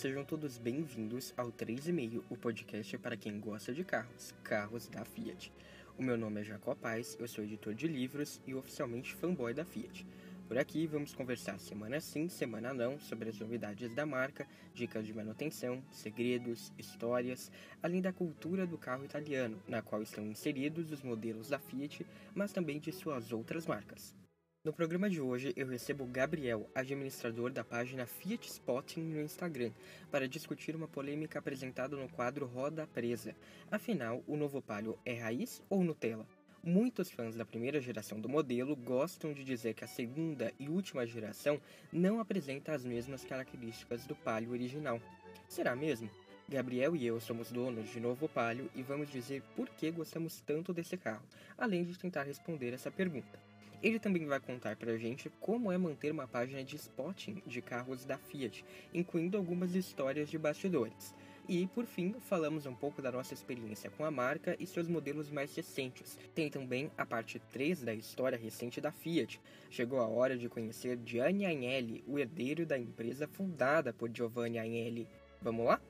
sejam 0.00 0.24
todos 0.24 0.56
bem-vindos 0.56 1.34
ao 1.36 1.52
3,5, 1.52 2.24
o 2.30 2.34
podcast 2.34 2.96
para 2.96 3.18
quem 3.18 3.38
gosta 3.38 3.70
de 3.70 3.84
carros, 3.84 4.34
carros 4.42 4.88
da 4.88 5.04
Fiat. 5.04 5.52
O 5.98 6.02
meu 6.02 6.16
nome 6.16 6.40
é 6.40 6.44
Jacó 6.44 6.74
Paz, 6.74 7.18
eu 7.20 7.28
sou 7.28 7.44
editor 7.44 7.74
de 7.74 7.86
livros 7.86 8.40
e 8.46 8.54
oficialmente 8.54 9.14
fanboy 9.14 9.52
da 9.52 9.62
Fiat. 9.62 10.06
Por 10.48 10.56
aqui 10.56 10.86
vamos 10.86 11.12
conversar 11.12 11.60
semana 11.60 12.00
sim, 12.00 12.30
semana 12.30 12.72
não 12.72 12.98
sobre 12.98 13.28
as 13.28 13.38
novidades 13.38 13.94
da 13.94 14.06
marca, 14.06 14.48
dicas 14.72 15.04
de 15.04 15.12
manutenção, 15.12 15.84
segredos, 15.90 16.72
histórias, 16.78 17.52
além 17.82 18.00
da 18.00 18.10
cultura 18.10 18.66
do 18.66 18.78
carro 18.78 19.04
italiano, 19.04 19.62
na 19.68 19.82
qual 19.82 20.00
estão 20.00 20.24
inseridos 20.24 20.90
os 20.90 21.02
modelos 21.02 21.50
da 21.50 21.58
Fiat, 21.58 22.06
mas 22.34 22.52
também 22.52 22.80
de 22.80 22.90
suas 22.90 23.34
outras 23.34 23.66
marcas. 23.66 24.18
No 24.62 24.74
programa 24.74 25.08
de 25.08 25.22
hoje, 25.22 25.54
eu 25.56 25.66
recebo 25.66 26.04
Gabriel, 26.04 26.68
administrador 26.74 27.50
da 27.50 27.64
página 27.64 28.04
Fiat 28.04 28.46
Spotting 28.46 29.00
no 29.00 29.22
Instagram, 29.22 29.72
para 30.10 30.28
discutir 30.28 30.76
uma 30.76 30.86
polêmica 30.86 31.38
apresentada 31.38 31.96
no 31.96 32.06
quadro 32.10 32.44
Roda 32.44 32.86
Presa. 32.86 33.34
Afinal, 33.70 34.22
o 34.26 34.36
novo 34.36 34.60
Palio 34.60 34.98
é 35.02 35.14
raiz 35.14 35.62
ou 35.70 35.82
Nutella? 35.82 36.26
Muitos 36.62 37.10
fãs 37.10 37.34
da 37.34 37.42
primeira 37.46 37.80
geração 37.80 38.20
do 38.20 38.28
modelo 38.28 38.76
gostam 38.76 39.32
de 39.32 39.44
dizer 39.44 39.72
que 39.72 39.82
a 39.82 39.88
segunda 39.88 40.52
e 40.58 40.68
última 40.68 41.06
geração 41.06 41.58
não 41.90 42.20
apresenta 42.20 42.74
as 42.74 42.84
mesmas 42.84 43.24
características 43.24 44.04
do 44.04 44.14
Palio 44.14 44.50
original. 44.50 45.00
Será 45.48 45.74
mesmo? 45.74 46.10
Gabriel 46.46 46.94
e 46.94 47.06
eu 47.06 47.18
somos 47.18 47.50
donos 47.50 47.88
de 47.88 47.98
novo 47.98 48.28
Palio 48.28 48.70
e 48.74 48.82
vamos 48.82 49.10
dizer 49.10 49.42
por 49.56 49.70
que 49.70 49.90
gostamos 49.90 50.38
tanto 50.42 50.74
desse 50.74 50.98
carro, 50.98 51.24
além 51.56 51.82
de 51.82 51.98
tentar 51.98 52.24
responder 52.24 52.74
essa 52.74 52.90
pergunta. 52.90 53.49
Ele 53.82 53.98
também 53.98 54.26
vai 54.26 54.38
contar 54.38 54.76
pra 54.76 54.96
gente 54.96 55.30
como 55.40 55.72
é 55.72 55.78
manter 55.78 56.12
uma 56.12 56.28
página 56.28 56.62
de 56.62 56.76
spotting 56.76 57.42
de 57.46 57.62
carros 57.62 58.04
da 58.04 58.18
Fiat, 58.18 58.64
incluindo 58.92 59.36
algumas 59.38 59.74
histórias 59.74 60.28
de 60.28 60.38
bastidores. 60.38 61.14
E, 61.48 61.66
por 61.66 61.84
fim, 61.84 62.14
falamos 62.20 62.64
um 62.66 62.74
pouco 62.74 63.02
da 63.02 63.10
nossa 63.10 63.34
experiência 63.34 63.90
com 63.90 64.04
a 64.04 64.10
marca 64.10 64.54
e 64.60 64.66
seus 64.66 64.86
modelos 64.86 65.30
mais 65.30 65.52
recentes. 65.56 66.16
Tem 66.32 66.48
também 66.48 66.92
a 66.96 67.04
parte 67.04 67.40
3 67.50 67.82
da 67.82 67.92
história 67.92 68.38
recente 68.38 68.80
da 68.80 68.92
Fiat. 68.92 69.40
Chegou 69.68 69.98
a 69.98 70.06
hora 70.06 70.38
de 70.38 70.48
conhecer 70.48 70.98
Gianni 71.04 71.46
Agnelli, 71.46 72.04
o 72.06 72.18
herdeiro 72.18 72.64
da 72.64 72.78
empresa 72.78 73.26
fundada 73.26 73.92
por 73.92 74.10
Giovanni 74.14 74.58
Agnelli. 74.60 75.08
Vamos 75.42 75.66
lá? 75.66 75.80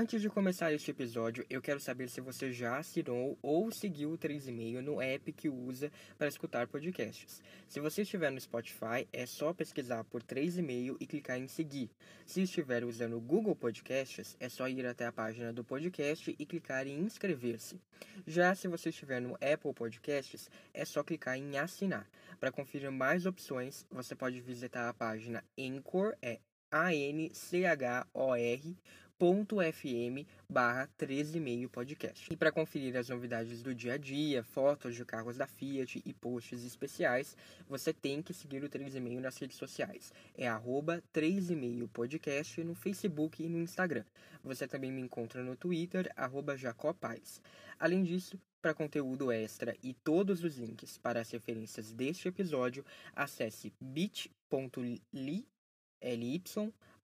Antes 0.00 0.22
de 0.22 0.30
começar 0.30 0.72
este 0.72 0.92
episódio, 0.92 1.44
eu 1.50 1.60
quero 1.60 1.78
saber 1.78 2.08
se 2.08 2.22
você 2.22 2.50
já 2.50 2.78
assinou 2.78 3.38
ou 3.42 3.70
seguiu 3.70 4.12
o 4.12 4.16
3,5 4.16 4.80
no 4.80 4.98
app 4.98 5.30
que 5.30 5.46
usa 5.46 5.92
para 6.16 6.26
escutar 6.26 6.66
podcasts. 6.66 7.42
Se 7.68 7.80
você 7.80 8.00
estiver 8.00 8.32
no 8.32 8.40
Spotify, 8.40 9.06
é 9.12 9.26
só 9.26 9.52
pesquisar 9.52 10.02
por 10.04 10.22
3,5 10.22 10.96
e 10.98 11.06
clicar 11.06 11.36
em 11.36 11.46
seguir. 11.46 11.90
Se 12.24 12.40
estiver 12.40 12.82
usando 12.82 13.18
o 13.18 13.20
Google 13.20 13.54
Podcasts, 13.54 14.38
é 14.40 14.48
só 14.48 14.66
ir 14.70 14.86
até 14.86 15.04
a 15.04 15.12
página 15.12 15.52
do 15.52 15.62
podcast 15.62 16.34
e 16.38 16.46
clicar 16.46 16.86
em 16.86 16.98
inscrever-se. 17.00 17.78
Já 18.26 18.54
se 18.54 18.68
você 18.68 18.88
estiver 18.88 19.20
no 19.20 19.34
Apple 19.34 19.74
Podcasts, 19.74 20.48
é 20.72 20.86
só 20.86 21.02
clicar 21.02 21.36
em 21.36 21.58
assinar. 21.58 22.08
Para 22.40 22.50
conferir 22.50 22.90
mais 22.90 23.26
opções, 23.26 23.84
você 23.90 24.14
pode 24.14 24.40
visitar 24.40 24.88
a 24.88 24.94
página 24.94 25.44
Anchor, 25.58 26.16
é 26.22 26.40
A-N-C-H-O-R 26.70 28.78
fm 29.20 30.26
barra 30.48 30.88
13,5 30.98 31.68
podcast. 31.68 32.32
E 32.32 32.36
para 32.36 32.50
conferir 32.50 32.96
as 32.96 33.10
novidades 33.10 33.62
do 33.62 33.74
dia 33.74 33.94
a 33.94 33.96
dia, 33.98 34.42
fotos 34.42 34.94
de 34.94 35.04
carros 35.04 35.36
da 35.36 35.46
Fiat 35.46 36.02
e 36.06 36.14
posts 36.14 36.64
especiais, 36.64 37.36
você 37.68 37.92
tem 37.92 38.22
que 38.22 38.32
seguir 38.32 38.64
o 38.64 38.68
3,5 38.68 39.20
nas 39.20 39.36
redes 39.36 39.58
sociais. 39.58 40.10
É 40.34 40.48
arroba 40.48 41.02
3,5 41.12 41.86
podcast 41.88 42.64
no 42.64 42.74
Facebook 42.74 43.42
e 43.42 43.48
no 43.48 43.58
Instagram. 43.58 44.04
Você 44.42 44.66
também 44.66 44.90
me 44.90 45.02
encontra 45.02 45.42
no 45.42 45.54
Twitter, 45.54 46.10
arroba 46.16 46.56
Jacopaz. 46.56 47.42
Além 47.78 48.02
disso, 48.02 48.40
para 48.62 48.72
conteúdo 48.72 49.30
extra 49.30 49.76
e 49.82 49.92
todos 49.92 50.42
os 50.42 50.56
links 50.56 50.96
para 50.96 51.20
as 51.20 51.30
referências 51.30 51.92
deste 51.92 52.28
episódio, 52.28 52.84
acesse 53.14 53.70
bit.ly 53.80 55.46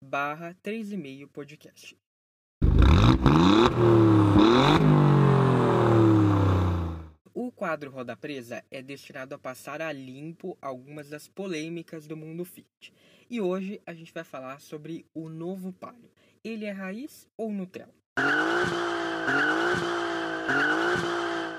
barra 0.00 0.54
3,5 0.62 1.28
podcast. 1.28 2.05
O 7.46 7.52
quadro 7.52 7.92
Roda 7.92 8.16
Presa 8.16 8.64
é 8.72 8.82
destinado 8.82 9.32
a 9.32 9.38
passar 9.38 9.80
a 9.80 9.92
limpo 9.92 10.58
algumas 10.60 11.08
das 11.08 11.28
polêmicas 11.28 12.04
do 12.04 12.16
mundo 12.16 12.44
Fiat. 12.44 12.92
E 13.30 13.40
hoje 13.40 13.80
a 13.86 13.94
gente 13.94 14.12
vai 14.12 14.24
falar 14.24 14.58
sobre 14.58 15.06
o 15.14 15.28
novo 15.28 15.72
Palio. 15.72 16.10
Ele 16.42 16.64
é 16.64 16.72
raiz 16.72 17.28
ou 17.36 17.52
Nutella? 17.52 17.94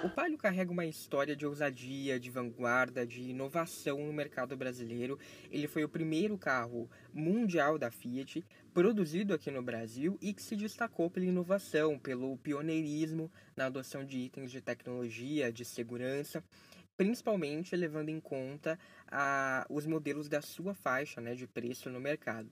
O 0.03 0.09
Palio 0.09 0.37
carrega 0.37 0.71
uma 0.71 0.85
história 0.85 1.35
de 1.35 1.45
ousadia, 1.45 2.19
de 2.19 2.29
vanguarda, 2.29 3.05
de 3.05 3.21
inovação 3.21 4.05
no 4.05 4.11
mercado 4.11 4.57
brasileiro. 4.57 5.17
Ele 5.49 5.67
foi 5.67 5.83
o 5.85 5.89
primeiro 5.89 6.37
carro 6.37 6.89
mundial 7.13 7.77
da 7.77 7.89
Fiat, 7.89 8.45
produzido 8.77 9.33
aqui 9.33 9.49
no 9.49 9.63
Brasil 9.63 10.19
e 10.21 10.31
que 10.31 10.43
se 10.43 10.55
destacou 10.55 11.09
pela 11.09 11.25
inovação, 11.25 11.97
pelo 11.97 12.37
pioneirismo 12.37 13.31
na 13.55 13.65
adoção 13.65 14.05
de 14.05 14.19
itens 14.19 14.51
de 14.51 14.61
tecnologia, 14.61 15.51
de 15.51 15.65
segurança, 15.65 16.43
principalmente 16.95 17.75
levando 17.75 18.09
em 18.09 18.19
conta 18.19 18.77
os 19.67 19.87
modelos 19.87 20.29
da 20.29 20.43
sua 20.43 20.75
faixa 20.75 21.19
né, 21.19 21.33
de 21.33 21.47
preço 21.47 21.89
no 21.89 21.99
mercado. 21.99 22.51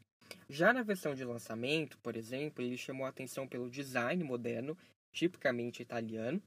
Já 0.49 0.73
na 0.73 0.81
versão 0.81 1.13
de 1.13 1.23
lançamento, 1.23 1.95
por 1.99 2.15
exemplo, 2.15 2.65
ele 2.65 2.75
chamou 2.75 3.05
a 3.05 3.09
atenção 3.09 3.47
pelo 3.47 3.69
design 3.69 4.23
moderno, 4.23 4.75
tipicamente 5.13 5.83
italiano, 5.83 6.41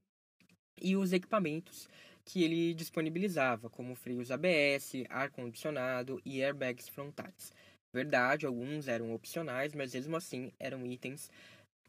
e 0.83 0.97
os 0.97 1.13
equipamentos 1.13 1.89
que 2.25 2.43
ele 2.43 2.75
disponibilizava, 2.75 3.71
como 3.71 3.95
freios 3.95 4.33
ABS, 4.33 5.05
ar-condicionado 5.09 6.21
e 6.25 6.43
airbags 6.43 6.89
frontais. 6.89 7.53
Verdade, 7.93 8.47
alguns 8.47 8.87
eram 8.87 9.15
opcionais, 9.15 9.73
mas 9.73 9.95
mesmo 9.95 10.17
assim 10.17 10.53
eram 10.59 10.87
itens 10.87 11.31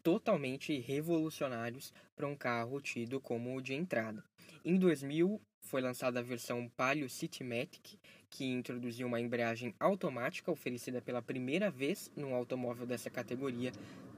totalmente 0.02 0.80
revolucionários 0.80 1.94
para 2.16 2.28
um 2.28 2.36
carro 2.36 2.80
tido 2.80 3.20
como 3.20 3.56
o 3.56 3.62
de 3.62 3.74
entrada. 3.74 4.24
Em 4.64 4.78
2000 4.78 5.42
foi 5.62 5.82
lançada 5.82 6.20
a 6.20 6.24
versão 6.24 6.70
Palio 6.70 7.10
Citymatic, 7.10 8.00
que 8.30 8.46
introduziu 8.46 9.08
uma 9.08 9.20
embreagem 9.20 9.76
automática 9.80 10.52
oferecida 10.52 11.02
pela 11.02 11.22
primeira 11.22 11.70
vez 11.70 12.10
num 12.16 12.34
automóvel 12.34 12.86
dessa 12.86 13.10
categoria 13.10 13.72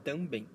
também. 0.04 0.46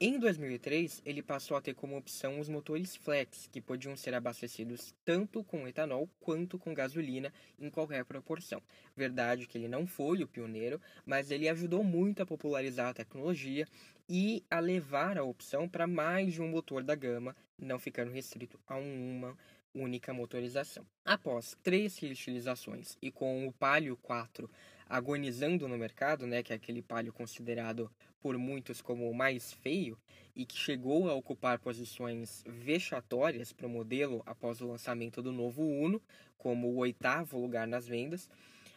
Em 0.00 0.18
2003, 0.18 1.02
ele 1.06 1.22
passou 1.22 1.56
a 1.56 1.60
ter 1.60 1.72
como 1.72 1.96
opção 1.96 2.40
os 2.40 2.48
motores 2.48 2.96
flex, 2.96 3.48
que 3.52 3.60
podiam 3.60 3.96
ser 3.96 4.12
abastecidos 4.12 4.92
tanto 5.04 5.44
com 5.44 5.68
etanol 5.68 6.08
quanto 6.18 6.58
com 6.58 6.74
gasolina 6.74 7.32
em 7.60 7.70
qualquer 7.70 8.04
proporção. 8.04 8.60
Verdade 8.96 9.46
que 9.46 9.56
ele 9.56 9.68
não 9.68 9.86
foi 9.86 10.20
o 10.24 10.26
pioneiro, 10.26 10.80
mas 11.06 11.30
ele 11.30 11.48
ajudou 11.48 11.84
muito 11.84 12.20
a 12.20 12.26
popularizar 12.26 12.88
a 12.88 12.94
tecnologia 12.94 13.68
e 14.08 14.42
a 14.50 14.58
levar 14.58 15.16
a 15.16 15.22
opção 15.22 15.68
para 15.68 15.86
mais 15.86 16.34
de 16.34 16.42
um 16.42 16.48
motor 16.48 16.82
da 16.82 16.96
gama, 16.96 17.34
não 17.56 17.78
ficando 17.78 18.10
restrito 18.10 18.58
a 18.66 18.76
uma 18.76 19.38
única 19.72 20.12
motorização. 20.12 20.84
Após 21.04 21.56
três 21.62 21.96
reutilizações 21.98 22.98
e 23.00 23.12
com 23.12 23.46
o 23.46 23.52
Palio 23.52 23.96
4 24.02 24.50
agonizando 24.88 25.66
no 25.66 25.78
mercado, 25.78 26.26
né, 26.26 26.42
que 26.42 26.52
é 26.52 26.56
aquele 26.56 26.82
Palio 26.82 27.12
considerado 27.12 27.90
por 28.24 28.38
muitos 28.38 28.80
como 28.80 29.10
o 29.10 29.14
mais 29.14 29.52
feio 29.52 29.98
e 30.34 30.46
que 30.46 30.56
chegou 30.56 31.10
a 31.10 31.14
ocupar 31.14 31.58
posições 31.58 32.42
vexatórias 32.46 33.52
para 33.52 33.66
o 33.66 33.68
modelo 33.68 34.22
após 34.24 34.62
o 34.62 34.66
lançamento 34.66 35.20
do 35.20 35.30
novo 35.30 35.62
Uno, 35.62 36.00
como 36.38 36.68
o 36.68 36.78
oitavo 36.78 37.38
lugar 37.38 37.66
nas 37.66 37.86
vendas, 37.86 38.30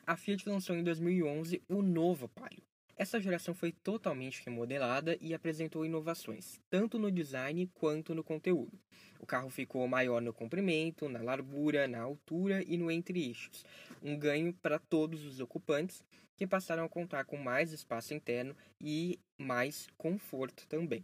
a 0.05 0.17
Fiat 0.17 0.49
lançou 0.49 0.75
em 0.75 0.83
2011 0.83 1.61
o 1.69 1.81
novo 1.81 2.27
Palio. 2.27 2.61
Essa 2.97 3.21
geração 3.21 3.53
foi 3.53 3.71
totalmente 3.71 4.43
remodelada 4.43 5.17
e 5.21 5.33
apresentou 5.33 5.85
inovações, 5.85 6.59
tanto 6.69 6.99
no 6.99 7.09
design 7.09 7.71
quanto 7.73 8.13
no 8.13 8.25
conteúdo. 8.25 8.77
O 9.17 9.25
carro 9.25 9.49
ficou 9.49 9.87
maior 9.87 10.21
no 10.21 10.33
comprimento, 10.33 11.07
na 11.07 11.21
largura, 11.21 11.87
na 11.87 12.01
altura 12.01 12.65
e 12.67 12.75
no 12.75 12.91
entre-eixos, 12.91 13.63
um 14.03 14.17
ganho 14.17 14.51
para 14.51 14.77
todos 14.77 15.23
os 15.23 15.39
ocupantes 15.39 16.03
que 16.37 16.47
passaram 16.47 16.85
a 16.85 16.89
contar 16.89 17.25
com 17.25 17.35
mais 17.35 17.73
espaço 17.73 18.13
interno 18.13 18.55
e 18.79 19.19
mais 19.37 19.87
conforto 19.97 20.65
também. 20.67 21.03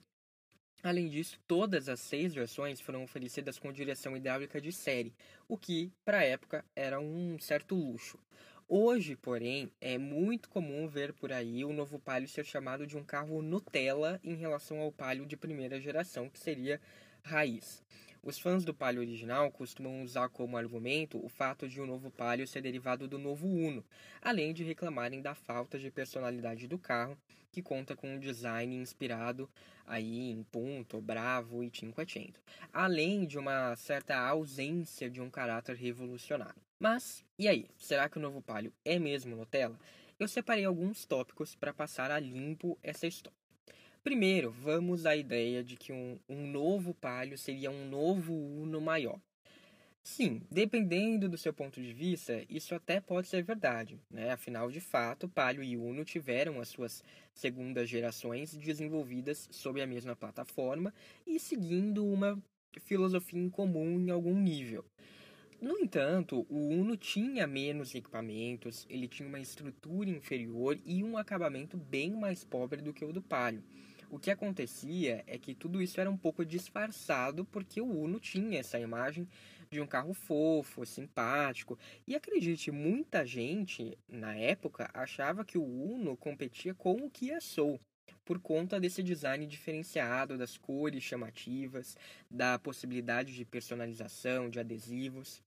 Além 0.84 1.08
disso, 1.10 1.40
todas 1.48 1.90
as 1.90 2.00
seis 2.00 2.34
versões 2.34 2.80
foram 2.80 3.04
oferecidas 3.04 3.58
com 3.58 3.72
direção 3.72 4.16
hidráulica 4.16 4.62
de 4.62 4.72
série, 4.72 5.16
o 5.48 5.58
que, 5.58 5.92
para 6.06 6.20
a 6.20 6.24
época, 6.24 6.64
era 6.76 7.00
um 7.00 7.40
certo 7.40 7.74
luxo. 7.74 8.20
Hoje, 8.68 9.16
porém, 9.16 9.72
é 9.80 9.98
muito 9.98 10.50
comum 10.50 10.88
ver 10.88 11.14
por 11.14 11.32
aí 11.32 11.64
o 11.64 11.74
novo 11.74 12.00
Palio 12.00 12.28
ser 12.28 12.46
chamado 12.46 12.86
de 12.86 12.98
um 12.98 13.04
carro 13.04 13.42
Nutella 13.42 14.20
em 14.24 14.36
relação 14.36 14.80
ao 14.80 14.92
Palio 14.92 15.26
de 15.26 15.38
primeira 15.38 15.80
geração, 15.80 16.30
que 16.30 16.40
seria 16.40 16.82
raiz. 17.24 17.82
Os 18.26 18.40
fãs 18.40 18.64
do 18.64 18.74
Palio 18.74 19.02
original 19.02 19.52
costumam 19.52 20.02
usar 20.02 20.30
como 20.30 20.56
argumento 20.56 21.24
o 21.24 21.28
fato 21.28 21.68
de 21.68 21.82
o 21.82 21.86
novo 21.86 22.10
Palio 22.10 22.48
ser 22.48 22.62
derivado 22.62 23.06
do 23.06 23.20
novo 23.20 23.46
Uno, 23.46 23.84
além 24.22 24.54
de 24.54 24.64
reclamarem 24.64 25.22
da 25.22 25.36
falta 25.36 25.78
de 25.78 25.92
personalidade 25.92 26.66
do 26.66 26.80
carro, 26.80 27.18
que 27.52 27.62
conta 27.62 27.98
com 27.98 28.16
um 28.16 28.20
design 28.20 28.74
inspirado 28.78 29.50
aí 29.86 30.32
em 30.32 30.42
Punto, 30.42 31.02
Bravo 31.02 31.66
e 31.66 31.72
Cinquecento, 31.76 32.40
além 32.72 33.28
de 33.28 33.38
uma 33.38 33.76
certa 33.76 34.16
ausência 34.16 35.10
de 35.10 35.20
um 35.20 35.30
caráter 35.30 35.76
revolucionário. 35.76 36.62
Mas, 36.80 37.26
e 37.38 37.50
aí, 37.50 37.68
será 37.78 38.08
que 38.08 38.20
o 38.20 38.22
novo 38.22 38.42
Palio 38.42 38.72
é 38.86 38.98
mesmo 38.98 39.36
Nutella? 39.36 39.78
Eu 40.18 40.30
separei 40.30 40.64
alguns 40.64 41.06
tópicos 41.06 41.56
para 41.56 41.74
passar 41.74 42.10
a 42.10 42.20
limpo 42.22 42.80
essa 42.82 43.06
história. 43.06 43.43
Primeiro, 44.04 44.52
vamos 44.52 45.06
à 45.06 45.16
ideia 45.16 45.64
de 45.64 45.78
que 45.78 45.94
um, 45.94 46.20
um 46.28 46.46
novo 46.46 46.94
Palio 46.94 47.38
seria 47.38 47.72
um 47.72 47.88
novo 47.88 48.34
Uno 48.34 48.82
maior. 48.82 49.18
Sim, 50.04 50.42
dependendo 50.52 51.30
do 51.30 51.38
seu 51.38 51.54
ponto 51.54 51.82
de 51.82 51.94
vista, 51.94 52.44
isso 52.50 52.76
até 52.76 53.00
pode 53.00 53.30
ser 53.30 53.42
verdade. 53.44 53.98
Né? 54.12 54.30
Afinal, 54.30 54.70
de 54.70 54.82
fato, 54.82 55.30
Palio 55.30 55.64
e 55.64 55.78
Uno 55.78 56.04
tiveram 56.04 56.60
as 56.60 56.68
suas 56.68 57.02
segundas 57.34 57.88
gerações 57.88 58.54
desenvolvidas 58.58 59.48
sob 59.50 59.82
a 59.82 59.88
mesma 59.88 60.18
plataforma 60.18 60.94
e 61.26 61.40
seguindo 61.40 62.06
uma 62.06 62.38
filosofia 62.82 63.40
em 63.40 63.50
comum 63.50 64.02
em 64.02 64.10
algum 64.10 64.38
nível. 64.38 64.84
No 65.62 65.80
entanto, 65.80 66.46
o 66.50 66.68
Uno 66.68 66.98
tinha 66.98 67.48
menos 67.48 67.96
equipamentos, 67.96 68.86
ele 68.90 69.08
tinha 69.08 69.30
uma 69.30 69.40
estrutura 69.40 70.10
inferior 70.10 70.78
e 70.86 71.02
um 71.02 71.16
acabamento 71.16 71.78
bem 71.78 72.12
mais 72.12 72.44
pobre 72.44 72.82
do 72.82 72.94
que 72.94 73.06
o 73.06 73.14
do 73.14 73.22
Palio. 73.22 73.64
O 74.10 74.20
que 74.20 74.32
acontecia 74.32 75.24
é 75.26 75.38
que 75.38 75.56
tudo 75.56 75.82
isso 75.82 76.00
era 76.00 76.10
um 76.10 76.18
pouco 76.18 76.46
disfarçado 76.46 77.46
porque 77.46 77.82
o 77.82 77.90
Uno 77.90 78.20
tinha 78.20 78.60
essa 78.60 78.80
imagem 78.80 79.28
de 79.70 79.82
um 79.82 79.88
carro 79.88 80.14
fofo, 80.14 80.86
simpático. 80.86 81.78
E 82.08 82.16
acredite, 82.16 82.72
muita 82.72 83.26
gente 83.26 83.98
na 84.08 84.36
época 84.36 84.90
achava 84.94 85.44
que 85.44 85.58
o 85.58 85.64
Uno 85.64 86.16
competia 86.16 86.74
com 86.74 86.94
o 86.94 87.10
Kia 87.10 87.42
Soul 87.42 87.80
por 88.24 88.40
conta 88.40 88.80
desse 88.80 89.04
design 89.04 89.46
diferenciado, 89.46 90.38
das 90.38 90.58
cores 90.58 91.04
chamativas, 91.04 91.98
da 92.30 92.58
possibilidade 92.58 93.34
de 93.34 93.44
personalização, 93.44 94.50
de 94.50 94.60
adesivos. 94.60 95.42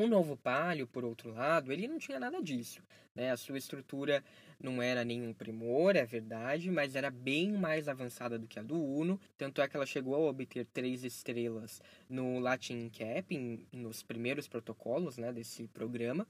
O 0.00 0.06
novo 0.06 0.36
Palio, 0.36 0.86
por 0.86 1.04
outro 1.04 1.32
lado, 1.32 1.72
ele 1.72 1.88
não 1.88 1.98
tinha 1.98 2.20
nada 2.20 2.40
disso. 2.40 2.80
Né? 3.14 3.32
A 3.32 3.36
sua 3.36 3.58
estrutura 3.58 4.22
não 4.60 4.80
era 4.80 5.04
nenhum 5.04 5.32
primor, 5.32 5.96
é 5.96 6.06
verdade, 6.06 6.70
mas 6.70 6.94
era 6.94 7.10
bem 7.10 7.50
mais 7.50 7.88
avançada 7.88 8.38
do 8.38 8.46
que 8.46 8.60
a 8.60 8.62
do 8.62 8.80
Uno. 8.80 9.20
Tanto 9.36 9.60
é 9.60 9.68
que 9.68 9.76
ela 9.76 9.84
chegou 9.84 10.14
a 10.14 10.18
obter 10.18 10.64
três 10.66 11.02
estrelas 11.02 11.82
no 12.08 12.38
Latin 12.38 12.88
Cap, 12.90 13.34
em, 13.34 13.66
nos 13.72 14.04
primeiros 14.04 14.46
protocolos 14.46 15.18
né, 15.18 15.32
desse 15.32 15.66
programa. 15.66 16.26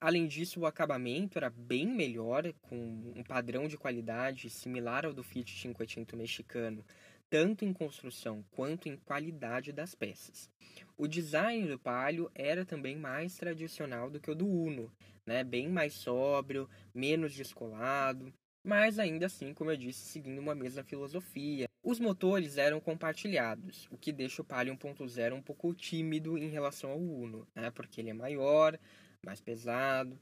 Além 0.00 0.26
disso, 0.26 0.60
o 0.60 0.66
acabamento 0.66 1.38
era 1.38 1.50
bem 1.50 1.86
melhor, 1.86 2.52
com 2.62 2.76
um 3.16 3.22
padrão 3.22 3.68
de 3.68 3.76
qualidade 3.76 4.50
similar 4.50 5.04
ao 5.04 5.12
do 5.12 5.22
Fiat 5.22 5.52
500 5.52 6.18
mexicano, 6.18 6.84
tanto 7.30 7.64
em 7.64 7.72
construção 7.72 8.44
quanto 8.50 8.88
em 8.88 8.96
qualidade 8.96 9.72
das 9.72 9.94
peças. 9.94 10.50
O 10.96 11.06
design 11.06 11.68
do 11.68 11.78
Palio 11.78 12.30
era 12.34 12.64
também 12.64 12.96
mais 12.96 13.36
tradicional 13.36 14.10
do 14.10 14.20
que 14.20 14.30
o 14.30 14.34
do 14.34 14.46
Uno, 14.46 14.90
né? 15.26 15.44
bem 15.44 15.68
mais 15.68 15.94
sóbrio, 15.94 16.68
menos 16.94 17.34
descolado, 17.34 18.32
mas 18.64 18.98
ainda 18.98 19.26
assim, 19.26 19.54
como 19.54 19.70
eu 19.70 19.76
disse, 19.76 20.00
seguindo 20.00 20.38
uma 20.38 20.54
mesma 20.54 20.82
filosofia. 20.82 21.68
Os 21.82 22.00
motores 22.00 22.58
eram 22.58 22.80
compartilhados, 22.80 23.86
o 23.90 23.96
que 23.96 24.12
deixa 24.12 24.42
o 24.42 24.44
Palio 24.44 24.76
1.0 24.76 25.34
um 25.34 25.42
pouco 25.42 25.72
tímido 25.72 26.36
em 26.36 26.48
relação 26.48 26.90
ao 26.90 26.98
Uno, 26.98 27.46
né? 27.54 27.70
porque 27.70 28.00
ele 28.00 28.10
é 28.10 28.14
maior, 28.14 28.78
mais 29.24 29.40
pesado. 29.40 30.18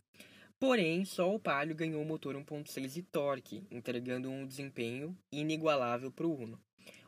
Porém, 0.58 1.04
só 1.04 1.34
o 1.34 1.40
Palio 1.40 1.74
ganhou 1.74 2.02
o 2.02 2.06
motor 2.06 2.34
1.6 2.34 2.96
e 2.96 3.02
torque, 3.02 3.66
entregando 3.70 4.30
um 4.30 4.46
desempenho 4.46 5.16
inigualável 5.32 6.10
para 6.10 6.26
o 6.26 6.34
Uno. 6.34 6.60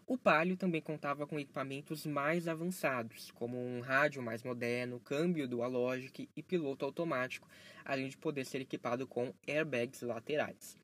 O 0.09 0.17
Palio 0.17 0.57
também 0.57 0.81
contava 0.81 1.27
com 1.27 1.39
equipamentos 1.39 2.07
mais 2.07 2.49
avançados, 2.49 3.31
como 3.33 3.63
um 3.63 3.81
rádio 3.81 4.23
mais 4.23 4.43
moderno, 4.43 4.99
câmbio 4.99 5.47
dual 5.47 5.71
logic 5.71 6.27
e 6.35 6.43
piloto 6.43 6.87
automático, 6.87 7.47
além 7.85 8.09
de 8.09 8.17
poder 8.17 8.47
ser 8.47 8.63
equipado 8.63 9.07
com 9.07 9.35
airbags 9.47 10.01
laterais. 10.01 10.79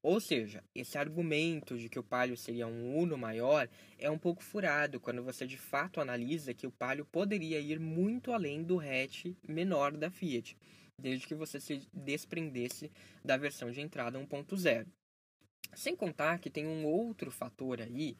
Ou 0.00 0.20
seja, 0.20 0.62
esse 0.72 0.96
argumento 0.96 1.76
de 1.76 1.88
que 1.88 1.98
o 1.98 2.04
Palio 2.04 2.36
seria 2.36 2.68
um 2.68 2.96
Uno 2.96 3.18
maior 3.18 3.68
é 3.98 4.08
um 4.08 4.16
pouco 4.16 4.44
furado 4.44 5.00
quando 5.00 5.24
você 5.24 5.44
de 5.44 5.58
fato 5.58 6.00
analisa 6.00 6.54
que 6.54 6.64
o 6.64 6.70
Palio 6.70 7.04
poderia 7.04 7.58
ir 7.58 7.80
muito 7.80 8.32
além 8.32 8.62
do 8.62 8.78
hatch 8.78 9.24
menor 9.48 9.96
da 9.96 10.08
Fiat, 10.08 10.56
desde 10.96 11.26
que 11.26 11.34
você 11.34 11.58
se 11.58 11.82
desprendesse 11.92 12.92
da 13.24 13.36
versão 13.36 13.72
de 13.72 13.80
entrada 13.80 14.20
1.0. 14.20 14.86
Sem 15.74 15.96
contar 15.96 16.38
que 16.38 16.48
tem 16.48 16.64
um 16.64 16.86
outro 16.86 17.30
fator 17.32 17.82
aí 17.82 18.16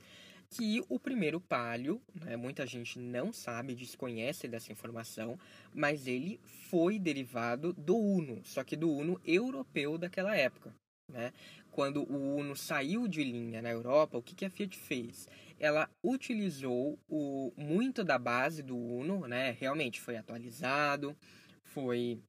que 0.51 0.83
o 0.89 0.99
primeiro 0.99 1.41
Palio, 1.41 2.01
né, 2.15 2.37
muita 2.37 2.67
gente 2.67 2.99
não 2.99 3.33
sabe, 3.33 3.75
desconhece 3.75 4.49
dessa 4.49 4.73
informação, 4.73 5.39
mas 5.75 6.07
ele 6.07 6.41
foi 6.71 6.99
derivado 6.99 7.73
do 7.73 7.97
Uno, 7.97 8.41
só 8.45 8.65
que 8.65 8.77
do 8.77 8.91
Uno 8.91 9.21
europeu 9.25 9.99
daquela 9.99 10.37
época. 10.37 10.75
Né? 11.11 11.33
Quando 11.71 12.03
o 12.03 12.37
Uno 12.37 12.57
saiu 12.57 13.07
de 13.09 13.23
linha 13.23 13.63
na 13.63 13.71
Europa, 13.71 14.19
o 14.19 14.23
que, 14.23 14.35
que 14.35 14.45
a 14.45 14.51
Fiat 14.51 14.77
fez? 14.77 15.29
Ela 15.59 15.89
utilizou 16.03 16.99
o, 17.09 17.53
muito 17.57 18.05
da 18.05 18.19
base 18.19 18.63
do 18.63 18.77
Uno, 18.77 19.27
né? 19.27 19.57
realmente 19.59 20.01
foi 20.01 20.17
atualizado, 20.17 21.17
foi 21.63 22.21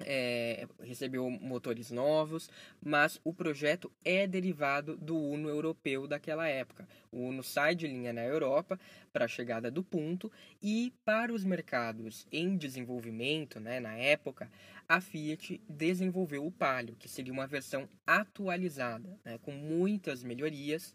é, 0.00 0.66
recebeu 0.82 1.28
motores 1.30 1.90
novos, 1.90 2.50
mas 2.82 3.20
o 3.24 3.32
projeto 3.32 3.90
é 4.04 4.26
derivado 4.26 4.96
do 4.96 5.16
Uno 5.16 5.48
europeu 5.48 6.06
daquela 6.06 6.48
época. 6.48 6.86
O 7.12 7.18
Uno 7.18 7.42
sai 7.42 7.74
de 7.74 7.86
linha 7.86 8.12
na 8.12 8.22
Europa 8.22 8.78
para 9.12 9.26
a 9.26 9.28
chegada 9.28 9.70
do 9.70 9.82
ponto 9.82 10.30
e 10.62 10.92
para 11.04 11.32
os 11.32 11.44
mercados 11.44 12.26
em 12.32 12.56
desenvolvimento, 12.56 13.60
né, 13.60 13.80
na 13.80 13.96
época, 13.96 14.50
a 14.88 15.00
Fiat 15.00 15.60
desenvolveu 15.68 16.44
o 16.46 16.50
Palio, 16.52 16.96
que 16.96 17.08
seria 17.08 17.32
uma 17.32 17.46
versão 17.46 17.88
atualizada, 18.06 19.18
né, 19.24 19.38
com 19.42 19.52
muitas 19.52 20.22
melhorias, 20.22 20.94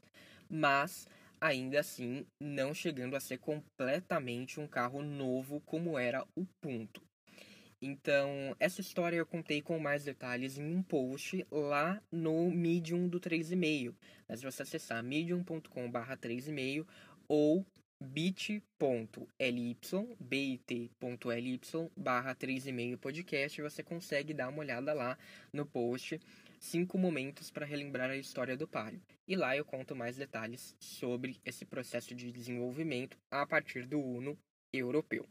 mas 0.49 1.07
ainda 1.39 1.79
assim 1.79 2.25
não 2.39 2.73
chegando 2.73 3.15
a 3.15 3.19
ser 3.19 3.37
completamente 3.37 4.59
um 4.59 4.67
carro 4.67 5.01
novo 5.01 5.61
como 5.65 5.97
era 5.97 6.25
o 6.35 6.45
Punto. 6.61 7.08
Então, 7.81 8.55
essa 8.59 8.81
história 8.81 9.15
eu 9.15 9.25
contei 9.25 9.61
com 9.61 9.79
mais 9.79 10.03
detalhes 10.03 10.57
em 10.57 10.75
um 10.75 10.83
post 10.83 11.45
lá 11.49 12.01
no 12.11 12.51
Medium 12.51 13.07
do 13.07 13.19
3,5. 13.19 13.95
Mas 14.27 14.41
você 14.41 14.63
acessar 14.63 15.01
medium.com 15.01 15.89
barra 15.89 16.17
3,5 16.17 16.85
ou 17.27 17.65
bit.ly, 18.01 18.61
bit.ly 20.19 21.61
barra 21.95 22.35
3,5 22.35 22.97
podcast, 22.97 23.61
você 23.61 23.83
consegue 23.83 24.33
dar 24.33 24.49
uma 24.49 24.59
olhada 24.59 24.93
lá 24.93 25.17
no 25.53 25.65
post 25.65 26.19
cinco 26.59 26.97
momentos 26.97 27.49
para 27.49 27.65
relembrar 27.65 28.09
a 28.09 28.17
história 28.17 28.57
do 28.57 28.67
Palio. 28.67 29.01
E 29.27 29.35
lá 29.35 29.55
eu 29.55 29.63
conto 29.63 29.95
mais 29.95 30.17
detalhes 30.17 30.75
sobre 30.79 31.39
esse 31.45 31.65
processo 31.65 32.13
de 32.13 32.31
desenvolvimento 32.31 33.17
a 33.31 33.45
partir 33.45 33.85
do 33.85 33.99
Uno 33.99 34.37
europeu. 34.73 35.27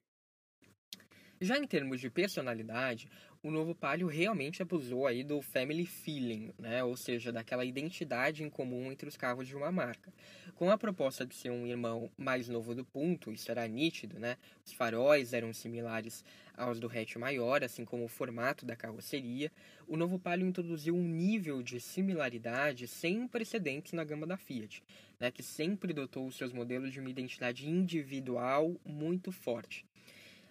Já 1.41 1.57
em 1.57 1.67
termos 1.69 2.01
de 2.01 2.11
personalidade, 2.11 3.09
o 3.45 3.51
novo 3.53 3.73
Palio 3.73 4.09
realmente 4.09 4.61
abusou 4.61 5.07
aí 5.07 5.23
do 5.23 5.41
family 5.41 5.87
feeling, 5.87 6.53
né? 6.59 6.83
ou 6.83 6.97
seja, 6.97 7.31
daquela 7.31 7.65
identidade 7.65 8.43
em 8.43 8.51
comum 8.51 8.91
entre 8.91 9.09
os 9.09 9.17
carros 9.17 9.47
de 9.47 9.55
uma 9.55 9.71
marca. 9.71 10.13
Com 10.57 10.69
a 10.69 10.77
proposta 10.77 11.25
de 11.25 11.37
ser 11.37 11.51
um 11.51 11.65
irmão 11.65 12.11
mais 12.19 12.49
novo 12.49 12.75
do 12.75 12.85
Punto, 12.85 13.31
isso 13.31 13.49
era 13.53 13.69
nítido, 13.69 14.19
né? 14.19 14.37
Os 14.67 14.73
faróis 14.73 15.33
eram 15.33 15.53
similares 15.53 16.25
aos 16.57 16.81
do 16.81 16.89
hatch 16.89 17.15
maior, 17.15 17.63
assim 17.63 17.85
como 17.85 18.05
o 18.05 18.09
formato 18.09 18.67
da 18.67 18.75
carroceria. 18.75 19.53
O 19.87 19.97
novo 19.97 20.19
Palio 20.19 20.49
introduziu 20.49 20.97
um 20.97 21.07
nível 21.07 21.63
de 21.63 21.81
similaridade 21.81 22.89
sem 22.89 23.29
precedentes 23.29 23.93
na 23.93 24.03
gama 24.03 24.27
da 24.27 24.37
Fiat, 24.37 24.83
né? 25.21 25.31
que 25.31 25.45
sempre 25.45 25.93
dotou 25.93 26.27
os 26.27 26.37
seus 26.37 26.53
modelos 26.53 26.93
de 26.93 26.99
uma 26.99 27.11
identidade 27.11 27.69
individual 27.69 28.75
muito 28.85 29.31
forte. 29.31 29.88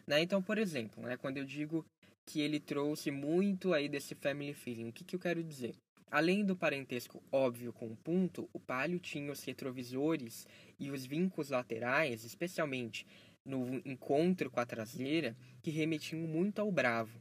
Né? 0.07 0.21
Então, 0.21 0.41
por 0.41 0.57
exemplo, 0.57 1.03
né, 1.03 1.17
quando 1.17 1.37
eu 1.37 1.45
digo 1.45 1.85
que 2.25 2.41
ele 2.41 2.59
trouxe 2.59 3.11
muito 3.11 3.73
aí 3.73 3.89
desse 3.89 4.15
family 4.15 4.53
feeling, 4.53 4.89
o 4.89 4.93
que, 4.93 5.03
que 5.03 5.15
eu 5.15 5.19
quero 5.19 5.43
dizer? 5.43 5.75
Além 6.09 6.45
do 6.45 6.55
parentesco 6.55 7.21
óbvio 7.31 7.73
com 7.73 7.87
o 7.87 7.97
Punto, 7.97 8.49
o 8.53 8.59
Palio 8.59 8.99
tinha 8.99 9.29
os 9.29 9.43
retrovisores 9.43 10.47
e 10.79 10.89
os 10.89 11.05
vincos 11.05 11.49
laterais, 11.49 12.23
especialmente 12.23 13.05
no 13.45 13.81
encontro 13.85 14.49
com 14.49 14.59
a 14.59 14.65
traseira, 14.65 15.35
que 15.61 15.69
remetiam 15.69 16.21
muito 16.21 16.59
ao 16.59 16.71
Bravo. 16.71 17.19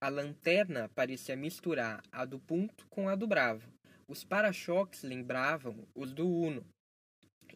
A 0.00 0.08
lanterna 0.08 0.90
parecia 0.94 1.36
misturar 1.36 2.02
a 2.10 2.24
do 2.24 2.38
Punto 2.38 2.86
com 2.88 3.08
a 3.08 3.14
do 3.14 3.26
Bravo. 3.26 3.70
Os 4.08 4.24
para-choques 4.24 5.02
lembravam 5.02 5.86
os 5.94 6.12
do 6.12 6.26
Uno. 6.26 6.64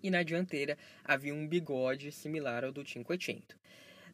E 0.02 0.10
na 0.10 0.22
dianteira 0.22 0.76
havia 1.02 1.34
um 1.34 1.48
bigode 1.48 2.12
similar 2.12 2.64
ao 2.64 2.72
do 2.72 2.84
500. 2.84 3.56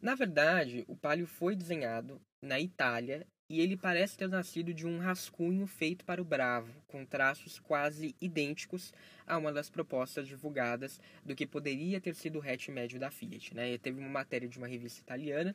Na 0.03 0.17
verdade, 0.17 0.85
o 0.89 0.97
Palio 0.97 1.29
foi 1.29 1.55
desenhado 1.55 2.21
na 2.43 2.59
Itália 2.59 3.25
e 3.49 3.61
ele 3.61 3.77
parece 3.77 4.19
ter 4.19 4.29
nascido 4.29 4.75
de 4.75 4.85
um 4.85 4.99
rascunho 4.99 5.65
feito 5.65 6.05
para 6.05 6.21
o 6.21 6.25
Bravo, 6.25 6.73
com 6.89 7.07
traços 7.07 7.61
quase 7.61 8.13
idênticos 8.21 8.93
a 9.25 9.39
uma 9.39 9.53
das 9.53 9.71
propostas 9.71 10.27
divulgadas 10.27 11.01
do 11.25 11.37
que 11.37 11.47
poderia 11.47 12.01
ter 12.01 12.17
sido 12.17 12.41
o 12.41 12.43
hatch 12.43 12.69
médio 12.71 12.99
da 12.99 13.13
Fiat. 13.13 13.55
Né? 13.55 13.79
teve 13.79 14.01
uma 14.01 14.09
matéria 14.09 14.49
de 14.49 14.59
uma 14.59 14.67
revista 14.67 15.01
italiana, 15.01 15.55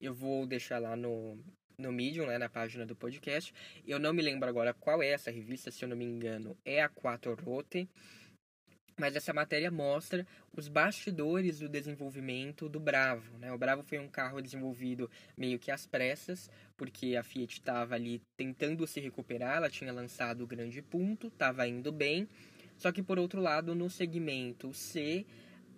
eu 0.00 0.14
vou 0.14 0.46
deixar 0.46 0.78
lá 0.78 0.94
no, 0.94 1.36
no 1.76 1.90
Medium, 1.90 2.26
né, 2.26 2.38
na 2.38 2.48
página 2.48 2.86
do 2.86 2.94
podcast. 2.94 3.52
Eu 3.84 3.98
não 3.98 4.12
me 4.12 4.22
lembro 4.22 4.48
agora 4.48 4.72
qual 4.72 5.02
é 5.02 5.08
essa 5.08 5.32
revista, 5.32 5.72
se 5.72 5.84
eu 5.84 5.88
não 5.88 5.96
me 5.96 6.04
engano, 6.04 6.56
é 6.64 6.80
a 6.80 6.88
Quattro 6.88 7.34
Rote. 7.34 7.88
Mas 8.98 9.16
essa 9.16 9.32
matéria 9.32 9.70
mostra 9.70 10.26
os 10.56 10.68
bastidores 10.68 11.60
do 11.60 11.68
desenvolvimento 11.68 12.68
do 12.68 12.78
Bravo. 12.78 13.38
Né? 13.38 13.52
O 13.52 13.58
Bravo 13.58 13.82
foi 13.82 13.98
um 13.98 14.08
carro 14.08 14.40
desenvolvido 14.40 15.10
meio 15.36 15.58
que 15.58 15.70
às 15.70 15.86
pressas, 15.86 16.50
porque 16.76 17.16
a 17.16 17.22
Fiat 17.22 17.54
estava 17.54 17.94
ali 17.94 18.20
tentando 18.36 18.86
se 18.86 19.00
recuperar, 19.00 19.56
ela 19.56 19.70
tinha 19.70 19.92
lançado 19.92 20.42
o 20.42 20.46
grande 20.46 20.82
ponto, 20.82 21.28
estava 21.28 21.66
indo 21.66 21.90
bem. 21.90 22.28
Só 22.76 22.90
que 22.92 23.02
por 23.02 23.18
outro 23.18 23.40
lado, 23.40 23.74
no 23.74 23.90
segmento 23.90 24.72
C, 24.72 25.26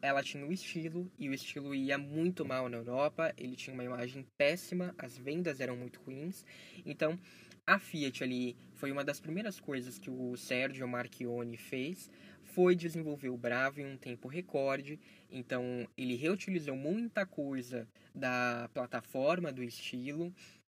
ela 0.02 0.23
tinha 0.23 0.45
o 0.45 0.52
estilo 0.52 1.11
e 1.16 1.28
o 1.28 1.35
estilo 1.35 1.75
ia 1.75 1.97
muito 1.97 2.45
mal 2.45 2.69
na 2.69 2.76
Europa, 2.78 3.33
ele 3.38 3.54
tinha 3.54 3.73
uma 3.73 3.85
imagem 3.85 4.26
péssima, 4.37 4.92
as 4.99 5.16
vendas 5.16 5.61
eram 5.61 5.76
muito 5.76 6.00
ruins. 6.00 6.45
Então, 6.85 7.19
a 7.64 7.78
Fiat 7.78 8.25
ali 8.25 8.57
foi 8.75 8.90
uma 8.90 9.04
das 9.04 9.21
primeiras 9.21 9.61
coisas 9.61 9.97
que 9.97 10.11
o 10.11 10.37
Sergio 10.37 10.88
Marchione 10.88 11.57
fez, 11.57 12.11
foi 12.54 12.75
desenvolver 12.75 13.30
o 13.30 13.37
Bravo 13.37 13.80
em 13.80 13.87
um 13.87 13.97
tempo 13.97 14.28
recorde. 14.28 14.99
Então, 15.30 15.87
ele 15.97 16.14
reutilizou 16.14 16.76
muita 16.76 17.26
coisa 17.26 17.88
da 18.14 18.68
plataforma 18.73 19.52
do 19.52 19.62
estilo, 19.62 20.32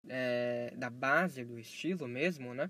é, 0.10 0.74
da 0.76 0.90
base 0.90 1.44
do 1.44 1.60
estilo 1.60 2.08
mesmo, 2.08 2.54
né? 2.54 2.70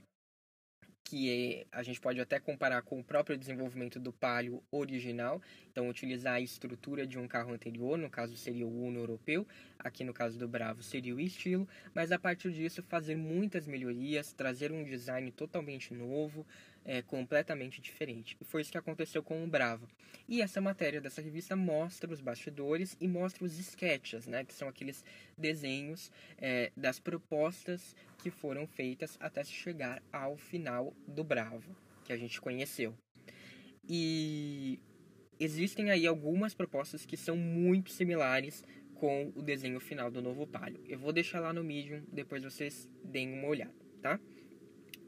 que 1.10 1.66
a 1.72 1.82
gente 1.84 2.02
pode 2.02 2.20
até 2.20 2.38
comparar 2.38 2.82
com 2.82 3.00
o 3.00 3.04
próprio 3.04 3.38
desenvolvimento 3.38 3.98
do 3.98 4.12
Palio 4.12 4.62
original, 4.70 5.42
então 5.72 5.88
utilizar 5.88 6.34
a 6.34 6.42
estrutura 6.42 7.08
de 7.08 7.18
um 7.18 7.26
carro 7.26 7.54
anterior, 7.54 7.98
no 7.98 8.10
caso 8.10 8.36
seria 8.36 8.68
o 8.68 8.84
Uno 8.84 9.00
europeu, 9.00 9.48
aqui 9.80 10.04
no 10.04 10.14
caso 10.14 10.38
do 10.38 10.50
Bravo 10.50 10.84
seria 10.84 11.16
o 11.16 11.20
estilo, 11.20 11.66
mas 11.94 12.12
a 12.12 12.20
partir 12.20 12.52
disso 12.52 12.84
fazer 12.84 13.16
muitas 13.16 13.66
melhorias, 13.66 14.34
trazer 14.34 14.70
um 14.70 14.84
design 14.84 15.32
totalmente 15.32 15.94
novo, 15.94 16.46
é, 16.88 17.02
completamente 17.02 17.82
diferente. 17.82 18.38
E 18.40 18.46
foi 18.46 18.62
isso 18.62 18.72
que 18.72 18.78
aconteceu 18.78 19.22
com 19.22 19.44
o 19.44 19.48
Bravo. 19.48 19.86
E 20.28 20.42
essa 20.42 20.62
matéria 20.62 21.02
dessa 21.02 21.22
revista 21.22 21.56
mostra 21.56 22.12
os 22.12 22.22
bastidores 22.22 22.96
e 23.00 23.08
mostra 23.08 23.44
os 23.44 23.60
sketches, 23.60 24.26
né, 24.26 24.46
que 24.46 24.54
são 24.54 24.70
aqueles 24.70 25.04
desenhos 25.38 26.10
é, 26.38 26.72
das 26.76 26.98
propostas 26.98 27.94
que 28.18 28.32
foram 28.32 28.66
feitas 28.66 29.18
até 29.20 29.44
se 29.44 29.52
chegar 29.52 30.02
ao 30.12 30.38
final 30.38 30.96
do 31.06 31.24
Bravo, 31.24 31.76
que 32.06 32.14
a 32.14 32.18
gente 32.18 32.40
conheceu. 32.40 32.96
E 33.88 34.80
existem 35.40 35.92
aí 35.92 36.08
algumas 36.08 36.54
propostas 36.54 37.06
que 37.06 37.18
são 37.18 37.36
muito 37.36 37.92
similares 37.92 38.64
com 38.96 39.32
o 39.36 39.42
desenho 39.42 39.80
final 39.80 40.10
do 40.10 40.22
novo 40.22 40.48
Palio. 40.48 40.82
Eu 40.88 40.98
vou 40.98 41.12
deixar 41.12 41.40
lá 41.40 41.54
no 41.54 41.64
Medium, 41.64 42.04
depois 42.12 42.44
vocês 42.44 42.90
deem 43.04 43.34
uma 43.34 43.48
olhada, 43.48 43.76
tá? 44.02 44.20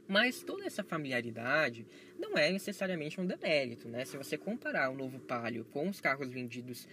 Mas 0.10 0.42
toda 0.42 0.66
essa 0.66 0.84
familiaridade 0.84 1.86
não 2.18 2.36
é 2.36 2.51
necessariamente 2.51 3.22
um 3.22 3.28
demérito, 3.28 3.88
né? 3.88 4.04
Se 4.06 4.18
você 4.18 4.39
comparar 4.39 4.89
o 4.89 4.96
novo 4.96 5.20
Palio 5.20 5.63
com 5.66 5.88
os 5.88 6.01
carros 6.01 6.32
vendidos 6.32 6.88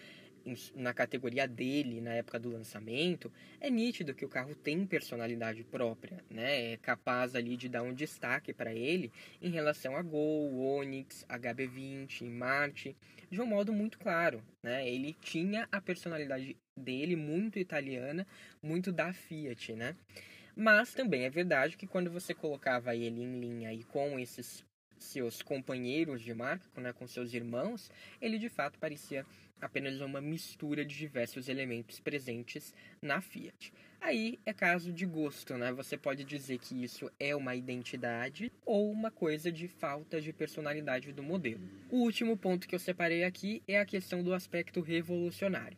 na 0.74 0.92
categoria 0.92 1.48
dele 1.48 2.02
na 2.02 2.12
época 2.12 2.38
do 2.38 2.50
lançamento, 2.50 3.32
é 3.58 3.70
nítido 3.70 4.14
que 4.14 4.24
o 4.24 4.28
carro 4.28 4.54
tem 4.54 4.86
personalidade 4.86 5.64
própria, 5.64 6.22
né? 6.28 6.72
É 6.72 6.76
capaz 6.76 7.34
ali 7.34 7.56
de 7.56 7.70
dar 7.70 7.82
um 7.82 7.94
destaque 7.94 8.52
para 8.52 8.74
ele 8.74 9.10
em 9.40 9.48
relação 9.48 9.96
a 9.96 10.02
Gol, 10.02 10.54
Onix, 10.54 11.24
HB20, 11.26 12.28
Marte, 12.28 12.94
de 13.30 13.40
um 13.40 13.46
modo 13.46 13.72
muito 13.72 13.98
claro, 13.98 14.42
né? 14.62 14.86
Ele 14.86 15.16
tinha 15.22 15.66
a 15.72 15.80
personalidade 15.80 16.54
dele 16.76 17.16
muito 17.16 17.58
italiana, 17.58 18.26
muito 18.62 18.92
da 18.92 19.10
Fiat, 19.14 19.72
né? 19.72 19.96
Mas 20.58 20.94
também 20.94 21.24
é 21.24 21.30
verdade 21.30 21.76
que 21.76 21.86
quando 21.86 22.10
você 22.10 22.32
colocava 22.32 22.96
ele 22.96 23.22
em 23.22 23.38
linha 23.38 23.74
e 23.74 23.84
com 23.84 24.18
esses 24.18 24.64
seus 24.98 25.42
companheiros 25.42 26.22
de 26.22 26.32
marca, 26.32 26.80
né, 26.80 26.94
com 26.94 27.06
seus 27.06 27.34
irmãos, 27.34 27.90
ele 28.22 28.38
de 28.38 28.48
fato 28.48 28.78
parecia 28.78 29.26
apenas 29.60 30.00
uma 30.00 30.18
mistura 30.18 30.82
de 30.82 30.96
diversos 30.96 31.50
elementos 31.50 32.00
presentes 32.00 32.74
na 33.02 33.20
Fiat. 33.20 33.70
Aí 34.00 34.38
é 34.46 34.52
caso 34.54 34.92
de 34.92 35.04
gosto, 35.04 35.58
né? 35.58 35.72
Você 35.72 35.96
pode 35.96 36.24
dizer 36.24 36.58
que 36.58 36.82
isso 36.82 37.10
é 37.20 37.36
uma 37.36 37.54
identidade 37.54 38.50
ou 38.64 38.90
uma 38.90 39.10
coisa 39.10 39.52
de 39.52 39.68
falta 39.68 40.20
de 40.20 40.32
personalidade 40.32 41.12
do 41.12 41.22
modelo. 41.22 41.68
O 41.90 41.98
último 41.98 42.36
ponto 42.36 42.66
que 42.66 42.74
eu 42.74 42.78
separei 42.78 43.24
aqui 43.24 43.62
é 43.68 43.78
a 43.78 43.86
questão 43.86 44.22
do 44.22 44.32
aspecto 44.32 44.80
revolucionário. 44.80 45.76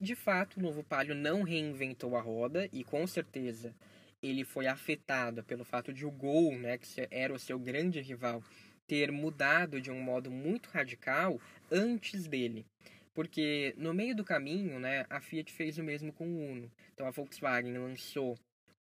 De 0.00 0.14
fato, 0.14 0.58
o 0.58 0.62
novo 0.62 0.82
Palio 0.82 1.14
não 1.14 1.42
reinventou 1.42 2.16
a 2.16 2.20
roda 2.20 2.68
e 2.72 2.84
com 2.84 3.06
certeza 3.06 3.74
ele 4.22 4.44
foi 4.44 4.66
afetado 4.66 5.44
pelo 5.44 5.64
fato 5.64 5.92
de 5.92 6.04
o 6.04 6.10
Gol, 6.10 6.58
né, 6.58 6.78
que 6.78 7.06
era 7.10 7.32
o 7.32 7.38
seu 7.38 7.58
grande 7.58 8.00
rival, 8.00 8.42
ter 8.86 9.12
mudado 9.12 9.80
de 9.80 9.90
um 9.90 10.00
modo 10.00 10.30
muito 10.30 10.68
radical 10.70 11.40
antes 11.70 12.26
dele. 12.26 12.66
Porque 13.14 13.74
no 13.76 13.92
meio 13.92 14.14
do 14.14 14.24
caminho, 14.24 14.78
né, 14.78 15.04
a 15.10 15.20
Fiat 15.20 15.52
fez 15.52 15.78
o 15.78 15.82
mesmo 15.82 16.12
com 16.12 16.26
o 16.26 16.50
Uno. 16.52 16.70
Então 16.94 17.06
a 17.06 17.10
Volkswagen 17.10 17.76
lançou 17.76 18.38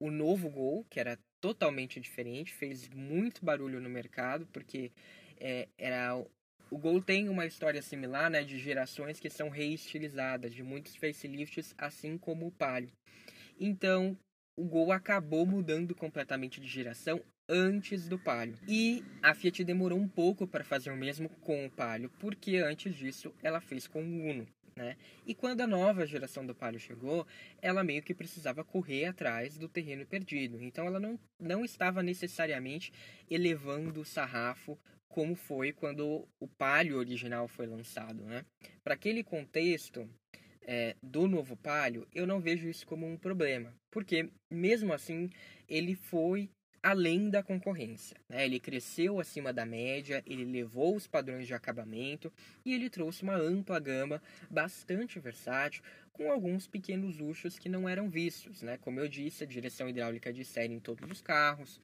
o 0.01 0.11
novo 0.11 0.49
Gol, 0.51 0.85
que 0.89 1.01
era 1.01 1.19
totalmente 1.41 2.01
diferente, 2.01 2.53
fez 2.53 2.89
muito 2.89 3.45
barulho 3.45 3.81
no 3.81 3.89
mercado, 3.89 4.47
porque 4.53 4.93
é, 5.41 5.69
era 5.77 6.15
o 6.71 6.77
Gol 6.77 7.01
tem 7.01 7.29
uma 7.29 7.47
história 7.47 7.81
similar, 7.81 8.31
né, 8.31 8.45
de 8.45 8.59
gerações 8.59 9.19
que 9.19 9.31
são 9.31 9.49
reestilizadas, 9.49 10.53
de 10.53 10.63
muitos 10.63 10.95
facelifts, 10.97 11.75
assim 11.79 12.19
como 12.19 12.47
o 12.47 12.53
Palio. 12.53 12.93
Então, 13.59 14.17
o 14.59 14.65
Gol 14.65 14.91
acabou 14.91 15.47
mudando 15.47 15.95
completamente 15.95 16.61
de 16.61 16.67
geração 16.67 17.23
antes 17.49 18.09
do 18.09 18.19
Palio. 18.19 18.59
E 18.67 19.05
a 19.23 19.33
Fiat 19.33 19.63
demorou 19.63 19.97
um 19.97 20.09
pouco 20.09 20.49
para 20.49 20.65
fazer 20.65 20.91
o 20.91 20.97
mesmo 20.97 21.29
com 21.29 21.65
o 21.65 21.71
Palio, 21.71 22.11
porque 22.19 22.57
antes 22.57 22.93
disso 22.97 23.33
ela 23.41 23.61
fez 23.61 23.87
com 23.87 24.03
o 24.03 24.29
Uno. 24.29 24.49
Né? 24.75 24.97
E 25.25 25.33
quando 25.33 25.61
a 25.61 25.67
nova 25.67 26.05
geração 26.05 26.45
do 26.45 26.57
Palio 26.57 26.81
chegou, 26.81 27.25
ela 27.63 27.85
meio 27.85 28.03
que 28.03 28.13
precisava 28.13 28.65
correr 28.65 29.05
atrás 29.05 29.57
do 29.57 29.69
terreno 29.69 30.05
perdido. 30.05 30.61
Então 30.61 30.87
ela 30.87 30.99
não, 30.99 31.19
não 31.39 31.65
estava 31.65 32.03
necessariamente 32.03 32.93
elevando 33.31 34.01
o 34.01 34.05
sarrafo 34.05 34.77
como 35.09 35.37
foi 35.37 35.73
quando 35.73 36.29
o 36.41 36.49
Palio 36.49 36.99
original 36.99 37.47
foi 37.47 37.67
lançado. 37.67 38.25
Né? 38.25 38.45
Para 38.83 38.95
aquele 38.95 39.23
contexto, 39.23 40.09
é, 40.71 40.95
do 41.03 41.27
novo 41.27 41.57
Palio, 41.57 42.07
eu 42.15 42.27
não 42.27 42.41
vejo 42.41 42.69
isso 42.69 42.87
como 42.87 43.07
um 43.07 43.17
problema, 43.17 43.75
porque 43.91 44.29
mesmo 44.51 44.93
assim 44.93 45.31
ele 45.67 45.95
foi 45.95 46.51
além 46.83 47.31
da 47.31 47.43
concorrência. 47.43 48.19
Né? 48.29 48.45
Ele 48.45 48.61
cresceu 48.61 49.19
acima 49.19 49.51
da 49.51 49.65
média, 49.65 50.23
ele 50.27 50.45
levou 50.45 50.95
os 50.95 51.07
padrões 51.07 51.47
de 51.47 51.55
acabamento 51.55 52.31
e 52.67 52.75
ele 52.75 52.91
trouxe 52.91 53.23
uma 53.23 53.35
ampla 53.35 53.81
gama 53.81 54.23
bastante 54.51 55.19
versátil, 55.19 55.83
com 56.13 56.31
alguns 56.31 56.67
pequenos 56.67 57.17
luxos 57.17 57.59
que 57.59 57.69
não 57.69 57.89
eram 57.89 58.11
vistos. 58.11 58.61
Né? 58.61 58.77
Como 58.77 59.01
eu 59.01 59.09
disse, 59.09 59.45
a 59.45 59.47
direção 59.47 59.89
hidráulica 59.89 60.31
de 60.31 60.45
série 60.45 60.75
em 60.75 60.81
todos 60.81 61.11
os 61.11 61.23
carros, 61.23 61.81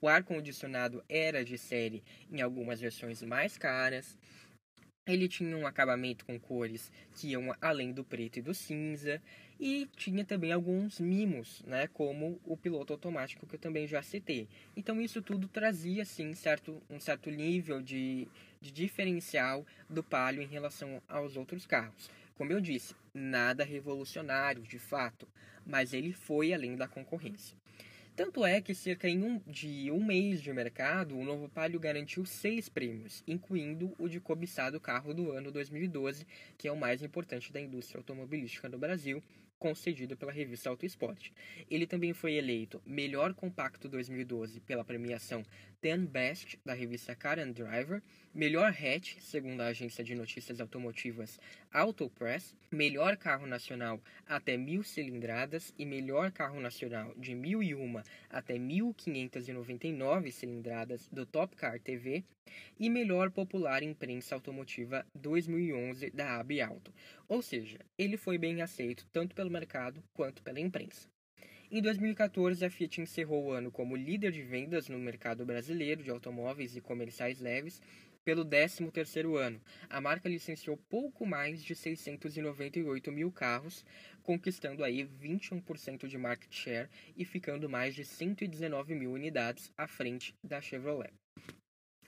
o 0.00 0.06
ar-condicionado 0.06 1.02
era 1.08 1.44
de 1.44 1.58
série 1.58 2.04
em 2.30 2.40
algumas 2.40 2.80
versões 2.80 3.20
mais 3.20 3.58
caras. 3.58 4.16
Ele 5.08 5.26
tinha 5.26 5.56
um 5.56 5.66
acabamento 5.66 6.26
com 6.26 6.38
cores 6.38 6.92
que 7.14 7.28
iam 7.28 7.54
além 7.62 7.92
do 7.92 8.04
preto 8.04 8.38
e 8.38 8.42
do 8.42 8.52
cinza 8.52 9.22
e 9.58 9.88
tinha 9.96 10.22
também 10.22 10.52
alguns 10.52 11.00
mimos, 11.00 11.62
né, 11.66 11.88
como 11.88 12.38
o 12.44 12.58
piloto 12.58 12.92
automático 12.92 13.46
que 13.46 13.54
eu 13.54 13.58
também 13.58 13.86
já 13.86 14.02
citei. 14.02 14.46
Então 14.76 15.00
isso 15.00 15.22
tudo 15.22 15.48
trazia 15.48 16.04
sim 16.04 16.34
certo, 16.34 16.82
um 16.90 17.00
certo 17.00 17.30
nível 17.30 17.80
de, 17.80 18.28
de 18.60 18.70
diferencial 18.70 19.66
do 19.88 20.04
Palio 20.04 20.42
em 20.42 20.46
relação 20.46 21.02
aos 21.08 21.38
outros 21.38 21.64
carros. 21.64 22.10
Como 22.36 22.52
eu 22.52 22.60
disse, 22.60 22.94
nada 23.14 23.64
revolucionário 23.64 24.62
de 24.62 24.78
fato, 24.78 25.26
mas 25.64 25.94
ele 25.94 26.12
foi 26.12 26.52
além 26.52 26.76
da 26.76 26.86
concorrência. 26.86 27.56
Tanto 28.18 28.44
é 28.44 28.60
que 28.60 28.74
cerca 28.74 29.06
um, 29.06 29.40
de 29.46 29.92
um 29.92 30.04
mês 30.04 30.42
de 30.42 30.52
mercado, 30.52 31.16
o 31.16 31.24
novo 31.24 31.48
Palio 31.48 31.78
garantiu 31.78 32.26
seis 32.26 32.68
prêmios, 32.68 33.22
incluindo 33.28 33.94
o 33.96 34.08
de 34.08 34.18
cobiçado 34.18 34.80
carro 34.80 35.14
do 35.14 35.30
ano 35.30 35.52
2012, 35.52 36.26
que 36.56 36.66
é 36.66 36.72
o 36.72 36.76
mais 36.76 37.00
importante 37.00 37.52
da 37.52 37.60
indústria 37.60 38.00
automobilística 38.00 38.68
no 38.68 38.76
Brasil, 38.76 39.22
concedido 39.56 40.16
pela 40.16 40.32
revista 40.32 40.68
Auto 40.68 40.84
Esporte. 40.84 41.32
Ele 41.70 41.86
também 41.86 42.12
foi 42.12 42.32
eleito 42.32 42.82
Melhor 42.84 43.34
Compacto 43.34 43.88
2012 43.88 44.58
pela 44.62 44.84
premiação 44.84 45.44
Ten 45.80 46.06
Best 46.06 46.58
da 46.64 46.74
revista 46.74 47.14
Car 47.14 47.38
and 47.38 47.52
Driver, 47.52 48.02
Melhor 48.34 48.70
Hatch, 48.70 49.16
segundo 49.20 49.60
a 49.60 49.68
agência 49.68 50.02
de 50.02 50.12
notícias 50.12 50.60
automotivas 50.60 51.38
Autopress, 51.72 52.56
Melhor 52.72 53.16
Carro 53.16 53.46
Nacional 53.46 54.02
até 54.26 54.56
mil 54.56 54.82
cilindradas 54.82 55.72
e 55.78 55.86
Melhor 55.86 56.32
Carro 56.32 56.60
Nacional 56.60 57.14
de 57.16 57.32
1001 57.32 58.02
até 58.28 58.58
1599 58.58 60.32
cilindradas 60.32 61.08
do 61.12 61.24
Top 61.24 61.54
Car 61.54 61.78
TV 61.78 62.24
e 62.76 62.90
Melhor 62.90 63.30
Popular 63.30 63.80
Imprensa 63.84 64.34
Automotiva 64.34 65.06
2011 65.14 66.10
da 66.10 66.40
AB 66.40 66.60
Auto. 66.60 66.92
Ou 67.28 67.40
seja, 67.40 67.78
ele 67.96 68.16
foi 68.16 68.36
bem 68.36 68.62
aceito 68.62 69.06
tanto 69.12 69.32
pelo 69.32 69.48
mercado 69.48 70.02
quanto 70.12 70.42
pela 70.42 70.58
imprensa. 70.58 71.08
Em 71.70 71.82
2014, 71.82 72.64
a 72.64 72.70
Fiat 72.70 73.02
encerrou 73.02 73.44
o 73.44 73.52
ano 73.52 73.70
como 73.70 73.94
líder 73.94 74.32
de 74.32 74.40
vendas 74.40 74.88
no 74.88 74.98
mercado 74.98 75.44
brasileiro 75.44 76.02
de 76.02 76.10
automóveis 76.10 76.74
e 76.74 76.80
comerciais 76.80 77.40
leves 77.40 77.82
pelo 78.24 78.42
13º 78.42 79.36
ano. 79.36 79.60
A 79.90 80.00
marca 80.00 80.30
licenciou 80.30 80.78
pouco 80.88 81.26
mais 81.26 81.62
de 81.62 81.74
698 81.74 83.12
mil 83.12 83.30
carros, 83.30 83.84
conquistando 84.22 84.82
aí 84.82 85.04
21% 85.04 86.06
de 86.06 86.16
market 86.16 86.50
share 86.50 86.88
e 87.14 87.22
ficando 87.22 87.68
mais 87.68 87.94
de 87.94 88.02
119 88.02 88.94
mil 88.94 89.12
unidades 89.12 89.70
à 89.76 89.86
frente 89.86 90.34
da 90.42 90.62
Chevrolet. 90.62 91.12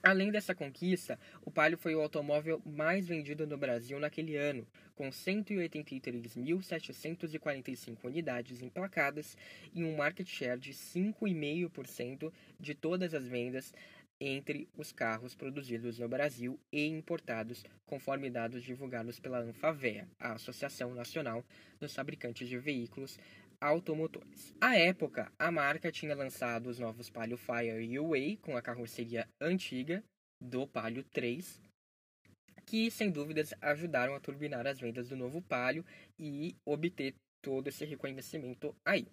Além 0.03 0.31
dessa 0.31 0.55
conquista, 0.55 1.19
o 1.45 1.51
Palio 1.51 1.77
foi 1.77 1.93
o 1.93 2.01
automóvel 2.01 2.59
mais 2.65 3.07
vendido 3.07 3.45
no 3.45 3.55
Brasil 3.55 3.99
naquele 3.99 4.35
ano, 4.35 4.65
com 4.95 5.09
183.745 5.09 7.97
unidades 8.03 8.63
emplacadas 8.63 9.37
e 9.73 9.83
um 9.83 9.95
market 9.95 10.27
share 10.27 10.59
de 10.59 10.73
5,5% 10.73 12.33
de 12.59 12.73
todas 12.73 13.13
as 13.13 13.27
vendas 13.27 13.71
entre 14.19 14.67
os 14.77 14.91
carros 14.91 15.33
produzidos 15.33 15.97
no 15.97 16.07
Brasil 16.07 16.59
e 16.71 16.85
importados, 16.85 17.65
conforme 17.87 18.29
dados 18.29 18.61
divulgados 18.63 19.19
pela 19.19 19.39
Anfavea, 19.39 20.07
a 20.19 20.33
Associação 20.33 20.93
Nacional 20.93 21.43
dos 21.79 21.95
Fabricantes 21.95 22.47
de 22.47 22.59
Veículos 22.59 23.17
automotores. 23.61 24.53
À 24.59 24.75
época, 24.75 25.31
a 25.37 25.51
marca 25.51 25.91
tinha 25.91 26.15
lançado 26.15 26.67
os 26.67 26.79
novos 26.79 27.09
Palio 27.09 27.37
Fire 27.37 27.99
UA 27.99 28.37
com 28.41 28.57
a 28.57 28.61
carroceria 28.61 29.27
antiga 29.39 30.03
do 30.41 30.67
Palio 30.67 31.03
3, 31.03 31.61
que 32.65 32.89
sem 32.89 33.11
dúvidas 33.11 33.53
ajudaram 33.61 34.15
a 34.15 34.19
turbinar 34.19 34.65
as 34.65 34.79
vendas 34.79 35.09
do 35.09 35.15
novo 35.15 35.41
Palio 35.43 35.85
e 36.19 36.55
obter 36.65 37.13
todo 37.43 37.67
esse 37.67 37.85
reconhecimento 37.85 38.75
aí. 38.83 39.07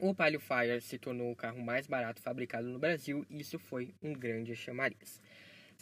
O 0.00 0.14
Palio 0.14 0.40
Fire 0.40 0.80
se 0.80 0.98
tornou 0.98 1.32
o 1.32 1.36
carro 1.36 1.60
mais 1.60 1.86
barato 1.86 2.20
fabricado 2.20 2.68
no 2.68 2.78
Brasil 2.78 3.24
e 3.30 3.40
isso 3.40 3.58
foi 3.58 3.94
um 4.02 4.12
grande 4.12 4.54
chamariz. 4.54 5.20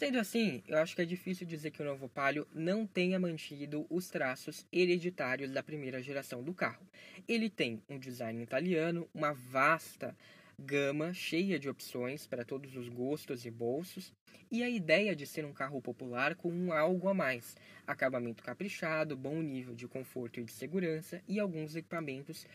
Sendo 0.00 0.18
assim, 0.18 0.62
eu 0.66 0.78
acho 0.78 0.96
que 0.96 1.02
é 1.02 1.04
difícil 1.04 1.46
dizer 1.46 1.72
que 1.72 1.82
o 1.82 1.84
novo 1.84 2.08
Palio 2.08 2.48
não 2.54 2.86
tenha 2.86 3.20
mantido 3.20 3.86
os 3.90 4.08
traços 4.08 4.66
hereditários 4.72 5.50
da 5.50 5.62
primeira 5.62 6.00
geração 6.00 6.42
do 6.42 6.54
carro. 6.54 6.88
Ele 7.28 7.50
tem 7.50 7.82
um 7.86 7.98
design 7.98 8.42
italiano, 8.42 9.06
uma 9.12 9.34
vasta 9.34 10.16
gama 10.58 11.12
cheia 11.12 11.58
de 11.58 11.68
opções 11.68 12.26
para 12.26 12.46
todos 12.46 12.74
os 12.76 12.88
gostos 12.88 13.44
e 13.44 13.50
bolsos, 13.50 14.10
e 14.50 14.62
a 14.62 14.70
ideia 14.70 15.14
de 15.14 15.26
ser 15.26 15.44
um 15.44 15.52
carro 15.52 15.82
popular 15.82 16.34
com 16.34 16.50
um 16.50 16.72
algo 16.72 17.06
a 17.06 17.12
mais, 17.12 17.54
acabamento 17.86 18.42
caprichado, 18.42 19.14
bom 19.14 19.42
nível 19.42 19.74
de 19.74 19.86
conforto 19.86 20.40
e 20.40 20.44
de 20.44 20.52
segurança 20.52 21.22
e 21.28 21.38
alguns 21.38 21.76
equipamentos 21.76 22.46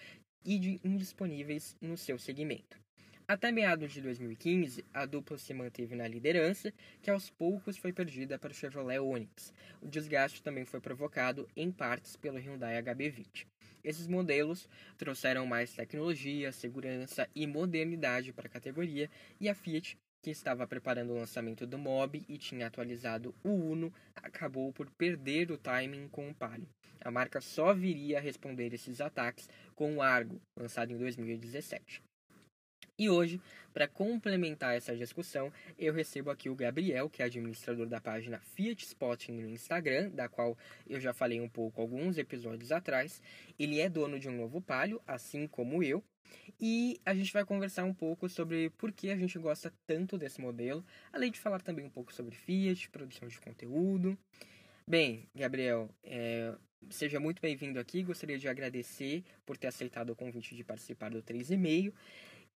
indisponíveis 0.43 1.77
no 1.79 1.95
seu 1.95 2.17
segmento. 2.17 2.84
Até 3.27 3.51
meados 3.51 3.91
de 3.91 4.01
2015, 4.01 4.85
a 4.93 5.03
dupla 5.03 5.35
se 5.39 5.51
manteve 5.51 5.95
na 5.95 6.07
liderança, 6.07 6.71
que 7.01 7.09
aos 7.09 7.27
poucos 7.31 7.75
foi 7.75 7.91
perdida 7.91 8.37
para 8.37 8.51
o 8.51 8.53
Chevrolet 8.53 8.99
Onix. 8.99 9.51
O 9.81 9.87
desgaste 9.87 10.43
também 10.43 10.63
foi 10.63 10.79
provocado, 10.79 11.47
em 11.55 11.71
partes, 11.71 12.15
pelo 12.15 12.37
Hyundai 12.37 12.79
HB20. 12.83 13.47
Esses 13.83 14.05
modelos 14.05 14.69
trouxeram 14.95 15.47
mais 15.47 15.73
tecnologia, 15.73 16.51
segurança 16.51 17.27
e 17.33 17.47
modernidade 17.47 18.31
para 18.31 18.45
a 18.45 18.51
categoria, 18.51 19.09
e 19.41 19.49
a 19.49 19.55
Fiat, 19.55 19.97
que 20.21 20.29
estava 20.29 20.67
preparando 20.67 21.13
o 21.13 21.17
lançamento 21.17 21.65
do 21.65 21.79
Mob 21.79 22.23
e 22.29 22.37
tinha 22.37 22.67
atualizado 22.67 23.33
o 23.43 23.49
Uno, 23.49 23.91
acabou 24.15 24.71
por 24.71 24.87
perder 24.91 25.51
o 25.51 25.57
timing 25.57 26.07
com 26.09 26.29
o 26.29 26.35
Palio. 26.35 26.69
A 27.01 27.09
marca 27.09 27.41
só 27.41 27.73
viria 27.73 28.19
a 28.19 28.21
responder 28.21 28.71
esses 28.71 29.01
ataques 29.01 29.49
com 29.73 29.95
o 29.95 30.01
Argo, 30.03 30.39
lançado 30.55 30.93
em 30.93 30.97
2017. 30.97 32.03
E 32.97 33.09
hoje, 33.09 33.41
para 33.73 33.89
complementar 33.89 34.73
essa 34.73 34.95
discussão, 34.95 35.51
eu 35.77 35.93
recebo 35.93 36.29
aqui 36.29 36.49
o 36.49 36.55
Gabriel, 36.55 37.09
que 37.09 37.21
é 37.21 37.25
administrador 37.25 37.85
da 37.87 37.99
página 37.99 38.39
Fiat 38.39 38.85
Spotting 38.85 39.33
no 39.33 39.49
Instagram, 39.49 40.11
da 40.11 40.29
qual 40.29 40.57
eu 40.87 40.97
já 41.01 41.13
falei 41.13 41.41
um 41.41 41.49
pouco 41.49 41.81
alguns 41.81 42.17
episódios 42.17 42.71
atrás. 42.71 43.21
Ele 43.59 43.81
é 43.81 43.89
dono 43.89 44.17
de 44.17 44.29
um 44.29 44.37
novo 44.37 44.61
Palio, 44.61 45.01
assim 45.05 45.45
como 45.45 45.83
eu, 45.83 46.01
e 46.57 46.97
a 47.05 47.13
gente 47.13 47.33
vai 47.33 47.43
conversar 47.43 47.83
um 47.83 47.93
pouco 47.93 48.29
sobre 48.29 48.69
por 48.71 48.93
que 48.93 49.09
a 49.09 49.17
gente 49.17 49.37
gosta 49.37 49.73
tanto 49.85 50.17
desse 50.17 50.39
modelo, 50.39 50.85
além 51.11 51.29
de 51.29 51.39
falar 51.39 51.61
também 51.61 51.85
um 51.85 51.89
pouco 51.89 52.13
sobre 52.13 52.33
Fiat, 52.33 52.89
produção 52.89 53.27
de 53.27 53.41
conteúdo. 53.41 54.17
Bem, 54.87 55.27
Gabriel, 55.35 55.89
é, 56.01 56.55
seja 56.89 57.19
muito 57.19 57.41
bem-vindo 57.41 57.77
aqui. 57.77 58.03
Gostaria 58.03 58.37
de 58.37 58.47
agradecer 58.47 59.23
por 59.45 59.57
ter 59.57 59.67
aceitado 59.67 60.11
o 60.11 60.15
convite 60.15 60.55
de 60.55 60.63
participar 60.63 61.09
do 61.09 61.21
3,5. 61.21 61.91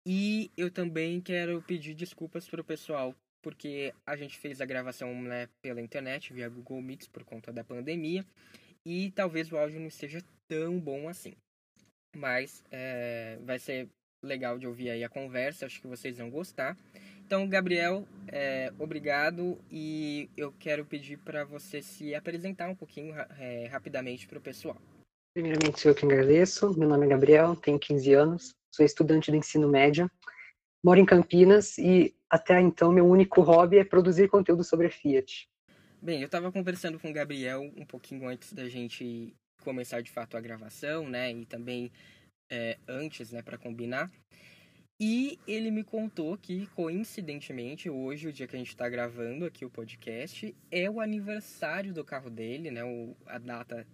E 0.05 0.51
eu 0.55 0.69
também 0.69 1.19
quero 1.19 1.61
pedir 1.63 1.95
desculpas 1.95 2.47
para 2.47 2.61
o 2.61 2.65
pessoal, 2.65 3.15
porque 3.41 3.93
a 4.05 4.15
gente 4.15 4.37
fez 4.37 4.61
a 4.61 4.65
gravação 4.65 5.13
né, 5.21 5.49
pela 5.61 5.81
internet, 5.81 6.31
via 6.31 6.47
Google 6.47 6.81
Meets, 6.81 7.07
por 7.07 7.23
conta 7.23 7.51
da 7.51 7.63
pandemia, 7.63 8.23
e 8.85 9.11
talvez 9.11 9.51
o 9.51 9.57
áudio 9.57 9.79
não 9.79 9.87
esteja 9.87 10.21
tão 10.47 10.79
bom 10.79 11.09
assim. 11.09 11.33
Mas 12.15 12.63
é, 12.71 13.39
vai 13.43 13.57
ser 13.57 13.89
legal 14.23 14.59
de 14.59 14.67
ouvir 14.67 14.89
aí 14.89 15.03
a 15.03 15.09
conversa, 15.09 15.65
acho 15.65 15.81
que 15.81 15.87
vocês 15.87 16.17
vão 16.17 16.29
gostar. 16.29 16.77
Então, 17.25 17.47
Gabriel, 17.49 18.07
é, 18.27 18.71
obrigado 18.77 19.57
e 19.71 20.29
eu 20.37 20.53
quero 20.59 20.85
pedir 20.85 21.17
para 21.17 21.43
você 21.43 21.81
se 21.81 22.13
apresentar 22.13 22.69
um 22.69 22.75
pouquinho 22.75 23.15
é, 23.39 23.65
rapidamente 23.65 24.27
para 24.27 24.37
o 24.37 24.41
pessoal. 24.41 24.77
Primeiramente, 25.33 25.87
eu 25.87 25.95
que 25.95 26.05
agradeço. 26.05 26.77
Meu 26.77 26.87
nome 26.87 27.07
é 27.07 27.09
Gabriel, 27.09 27.55
tenho 27.55 27.79
15 27.79 28.13
anos, 28.13 28.55
sou 28.75 28.85
estudante 28.85 29.31
de 29.31 29.37
ensino 29.37 29.69
médio, 29.69 30.11
moro 30.83 30.99
em 30.99 31.05
Campinas 31.05 31.77
e 31.77 32.13
até 32.29 32.59
então 32.59 32.91
meu 32.91 33.05
único 33.05 33.41
hobby 33.41 33.77
é 33.77 33.83
produzir 33.85 34.27
conteúdo 34.27 34.63
sobre 34.63 34.89
Fiat. 34.89 35.47
Bem, 36.01 36.19
eu 36.19 36.25
estava 36.25 36.51
conversando 36.51 36.99
com 36.99 37.09
o 37.09 37.13
Gabriel 37.13 37.61
um 37.75 37.85
pouquinho 37.85 38.27
antes 38.27 38.53
da 38.53 38.67
gente 38.67 39.33
começar 39.63 40.01
de 40.01 40.11
fato 40.11 40.35
a 40.37 40.41
gravação, 40.41 41.07
né, 41.09 41.31
e 41.31 41.45
também 41.45 41.91
é, 42.51 42.77
antes, 42.87 43.31
né, 43.31 43.41
para 43.41 43.57
combinar. 43.57 44.11
E 44.97 45.37
ele 45.45 45.71
me 45.71 45.83
contou 45.83 46.37
que, 46.37 46.67
coincidentemente, 46.67 47.89
hoje, 47.89 48.29
o 48.29 48.33
dia 48.33 48.47
que 48.47 48.55
a 48.55 48.59
gente 48.59 48.69
está 48.69 48.87
gravando 48.87 49.45
aqui 49.45 49.65
o 49.65 49.69
podcast, 49.69 50.55
é 50.71 50.89
o 50.89 51.01
aniversário 51.01 51.93
do 51.93 52.03
carro 52.03 52.29
dele, 52.29 52.71
né? 52.71 52.81
O, 52.85 53.13
a 53.25 53.37
data 53.37 53.85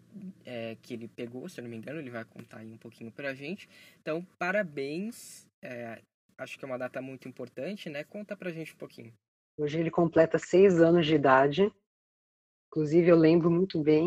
é, 0.46 0.78
que 0.80 0.94
ele 0.94 1.08
pegou, 1.08 1.50
se 1.50 1.60
eu 1.60 1.64
não 1.64 1.72
me 1.72 1.78
engano, 1.78 2.00
ele 2.00 2.12
vai 2.12 2.24
contar 2.24 2.60
aí 2.60 2.72
um 2.72 2.78
pouquinho 2.78 3.12
pra 3.12 3.34
gente. 3.34 3.68
Então, 4.00 4.24
parabéns. 4.38 5.48
É, 5.60 6.00
acho 6.38 6.60
que 6.60 6.66
é 6.66 6.68
uma 6.68 6.78
data 6.78 7.02
muito 7.02 7.28
importante, 7.28 7.90
né? 7.90 8.04
Conta 8.04 8.36
pra 8.38 8.52
gente 8.52 8.74
um 8.74 8.78
pouquinho. 8.78 9.12
Hoje 9.58 9.80
ele 9.80 9.90
completa 9.90 10.38
seis 10.38 10.80
anos 10.80 11.08
de 11.08 11.16
idade. 11.16 11.74
Inclusive, 12.68 13.10
eu 13.10 13.18
lembro 13.18 13.50
muito 13.50 13.82
bem. 13.82 14.06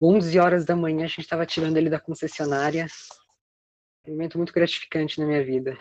11 0.00 0.38
horas 0.38 0.64
da 0.64 0.74
manhã, 0.74 1.04
a 1.04 1.08
gente 1.08 1.20
estava 1.20 1.44
tirando 1.44 1.76
ele 1.76 1.90
da 1.90 2.00
concessionária 2.00 2.86
um 4.06 4.12
momento 4.12 4.36
muito 4.36 4.52
gratificante 4.52 5.18
na 5.20 5.26
minha 5.26 5.44
vida. 5.44 5.76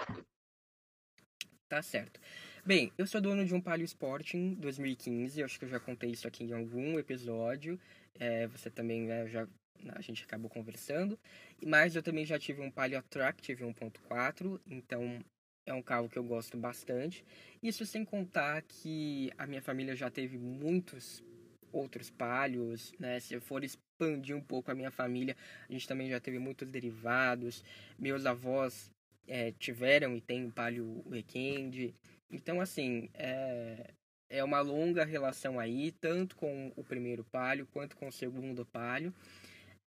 Tá 1.67 1.81
certo. 1.81 2.19
Bem, 2.63 2.91
eu 2.97 3.07
sou 3.07 3.19
dono 3.19 3.43
de 3.45 3.55
um 3.55 3.61
Palio 3.61 3.85
Sporting 3.85 4.53
2015, 4.55 5.41
acho 5.41 5.57
que 5.57 5.65
eu 5.65 5.69
já 5.69 5.79
contei 5.79 6.11
isso 6.11 6.27
aqui 6.27 6.43
em 6.43 6.53
algum 6.53 6.99
episódio. 6.99 7.79
É, 8.19 8.45
você 8.47 8.69
também, 8.69 9.03
né, 9.03 9.27
já, 9.27 9.47
a 9.89 10.01
gente 10.01 10.23
acabou 10.23 10.49
conversando. 10.49 11.17
Mas 11.65 11.95
eu 11.95 12.03
também 12.03 12.25
já 12.25 12.37
tive 12.37 12.61
um 12.61 12.69
Palio 12.69 12.99
Attractive 12.99 13.63
1.4, 13.63 14.59
então 14.67 15.19
é 15.65 15.73
um 15.73 15.81
carro 15.81 16.09
que 16.09 16.19
eu 16.19 16.23
gosto 16.23 16.55
bastante. 16.57 17.25
Isso 17.63 17.85
sem 17.85 18.05
contar 18.05 18.61
que 18.61 19.31
a 19.37 19.47
minha 19.47 19.61
família 19.61 19.95
já 19.95 20.11
teve 20.11 20.37
muitos 20.37 21.23
outros 21.71 22.09
palhos, 22.09 22.93
né? 22.99 23.19
Se 23.19 23.33
eu 23.33 23.41
for 23.41 23.63
expandir 23.63 24.35
um 24.35 24.41
pouco 24.41 24.71
a 24.71 24.75
minha 24.75 24.91
família, 24.91 25.35
a 25.69 25.71
gente 25.71 25.87
também 25.87 26.09
já 26.09 26.19
teve 26.19 26.39
muitos 26.39 26.69
derivados. 26.69 27.63
Meus 27.97 28.25
avós 28.25 28.91
é, 29.27 29.51
tiveram 29.53 30.15
e 30.15 30.21
têm 30.21 30.45
o 30.45 30.51
Palio 30.51 31.03
Weekend. 31.07 31.93
Então, 32.29 32.61
assim, 32.61 33.09
é, 33.13 33.91
é 34.29 34.43
uma 34.43 34.61
longa 34.61 35.03
relação 35.03 35.59
aí, 35.59 35.91
tanto 35.91 36.35
com 36.35 36.71
o 36.75 36.83
primeiro 36.83 37.23
Palio 37.25 37.67
quanto 37.67 37.95
com 37.95 38.07
o 38.07 38.11
segundo 38.11 38.65
Palio. 38.65 39.13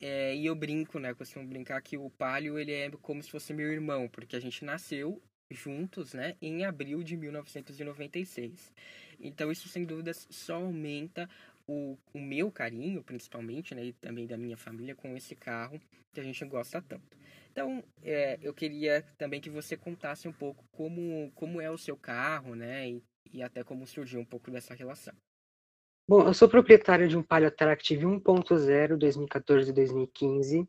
É, 0.01 0.35
e 0.35 0.47
eu 0.47 0.55
brinco, 0.57 0.99
né? 0.99 1.15
Costumo 1.15 1.47
brincar 1.47 1.81
que 1.81 1.97
o 1.97 2.11
Palio 2.11 2.59
ele 2.59 2.73
é 2.73 2.91
como 3.03 3.23
se 3.23 3.31
fosse 3.31 3.55
meu 3.55 3.73
irmão, 3.73 4.09
porque 4.09 4.35
a 4.35 4.41
gente 4.41 4.65
nasceu 4.65 5.23
juntos, 5.53 6.13
né? 6.13 6.37
Em 6.43 6.65
abril 6.65 7.05
de 7.05 7.17
1996. 7.17 8.73
Então 9.21 9.53
isso 9.53 9.69
sem 9.69 9.85
dúvidas 9.85 10.27
só 10.29 10.57
aumenta 10.57 11.29
o, 11.67 11.99
o 12.13 12.21
meu 12.21 12.51
carinho, 12.51 13.03
principalmente, 13.03 13.75
né? 13.75 13.85
E 13.85 13.93
também 13.93 14.27
da 14.27 14.37
minha 14.37 14.57
família 14.57 14.95
com 14.95 15.17
esse 15.17 15.35
carro 15.35 15.81
que 16.13 16.21
a 16.21 16.25
gente 16.25 16.45
gosta 16.45 16.83
tanto. 16.83 17.17
Então, 17.51 17.83
é, 18.03 18.39
eu 18.43 18.55
queria 18.55 19.03
também 19.19 19.41
que 19.41 19.51
você 19.51 19.77
contasse 19.77 20.27
um 20.27 20.33
pouco 20.33 20.65
como, 20.73 21.31
como 21.35 21.61
é 21.61 21.71
o 21.71 21.79
seu 21.79 21.97
carro, 21.97 22.55
né? 22.55 22.89
E, 22.89 23.03
e 23.33 23.43
até 23.43 23.63
como 23.63 23.87
surgiu 23.87 24.21
um 24.21 24.25
pouco 24.25 24.51
dessa 24.51 24.75
relação. 24.75 25.15
Bom, 26.09 26.27
eu 26.27 26.35
sou 26.35 26.49
proprietário 26.49 27.09
de 27.09 27.17
um 27.17 27.23
Palio 27.23 27.49
Attractive 27.49 28.05
1.0 28.05 28.97
2014 28.97 29.71
e 29.71 29.73
2015. 29.73 30.69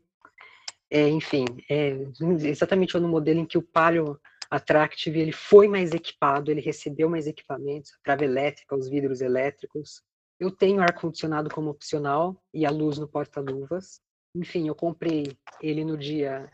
É, 0.90 1.08
enfim, 1.08 1.44
é 1.68 1.96
exatamente 2.42 2.96
no 2.98 3.08
modelo 3.08 3.40
em 3.40 3.46
que 3.46 3.58
o 3.58 3.62
Palio 3.62 4.20
Attractive 4.50 5.18
ele 5.18 5.32
foi 5.32 5.66
mais 5.66 5.92
equipado, 5.92 6.50
ele 6.50 6.60
recebeu 6.60 7.08
mais 7.08 7.26
equipamentos, 7.26 7.92
a 7.94 7.98
trava 8.02 8.24
elétrica, 8.24 8.76
os 8.76 8.88
vidros 8.88 9.20
elétricos. 9.20 10.02
Eu 10.40 10.50
tenho 10.50 10.82
ar-condicionado 10.82 11.48
como 11.48 11.70
opcional 11.70 12.42
e 12.52 12.66
a 12.66 12.70
luz 12.70 12.98
no 12.98 13.08
porta-luvas. 13.08 14.00
Enfim, 14.34 14.66
eu 14.66 14.74
comprei 14.74 15.38
ele 15.62 15.84
no 15.84 15.96
dia 15.96 16.50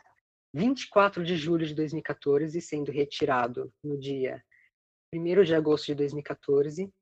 24 0.54 1.24
de 1.24 1.36
julho 1.36 1.66
de 1.66 1.74
2014, 1.74 2.60
sendo 2.60 2.92
retirado 2.92 3.72
no 3.82 3.98
dia 3.98 4.44
1 5.14 5.42
de 5.44 5.54
agosto 5.54 5.86
de 5.86 5.94
2014. 5.94 6.92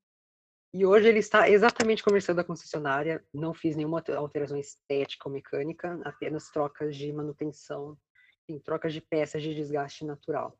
E 0.75 0.85
hoje 0.85 1.09
ele 1.09 1.19
está 1.19 1.49
exatamente 1.49 2.03
começando 2.03 2.39
a 2.39 2.45
concessionária. 2.45 3.25
Não 3.33 3.55
fiz 3.55 3.75
nenhuma 3.75 4.05
alteração 4.17 4.57
estética 4.57 5.29
ou 5.29 5.35
mecânica, 5.35 6.01
apenas 6.05 6.51
trocas 6.51 6.95
de 6.95 7.13
manutenção, 7.13 7.99
em 8.49 8.59
trocas 8.59 8.93
de 8.93 9.01
peças 9.01 9.43
de 9.43 9.55
desgaste 9.55 10.05
natural. 10.05 10.59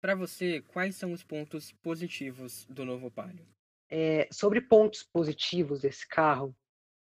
Para 0.00 0.14
você, 0.14 0.62
quais 0.62 0.94
são 0.94 1.12
os 1.12 1.24
pontos 1.24 1.72
positivos 1.72 2.64
do 2.66 2.84
novo 2.84 3.10
Palio? 3.10 3.57
É, 3.90 4.28
sobre 4.30 4.60
pontos 4.60 5.02
positivos 5.02 5.80
desse 5.80 6.06
carro, 6.06 6.54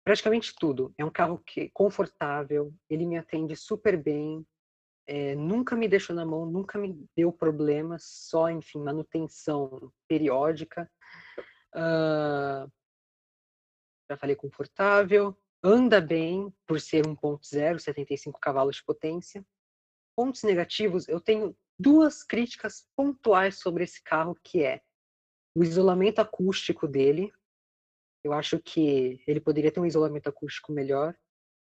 praticamente 0.04 0.54
tudo. 0.56 0.94
É 0.98 1.06
um 1.06 1.12
carro 1.12 1.42
que 1.46 1.70
confortável, 1.70 2.74
ele 2.90 3.06
me 3.06 3.18
atende 3.18 3.56
super 3.56 3.98
bem, 4.02 4.46
é, 5.08 5.36
nunca 5.36 5.76
me 5.76 5.88
deixou 5.88 6.16
na 6.16 6.26
mão, 6.26 6.46
nunca 6.46 6.78
me 6.80 7.08
deu 7.16 7.32
problemas, 7.32 8.04
só, 8.06 8.50
enfim, 8.50 8.80
manutenção 8.80 9.92
periódica. 10.08 10.90
Uh, 11.76 12.72
já 14.10 14.18
falei 14.18 14.36
confortável, 14.36 15.38
anda 15.64 16.02
bem 16.02 16.54
por 16.66 16.80
ser 16.80 17.06
1.0, 17.06 17.80
75 17.80 18.40
cavalos 18.40 18.78
de 18.78 18.84
potência. 18.84 19.46
Pontos 20.16 20.44
negativos, 20.44 21.08
eu 21.08 21.20
tenho 21.20 21.56
duas 21.78 22.24
críticas 22.24 22.88
pontuais 22.96 23.60
sobre 23.60 23.84
esse 23.84 24.02
carro, 24.02 24.36
que 24.44 24.64
é 24.64 24.82
o 25.56 25.64
isolamento 25.64 26.20
acústico 26.20 26.88
dele. 26.88 27.32
Eu 28.24 28.34
acho 28.34 28.60
que 28.60 29.22
ele 29.26 29.40
poderia 29.40 29.72
ter 29.72 29.80
um 29.80 29.86
isolamento 29.86 30.28
acústico 30.28 30.72
melhor 30.72 31.16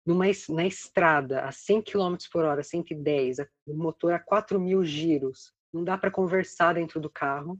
numa, 0.05 0.25
na 0.49 0.65
estrada 0.65 1.41
a 1.45 1.51
100 1.51 1.81
km 1.83 2.15
por 2.31 2.43
hora, 2.43 2.63
110, 2.63 3.39
o 3.65 3.73
motor 3.73 4.13
a 4.13 4.19
4 4.19 4.59
mil 4.59 4.83
giros, 4.83 5.53
não 5.71 5.83
dá 5.83 5.97
para 5.97 6.11
conversar 6.11 6.73
dentro 6.73 6.99
do 6.99 7.09
carro. 7.09 7.59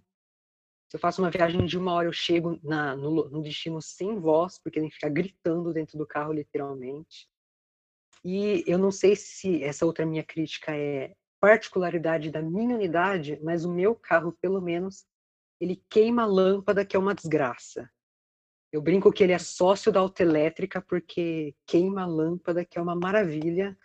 Se 0.90 0.98
eu 0.98 1.00
faço 1.00 1.22
uma 1.22 1.32
viagem 1.32 1.66
de 1.66 1.78
uma 1.78 1.94
hora, 1.94 2.08
eu 2.08 2.14
chego 2.14 2.60
na, 2.64 2.96
no, 2.96 3.30
no 3.30 3.42
destino 3.42 3.82
sem 3.82 4.20
voz, 4.20 4.60
porque 4.60 4.80
tem 4.80 4.90
que 4.90 4.96
ficar 4.96 5.10
gritando 5.10 5.74
dentro 5.74 5.98
do 5.98 6.06
carro, 6.06 6.34
literalmente. 6.34 7.28
E 8.24 8.64
eu 8.68 8.78
não 8.78 8.92
sei 8.92 9.16
se 9.16 9.64
essa 9.64 9.86
outra 9.86 10.06
minha 10.06 10.24
crítica 10.24 10.76
é 10.76 11.14
particularidade 11.42 12.30
da 12.30 12.42
minha 12.42 12.76
unidade, 12.76 13.40
mas 13.42 13.66
o 13.66 13.74
meu 13.74 13.96
carro, 13.96 14.38
pelo 14.40 14.62
menos, 14.62 15.06
ele 15.64 15.82
queima 15.90 16.26
lâmpada, 16.26 16.86
que 16.86 16.96
é 16.96 17.00
uma 17.00 17.16
desgraça. 17.16 17.90
Eu 18.72 18.82
brinco 18.82 19.14
que 19.14 19.24
ele 19.24 19.32
é 19.32 19.40
sócio 19.40 19.92
da 19.92 20.00
autoelétrica 20.00 20.82
porque 20.82 21.56
queima 21.66 22.06
lâmpada, 22.06 22.66
que 22.66 22.78
é 22.78 22.82
uma 22.82 22.96
maravilha. 22.96 23.78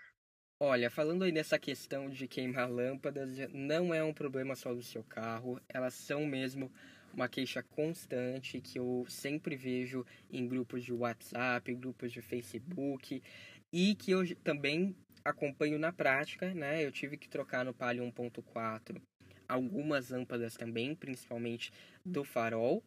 Olha, 0.60 0.90
falando 0.90 1.22
aí 1.22 1.30
dessa 1.30 1.56
questão 1.56 2.10
de 2.10 2.26
queimar 2.26 2.68
lâmpadas, 2.68 3.36
não 3.52 3.94
é 3.94 4.02
um 4.02 4.12
problema 4.12 4.56
só 4.56 4.74
do 4.74 4.82
seu 4.82 5.04
carro, 5.04 5.60
elas 5.68 5.94
são 5.94 6.26
mesmo 6.26 6.72
uma 7.14 7.28
queixa 7.28 7.62
constante 7.62 8.60
que 8.60 8.78
eu 8.78 9.04
sempre 9.08 9.54
vejo 9.54 10.04
em 10.30 10.48
grupos 10.48 10.82
de 10.82 10.92
WhatsApp, 10.92 11.72
grupos 11.74 12.10
de 12.10 12.20
Facebook 12.20 13.22
e 13.72 13.94
que 13.94 14.10
eu 14.10 14.36
também 14.42 14.96
acompanho 15.24 15.78
na 15.78 15.92
prática, 15.92 16.52
né? 16.54 16.84
Eu 16.84 16.90
tive 16.90 17.16
que 17.16 17.28
trocar 17.28 17.64
no 17.64 17.72
Palio 17.72 18.02
1.4 18.04 19.00
algumas 19.48 20.11
lâmpadas 20.11 20.54
também, 20.54 20.94
principalmente 20.94 21.72
do 22.04 22.24
farol, 22.24 22.84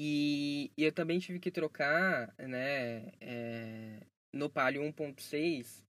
e, 0.00 0.70
e 0.76 0.84
eu 0.84 0.92
também 0.92 1.18
tive 1.18 1.40
que 1.40 1.50
trocar, 1.50 2.32
né, 2.38 3.10
é, 3.20 4.00
no 4.32 4.48
Palio 4.48 4.80
1.6, 4.82 5.84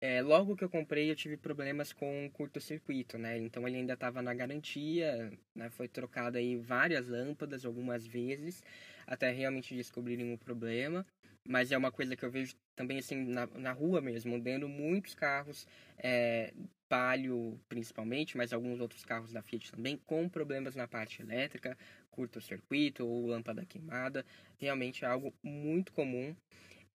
é, 0.00 0.22
logo 0.22 0.56
que 0.56 0.64
eu 0.64 0.70
comprei 0.70 1.10
eu 1.10 1.14
tive 1.14 1.36
problemas 1.36 1.92
com 1.92 2.30
curto-circuito, 2.32 3.18
né? 3.18 3.38
Então 3.38 3.68
ele 3.68 3.76
ainda 3.76 3.92
estava 3.92 4.22
na 4.22 4.34
garantia, 4.34 5.30
né? 5.54 5.70
Foi 5.70 5.86
trocado 5.86 6.38
aí 6.38 6.56
várias 6.56 7.08
lâmpadas 7.08 7.64
algumas 7.64 8.06
vezes, 8.06 8.64
até 9.06 9.30
realmente 9.30 9.76
descobrirem 9.76 10.32
o 10.32 10.38
problema. 10.38 11.06
Mas 11.46 11.72
é 11.72 11.76
uma 11.76 11.90
coisa 11.90 12.16
que 12.16 12.24
eu 12.24 12.30
vejo 12.30 12.54
também 12.76 12.98
assim 12.98 13.16
na, 13.16 13.46
na 13.46 13.72
rua 13.72 14.00
mesmo, 14.00 14.40
dando 14.40 14.68
muitos 14.68 15.14
carros, 15.14 15.66
é, 15.98 16.52
Palio 16.88 17.58
principalmente, 17.68 18.36
mas 18.36 18.52
alguns 18.52 18.78
outros 18.80 19.04
carros 19.04 19.32
da 19.32 19.42
Fiat 19.42 19.72
também, 19.72 19.96
com 20.06 20.28
problemas 20.28 20.76
na 20.76 20.86
parte 20.86 21.22
elétrica, 21.22 21.76
curto-circuito 22.10 23.06
ou 23.06 23.26
lâmpada 23.26 23.64
queimada. 23.64 24.24
Realmente 24.58 25.04
é 25.04 25.08
algo 25.08 25.32
muito 25.42 25.92
comum. 25.92 26.36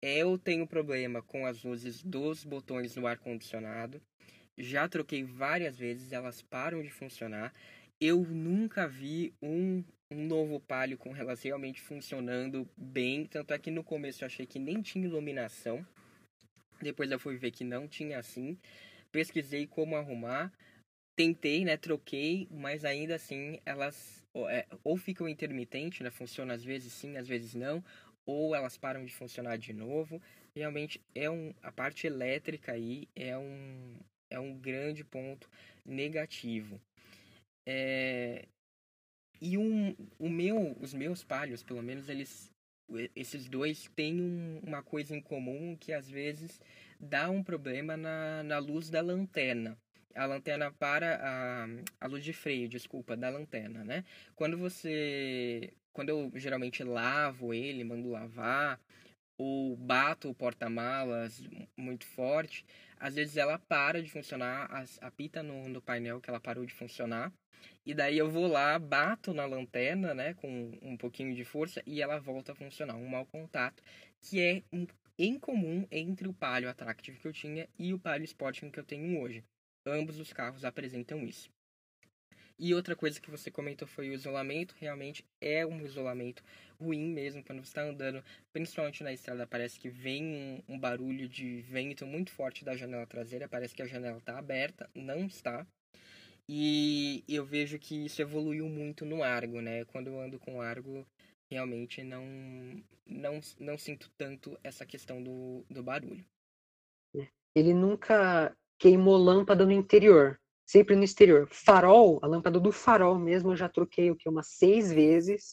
Eu 0.01 0.37
tenho 0.37 0.67
problema 0.67 1.23
com 1.23 1.47
as 1.47 1.63
luzes 1.63 2.03
dos 2.03 2.43
botões 2.43 2.95
do 2.95 3.07
ar-condicionado. 3.07 4.03
Já 4.59 4.89
troquei 4.89 5.23
várias 5.23 5.79
vezes, 5.79 6.11
elas 6.11 6.43
param 6.43 6.83
de 6.83 6.91
funcionar. 6.91 7.53
Eu 8.01 8.23
nunca 8.23 8.89
vi 8.89 9.33
um, 9.41 9.85
um 10.13 10.27
novo 10.27 10.61
Palio 10.61 10.99
com 10.99 11.15
elas 11.17 11.43
realmente 11.43 11.81
funcionando 11.81 12.69
bem. 12.77 13.27
Tanto 13.27 13.53
é 13.53 13.59
que 13.59 13.71
no 13.71 13.85
começo 13.85 14.23
eu 14.23 14.27
achei 14.27 14.47
que 14.47 14.59
nem 14.59 14.83
tinha 14.83 15.05
iluminação. 15.05 15.87
Depois 16.81 17.11
eu 17.11 17.19
fui 17.19 17.37
ver 17.37 17.51
que 17.51 17.65
não 17.65 17.87
tinha 17.89 18.19
assim. 18.19 18.59
Pesquisei 19.11 19.67
como 19.67 19.97
arrumar 19.97 20.53
tentei, 21.17 21.65
né, 21.65 21.77
troquei, 21.77 22.49
mas 22.51 22.85
ainda 22.85 23.15
assim 23.15 23.61
elas 23.65 24.25
ou, 24.35 24.49
é, 24.49 24.67
ou 24.83 24.97
ficam 24.97 25.29
intermitentes, 25.29 26.01
né, 26.01 26.11
funciona 26.11 26.55
às 26.55 26.65
vezes 26.65 26.93
sim, 26.93 27.17
às 27.17 27.29
vezes 27.29 27.55
não, 27.55 27.85
ou 28.27 28.55
elas 28.55 28.77
param 28.79 29.05
de 29.05 29.15
funcionar 29.15 29.57
de 29.59 29.73
novo. 29.73 30.21
Realmente 30.57 31.01
é 31.15 31.31
um 31.31 31.55
a 31.63 31.73
parte 31.73 32.07
elétrica 32.07 32.73
aí 32.73 33.09
é 33.15 33.37
um 33.37 33.97
é 34.31 34.41
um 34.41 34.59
grande 34.59 35.05
ponto 35.05 35.49
negativo. 35.85 36.81
É, 37.67 38.47
e 39.43 39.59
um, 39.59 39.95
o 40.21 40.29
meu, 40.31 40.77
os 40.81 40.95
meus 40.95 41.25
palhos, 41.25 41.65
pelo 41.65 41.83
menos 41.83 42.09
eles 42.09 42.51
esses 43.17 43.49
dois 43.49 43.91
têm 43.97 44.21
um, 44.21 44.61
uma 44.63 44.83
coisa 44.83 45.17
em 45.17 45.21
comum 45.21 45.77
que 45.81 45.93
às 45.93 46.11
vezes 46.11 46.61
dá 47.01 47.31
um 47.31 47.43
problema 47.43 47.97
na, 47.97 48.43
na 48.43 48.59
luz 48.59 48.91
da 48.91 49.01
lanterna 49.01 49.79
a 50.15 50.27
lanterna 50.27 50.71
para 50.71 51.17
a, 51.23 51.67
a 52.01 52.07
luz 52.07 52.23
de 52.25 52.33
freio, 52.33 52.69
desculpa, 52.69 53.17
da 53.17 53.31
lanterna, 53.31 53.85
né? 53.85 54.05
Quando 54.37 54.59
você, 54.59 55.73
quando 55.93 56.11
eu 56.11 56.31
geralmente 56.35 56.85
lavo 56.85 57.55
ele, 57.55 57.85
mando 57.85 58.11
lavar, 58.11 58.79
ou 59.39 59.77
bato 59.77 60.29
o 60.29 60.35
porta-malas 60.35 61.43
muito 61.77 62.05
forte, 62.05 62.65
às 63.03 63.17
vezes 63.17 63.37
ela 63.37 63.59
para 63.59 64.01
de 64.01 64.09
funcionar, 64.09 64.71
apita 65.01 65.43
no, 65.43 65.69
no 65.69 65.83
painel 65.83 66.21
que 66.21 66.31
ela 66.31 66.39
parou 66.39 66.65
de 66.65 66.73
funcionar, 66.73 67.33
e 67.85 67.93
daí 67.93 68.17
eu 68.17 68.31
vou 68.31 68.47
lá, 68.47 68.79
bato 68.79 69.35
na 69.35 69.45
lanterna, 69.45 70.15
né, 70.15 70.35
com 70.35 70.79
um 70.81 70.97
pouquinho 70.97 71.35
de 71.35 71.45
força, 71.45 71.83
e 71.85 72.01
ela 72.01 72.21
volta 72.21 72.53
a 72.53 72.55
funcionar, 72.55 72.95
um 72.95 73.09
mau 73.09 73.27
contato, 73.27 73.83
que 74.21 74.41
é 74.41 74.63
em 75.19 75.37
comum 75.37 75.85
entre 75.91 76.29
o 76.29 76.33
Palio 76.33 76.69
Attractive 76.69 77.19
que 77.19 77.27
eu 77.27 77.33
tinha 77.33 77.69
e 77.77 77.93
o 77.93 77.99
Palio 77.99 78.25
Sporting 78.25 78.71
que 78.71 78.79
eu 78.79 78.85
tenho 78.85 79.21
hoje. 79.21 79.45
Ambos 79.85 80.21
os 80.21 80.33
carros 80.33 80.65
apresentam 80.65 81.27
isso. 81.27 81.51
E 82.63 82.73
outra 82.75 82.95
coisa 82.95 83.21
que 83.21 83.29
você 83.29 83.51
comentou 83.51 83.89
foi 83.89 84.09
o 84.09 84.13
isolamento. 84.13 84.77
Realmente 84.79 85.27
é 85.41 85.67
um 85.67 85.85
isolamento 85.85 86.45
ruim 86.81 87.13
mesmo 87.13 87.43
quando 87.43 87.59
você 87.59 87.71
está 87.71 87.83
andando, 87.83 88.23
principalmente 88.53 89.03
na 89.03 89.13
estrada. 89.13 89.45
Parece 89.49 89.81
que 89.81 89.89
vem 89.89 90.23
um, 90.69 90.75
um, 90.75 90.79
barulho 90.79 91.29
de 91.29 91.61
vento 91.63 92.07
muito 92.07 92.31
forte 92.31 92.65
da 92.65 92.77
janela 92.77 93.05
traseira. 93.05 93.49
Parece 93.49 93.75
que 93.75 93.83
a 93.83 93.87
janela 93.89 94.19
está 94.19 94.39
aberta, 94.39 94.89
não 94.95 95.27
está. 95.27 95.67
E 96.49 97.25
eu 97.29 97.45
vejo 97.45 97.81
que 97.81 98.07
isso 98.07 98.23
evoluiu 98.23 98.69
muito 98.69 99.05
no 99.05 99.25
Argo, 99.25 99.61
né? 99.61 99.85
Quando 99.87 100.07
eu 100.07 100.21
ando 100.21 100.39
com 100.39 100.63
Argo, 100.63 101.05
realmente 101.51 102.05
não, 102.05 102.25
não, 103.05 103.41
não 103.59 103.77
sinto 103.77 104.09
tanto 104.17 104.57
essa 104.63 104.87
questão 104.87 105.21
do, 105.21 105.65
do 105.69 105.83
barulho. 105.83 106.25
Ele 107.57 107.75
nunca 107.75 108.57
queimou 108.79 109.17
lâmpada 109.17 109.67
no 109.67 109.73
interior, 109.73 110.39
sempre 110.73 110.97
no 110.97 111.05
exterior. 111.05 111.47
Farol, 111.51 112.19
a 112.23 112.27
lâmpada 112.27 112.59
do 112.59 112.73
farol 112.73 113.19
mesmo, 113.19 113.53
eu 113.53 113.57
já 113.57 113.69
troquei 113.69 114.11
o 114.11 114.17
que 114.17 114.27
umas 114.27 114.49
seis 114.49 114.91
vezes. 114.91 115.53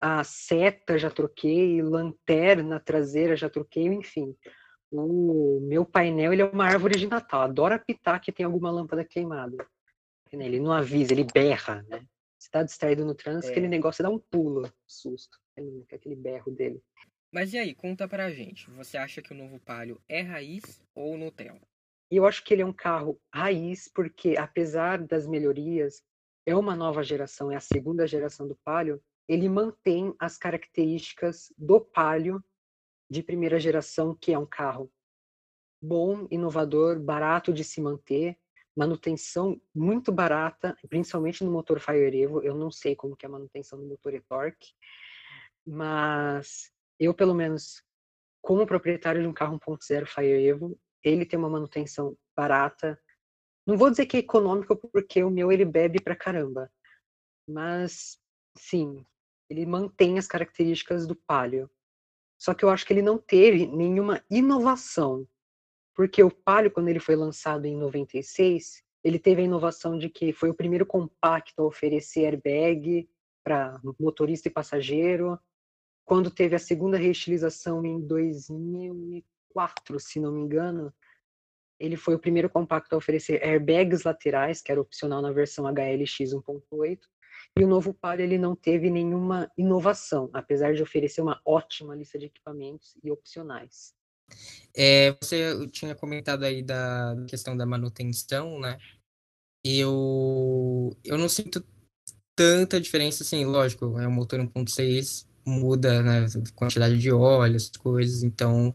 A 0.00 0.24
seta 0.24 0.98
já 0.98 1.10
troquei, 1.10 1.82
lanterna 1.82 2.80
traseira 2.80 3.36
já 3.36 3.50
troquei, 3.50 3.84
enfim. 3.84 4.34
O 4.90 5.60
meu 5.60 5.84
painel 5.84 6.32
ele 6.32 6.40
é 6.40 6.46
uma 6.46 6.64
árvore 6.64 6.98
de 6.98 7.06
Natal. 7.06 7.42
Adora 7.42 7.74
apitar 7.74 8.18
que 8.18 8.32
tem 8.32 8.46
alguma 8.46 8.70
lâmpada 8.70 9.04
queimada. 9.04 9.58
Ele 10.32 10.58
não 10.58 10.72
avisa, 10.72 11.12
ele 11.12 11.24
berra, 11.24 11.84
né? 11.88 11.98
Você 12.38 12.46
está 12.48 12.62
distraído 12.62 13.04
no 13.04 13.14
trânsito, 13.14 13.48
é. 13.48 13.50
aquele 13.50 13.68
negócio 13.68 14.02
dá 14.02 14.08
um 14.08 14.18
pulo, 14.18 14.72
susto, 14.86 15.38
aquele 15.92 16.16
berro 16.16 16.50
dele. 16.50 16.80
Mas 17.30 17.52
e 17.52 17.58
aí, 17.58 17.74
conta 17.74 18.08
pra 18.08 18.30
gente, 18.30 18.70
você 18.70 18.96
acha 18.96 19.20
que 19.20 19.32
o 19.32 19.36
novo 19.36 19.60
Palio 19.60 20.00
é 20.08 20.22
raiz 20.22 20.82
ou 20.94 21.18
Nutella? 21.18 21.60
Eu 22.10 22.26
acho 22.26 22.42
que 22.42 22.52
ele 22.52 22.62
é 22.62 22.66
um 22.66 22.72
carro 22.72 23.20
raiz, 23.32 23.88
porque 23.94 24.36
apesar 24.36 24.98
das 24.98 25.26
melhorias, 25.26 26.02
é 26.44 26.56
uma 26.56 26.74
nova 26.74 27.02
geração, 27.02 27.52
é 27.52 27.56
a 27.56 27.60
segunda 27.60 28.06
geração 28.06 28.48
do 28.48 28.56
Palio, 28.64 29.00
ele 29.28 29.48
mantém 29.48 30.14
as 30.18 30.36
características 30.36 31.52
do 31.56 31.80
Palio 31.80 32.42
de 33.08 33.22
primeira 33.22 33.60
geração, 33.60 34.14
que 34.14 34.32
é 34.32 34.38
um 34.38 34.46
carro 34.46 34.90
bom, 35.80 36.26
inovador, 36.30 36.98
barato 36.98 37.52
de 37.52 37.62
se 37.62 37.80
manter, 37.80 38.36
manutenção 38.76 39.60
muito 39.74 40.10
barata, 40.10 40.76
principalmente 40.88 41.44
no 41.44 41.50
motor 41.50 41.80
Fire 41.80 42.20
Evo. 42.20 42.42
Eu 42.42 42.54
não 42.54 42.70
sei 42.70 42.96
como 42.96 43.16
que 43.16 43.24
é 43.24 43.28
a 43.28 43.32
manutenção 43.32 43.78
do 43.78 43.86
motor 43.86 44.14
e-torque, 44.14 44.72
mas 45.66 46.72
eu, 46.98 47.14
pelo 47.14 47.34
menos, 47.34 47.82
como 48.42 48.66
proprietário 48.66 49.22
de 49.22 49.28
um 49.28 49.32
carro 49.32 49.58
1.0 49.58 50.06
Fire 50.06 50.46
Evo, 50.46 50.78
ele 51.02 51.26
tem 51.26 51.38
uma 51.38 51.48
manutenção 51.48 52.16
barata. 52.36 53.00
Não 53.66 53.76
vou 53.76 53.90
dizer 53.90 54.06
que 54.06 54.16
é 54.16 54.20
econômico, 54.20 54.76
porque 54.76 55.22
o 55.22 55.30
meu 55.30 55.50
ele 55.52 55.64
bebe 55.64 56.00
pra 56.00 56.16
caramba, 56.16 56.70
mas 57.48 58.18
sim, 58.56 59.04
ele 59.48 59.66
mantém 59.66 60.18
as 60.18 60.26
características 60.26 61.06
do 61.06 61.14
Palio. 61.14 61.70
Só 62.38 62.54
que 62.54 62.64
eu 62.64 62.70
acho 62.70 62.86
que 62.86 62.92
ele 62.92 63.02
não 63.02 63.18
teve 63.18 63.66
nenhuma 63.66 64.24
inovação 64.30 65.28
porque 66.00 66.22
o 66.22 66.30
Palio, 66.30 66.70
quando 66.70 66.88
ele 66.88 66.98
foi 66.98 67.14
lançado 67.14 67.66
em 67.66 67.76
96, 67.76 68.82
ele 69.04 69.18
teve 69.18 69.42
a 69.42 69.44
inovação 69.44 69.98
de 69.98 70.08
que 70.08 70.32
foi 70.32 70.48
o 70.48 70.54
primeiro 70.54 70.86
compacto 70.86 71.60
a 71.60 71.66
oferecer 71.66 72.24
airbag 72.24 73.06
para 73.44 73.78
motorista 74.00 74.48
e 74.48 74.50
passageiro. 74.50 75.38
Quando 76.04 76.30
teve 76.30 76.56
a 76.56 76.58
segunda 76.58 76.96
reestilização 76.96 77.84
em 77.84 78.00
2004, 79.54 80.00
se 80.00 80.20
não 80.20 80.32
me 80.32 80.40
engano, 80.40 80.92
ele 81.78 81.96
foi 81.96 82.14
o 82.14 82.18
primeiro 82.18 82.48
compacto 82.48 82.94
a 82.94 82.98
oferecer 82.98 83.42
airbags 83.42 84.04
laterais, 84.04 84.60
que 84.60 84.70
era 84.70 84.80
opcional 84.80 85.22
na 85.22 85.32
versão 85.32 85.66
HLX 85.66 86.32
1.8. 86.34 86.98
E 87.58 87.64
o 87.64 87.68
novo 87.68 87.92
Palio 87.92 88.24
ele 88.24 88.38
não 88.38 88.54
teve 88.54 88.90
nenhuma 88.90 89.50
inovação, 89.56 90.30
apesar 90.32 90.74
de 90.74 90.82
oferecer 90.82 91.20
uma 91.20 91.40
ótima 91.44 91.96
lista 91.96 92.18
de 92.18 92.26
equipamentos 92.26 92.96
e 93.02 93.10
opcionais. 93.10 93.94
É, 94.76 95.12
você 95.20 95.66
tinha 95.68 95.94
comentado 95.94 96.44
aí 96.44 96.62
da 96.62 97.16
questão 97.28 97.56
da 97.56 97.66
manutenção, 97.66 98.60
né? 98.60 98.78
Eu, 99.64 100.96
eu 101.04 101.18
não 101.18 101.28
sinto 101.28 101.64
tanta 102.36 102.80
diferença, 102.80 103.22
assim, 103.22 103.44
lógico, 103.44 103.98
é 103.98 104.06
um 104.06 104.12
motor 104.12 104.38
1.6, 104.38 105.26
muda, 105.44 106.02
né, 106.02 106.26
quantidade 106.54 106.98
de 106.98 107.10
óleo, 107.10 107.56
as 107.56 107.68
coisas, 107.68 108.22
então, 108.22 108.74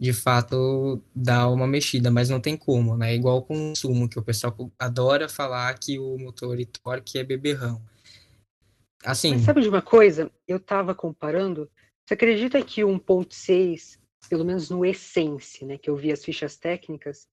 de 0.00 0.14
fato, 0.14 1.02
dá 1.14 1.46
uma 1.48 1.66
mexida, 1.66 2.10
mas 2.10 2.30
não 2.30 2.40
tem 2.40 2.56
como, 2.56 2.96
né? 2.96 3.14
Igual 3.14 3.38
o 3.38 3.42
consumo, 3.42 4.08
que 4.08 4.18
o 4.18 4.22
pessoal 4.22 4.56
adora 4.78 5.28
falar 5.28 5.78
que 5.78 5.98
o 5.98 6.16
motor 6.16 6.58
e 6.58 6.64
torque 6.64 7.18
é 7.18 7.24
beberrão. 7.24 7.82
Assim... 9.04 9.32
Mas 9.32 9.42
sabe 9.42 9.60
de 9.60 9.68
uma 9.68 9.82
coisa? 9.82 10.30
Eu 10.48 10.58
tava 10.58 10.94
comparando, 10.94 11.70
você 12.06 12.14
acredita 12.14 12.62
que 12.62 12.82
o 12.82 12.88
1.6 12.88 14.00
pelo 14.28 14.44
menos 14.44 14.70
no 14.70 14.84
Essence, 14.84 15.64
né, 15.64 15.78
que 15.78 15.90
eu 15.90 15.96
vi 15.96 16.12
as 16.12 16.24
fichas 16.24 16.56
técnicas, 16.56 17.26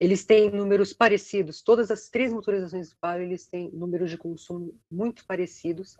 eles 0.00 0.24
têm 0.24 0.50
números 0.50 0.92
parecidos. 0.92 1.62
Todas 1.62 1.90
as 1.90 2.08
três 2.08 2.32
motorizações 2.32 2.90
do 2.90 2.96
Palio, 2.98 3.24
eles 3.24 3.46
têm 3.46 3.70
números 3.70 4.10
de 4.10 4.16
consumo 4.16 4.74
muito 4.90 5.24
parecidos. 5.26 5.96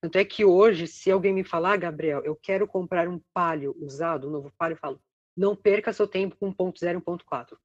Tanto 0.00 0.16
é 0.16 0.24
que 0.24 0.44
hoje, 0.44 0.86
se 0.86 1.10
alguém 1.10 1.34
me 1.34 1.42
falar, 1.42 1.76
Gabriel, 1.76 2.22
eu 2.24 2.36
quero 2.36 2.66
comprar 2.66 3.08
um 3.08 3.20
Palio 3.34 3.76
usado, 3.80 4.28
um 4.28 4.30
novo 4.30 4.52
Palio, 4.56 4.74
eu 4.74 4.78
falo, 4.78 5.00
não 5.40 5.56
perca 5.56 5.90
seu 5.90 6.06
tempo 6.06 6.36
com 6.36 6.54
1.0 6.54 6.98
e 6.98 7.00
1.4. 7.00 7.56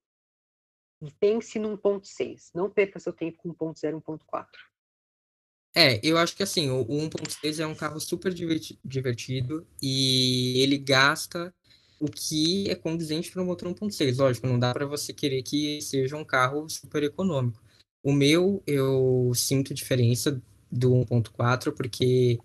Pense 1.19 1.59
no 1.59 1.77
1.6. 1.77 2.51
Não 2.55 2.69
perca 2.69 3.01
seu 3.01 3.11
tempo 3.11 3.37
com 3.37 3.53
1.0 3.53 3.89
e 3.89 4.01
1.4. 4.01 4.47
É, 5.75 5.99
eu 6.01 6.17
acho 6.17 6.37
que 6.37 6.41
assim, 6.41 6.69
o 6.69 6.85
1.6 6.85 7.59
é 7.59 7.67
um 7.67 7.75
carro 7.75 7.99
super 7.99 8.33
divertido 8.33 9.67
e 9.81 10.61
ele 10.61 10.77
gasta 10.77 11.53
o 11.99 12.05
que 12.05 12.69
é 12.69 12.75
condizente 12.75 13.29
para 13.29 13.41
o 13.41 13.45
motor 13.45 13.67
1.6. 13.67 14.17
Lógico, 14.17 14.47
não 14.47 14.57
dá 14.57 14.73
para 14.73 14.85
você 14.85 15.11
querer 15.11 15.43
que 15.43 15.81
seja 15.81 16.15
um 16.15 16.23
carro 16.23 16.69
super 16.69 17.03
econômico. 17.03 17.61
O 18.01 18.13
meu, 18.13 18.63
eu 18.65 19.33
sinto 19.35 19.73
diferença 19.73 20.41
do 20.71 20.91
1.4, 20.91 21.73
porque 21.73 22.39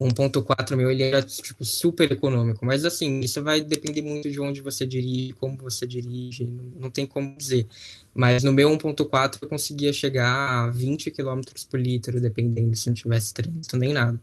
1.4 0.00 0.76
meu 0.76 0.90
ele 0.90 1.02
era 1.02 1.22
tipo 1.22 1.64
super 1.64 2.10
econômico, 2.12 2.64
mas 2.66 2.84
assim, 2.84 3.20
isso 3.20 3.42
vai 3.42 3.62
depender 3.62 4.02
muito 4.02 4.30
de 4.30 4.38
onde 4.38 4.60
você 4.60 4.86
dirige, 4.86 5.32
como 5.34 5.56
você 5.56 5.86
dirige, 5.86 6.44
não, 6.78 6.90
tem 6.90 7.06
como 7.06 7.34
dizer. 7.36 7.66
Mas 8.14 8.42
no 8.42 8.52
meu 8.52 8.68
1.4 8.70 9.38
eu 9.40 9.48
conseguia 9.48 9.92
chegar 9.92 10.66
a 10.66 10.70
20 10.70 11.10
km 11.10 11.40
por 11.70 11.80
litro, 11.80 12.20
dependendo 12.20 12.76
se 12.76 12.88
não 12.88 12.94
tivesse 12.94 13.32
trânsito 13.32 13.76
nem 13.78 13.94
nada. 13.94 14.20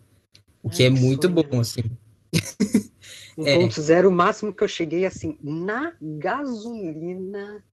O 0.62 0.70
que 0.70 0.84
é, 0.84 0.88
é 0.88 0.90
muito 0.90 1.24
sonho. 1.24 1.44
bom, 1.44 1.60
assim. 1.60 1.84
1.0, 3.38 3.90
é. 3.90 4.08
o 4.08 4.12
máximo 4.12 4.54
que 4.54 4.64
eu 4.64 4.68
cheguei, 4.68 5.06
assim, 5.06 5.38
na 5.42 5.94
gasolina, 6.00 7.64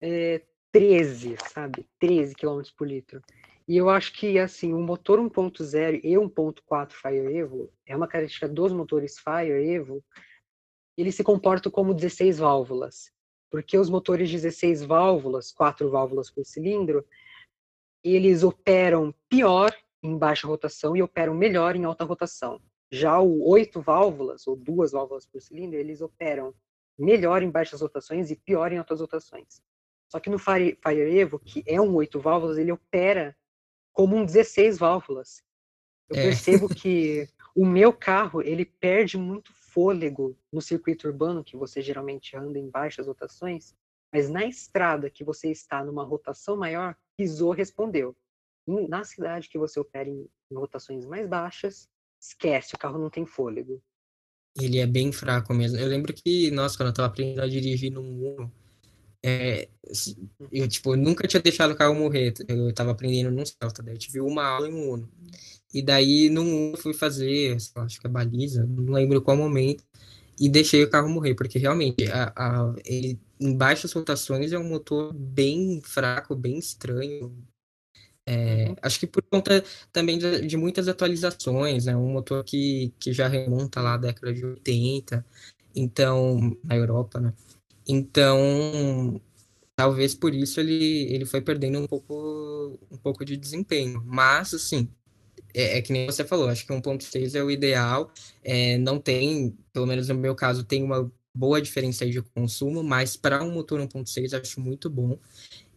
é 0.00 0.42
13, 0.72 1.36
sabe? 1.52 1.86
13 2.00 2.34
km 2.34 2.60
por 2.76 2.88
litro. 2.88 3.22
E 3.66 3.76
eu 3.76 3.88
acho 3.88 4.12
que, 4.12 4.38
assim, 4.38 4.74
o 4.74 4.80
motor 4.80 5.18
1.0 5.18 6.00
e 6.04 6.12
1.4 6.14 6.92
Fire 6.92 7.36
Evo, 7.36 7.72
é 7.86 7.96
uma 7.96 8.06
característica 8.06 8.48
dos 8.48 8.72
motores 8.72 9.18
Fire 9.18 9.52
Evo, 9.52 10.04
eles 10.96 11.14
se 11.14 11.24
comportam 11.24 11.72
como 11.72 11.94
16 11.94 12.38
válvulas. 12.38 13.10
Porque 13.50 13.78
os 13.78 13.88
motores 13.88 14.30
16 14.30 14.82
válvulas, 14.82 15.50
4 15.50 15.88
válvulas 15.88 16.30
por 16.30 16.44
cilindro, 16.44 17.06
eles 18.02 18.42
operam 18.42 19.14
pior 19.28 19.74
em 20.02 20.18
baixa 20.18 20.46
rotação 20.46 20.94
e 20.94 21.02
operam 21.02 21.34
melhor 21.34 21.74
em 21.74 21.84
alta 21.84 22.04
rotação. 22.04 22.60
Já 22.92 23.18
o 23.18 23.48
oito 23.48 23.80
válvulas, 23.80 24.46
ou 24.46 24.54
duas 24.54 24.92
válvulas 24.92 25.24
por 25.24 25.40
cilindro, 25.40 25.78
eles 25.78 26.02
operam 26.02 26.54
melhor 26.98 27.42
em 27.42 27.50
baixas 27.50 27.80
rotações 27.80 28.30
e 28.30 28.36
pior 28.36 28.70
em 28.72 28.78
altas 28.78 29.00
rotações. 29.00 29.62
Só 30.12 30.20
que 30.20 30.28
no 30.28 30.38
Fire, 30.38 30.78
Fire 30.86 31.18
Evo, 31.18 31.38
que 31.38 31.64
é 31.66 31.80
um 31.80 31.94
oito 31.94 32.20
válvulas, 32.20 32.58
ele 32.58 32.70
opera 32.70 33.34
como 33.94 34.16
um 34.16 34.26
16 34.26 34.76
válvulas. 34.76 35.42
Eu 36.10 36.16
é. 36.16 36.22
percebo 36.24 36.68
que 36.74 37.26
o 37.54 37.64
meu 37.64 37.92
carro, 37.92 38.42
ele 38.42 38.66
perde 38.66 39.16
muito 39.16 39.52
fôlego 39.54 40.36
no 40.52 40.60
circuito 40.60 41.06
urbano, 41.06 41.44
que 41.44 41.56
você 41.56 41.80
geralmente 41.80 42.36
anda 42.36 42.58
em 42.58 42.68
baixas 42.68 43.06
rotações, 43.06 43.74
mas 44.12 44.28
na 44.28 44.44
estrada 44.44 45.08
que 45.08 45.24
você 45.24 45.50
está 45.50 45.82
numa 45.82 46.04
rotação 46.04 46.56
maior, 46.56 46.96
pisou, 47.16 47.52
respondeu. 47.52 48.14
Na 48.66 49.04
cidade 49.04 49.48
que 49.48 49.58
você 49.58 49.78
opera 49.78 50.08
em 50.08 50.28
rotações 50.52 51.06
mais 51.06 51.28
baixas, 51.28 51.88
esquece, 52.20 52.74
o 52.74 52.78
carro 52.78 52.98
não 52.98 53.10
tem 53.10 53.26
fôlego. 53.26 53.82
Ele 54.60 54.78
é 54.78 54.86
bem 54.86 55.12
fraco 55.12 55.52
mesmo. 55.52 55.78
Eu 55.78 55.88
lembro 55.88 56.14
que, 56.14 56.50
nossa, 56.50 56.76
quando 56.76 56.88
eu 56.88 56.94
tava 56.94 57.08
aprendendo 57.08 57.42
a 57.42 57.48
dirigir 57.48 57.90
no 57.90 58.00
Uno, 58.00 58.52
é, 59.26 59.68
eu, 60.52 60.68
tipo, 60.68 60.94
nunca 60.96 61.26
tinha 61.26 61.40
deixado 61.40 61.70
o 61.72 61.76
carro 61.76 61.94
morrer. 61.94 62.34
Eu 62.46 62.74
tava 62.74 62.90
aprendendo 62.90 63.30
num 63.30 63.44
Celta, 63.46 63.82
daí 63.82 63.94
eu 63.94 63.98
tive 63.98 64.20
uma 64.20 64.44
aula 64.44 64.68
em 64.68 64.74
um 64.74 64.92
Uno. 64.92 65.10
E 65.72 65.80
daí, 65.82 66.28
no 66.28 66.42
Uno, 66.42 66.76
fui 66.76 66.92
fazer, 66.92 67.56
acho 67.76 68.00
que 68.00 68.06
é 68.06 68.10
baliza, 68.10 68.66
não 68.66 68.92
lembro 68.92 69.22
qual 69.22 69.34
momento, 69.34 69.82
e 70.38 70.46
deixei 70.48 70.84
o 70.84 70.90
carro 70.90 71.08
morrer, 71.08 71.34
porque 71.34 71.58
realmente, 71.58 72.04
a, 72.12 72.32
a, 72.36 72.74
ele, 72.84 73.18
em 73.40 73.56
baixas 73.56 73.92
rotações, 73.92 74.52
é 74.52 74.58
um 74.58 74.68
motor 74.68 75.14
bem 75.14 75.80
fraco, 75.82 76.36
bem 76.36 76.58
estranho, 76.58 77.34
é, 78.26 78.68
uhum. 78.68 78.76
Acho 78.82 79.00
que 79.00 79.06
por 79.06 79.22
conta 79.22 79.62
também 79.92 80.18
de, 80.18 80.46
de, 80.46 80.56
muitas 80.56 80.88
atualizações, 80.88 81.84
né? 81.86 81.94
Um 81.96 82.10
motor 82.10 82.42
que, 82.42 82.92
que 82.98 83.12
já 83.12 83.28
remonta 83.28 83.82
lá 83.82 83.94
à 83.94 83.98
década 83.98 84.32
de 84.32 84.44
80, 84.44 85.24
então, 85.76 86.56
na 86.64 86.74
Europa, 86.76 87.20
né? 87.20 87.34
Então, 87.86 89.20
talvez 89.76 90.14
por 90.14 90.34
isso 90.34 90.60
ele, 90.60 91.12
ele 91.12 91.26
foi 91.26 91.40
perdendo 91.40 91.78
um 91.78 91.86
pouco, 91.86 92.78
um 92.90 92.96
pouco 92.96 93.24
de 93.24 93.36
desempenho. 93.36 94.02
Mas, 94.06 94.54
assim, 94.54 94.88
é, 95.54 95.78
é 95.78 95.82
que 95.82 95.92
nem 95.92 96.06
você 96.06 96.24
falou, 96.24 96.48
acho 96.48 96.66
que 96.66 96.72
1.6 96.72 97.34
é 97.34 97.42
o 97.42 97.50
ideal. 97.50 98.10
É, 98.42 98.78
não 98.78 98.98
tem, 98.98 99.56
pelo 99.72 99.86
menos 99.86 100.08
no 100.08 100.14
meu 100.14 100.34
caso, 100.34 100.64
tem 100.64 100.82
uma 100.82 101.10
boa 101.34 101.60
diferença 101.60 102.06
de 102.08 102.22
consumo, 102.22 102.82
mas 102.82 103.16
para 103.16 103.42
um 103.42 103.52
motor 103.52 103.80
1.6 103.80 104.34
acho 104.34 104.60
muito 104.60 104.88
bom. 104.90 105.18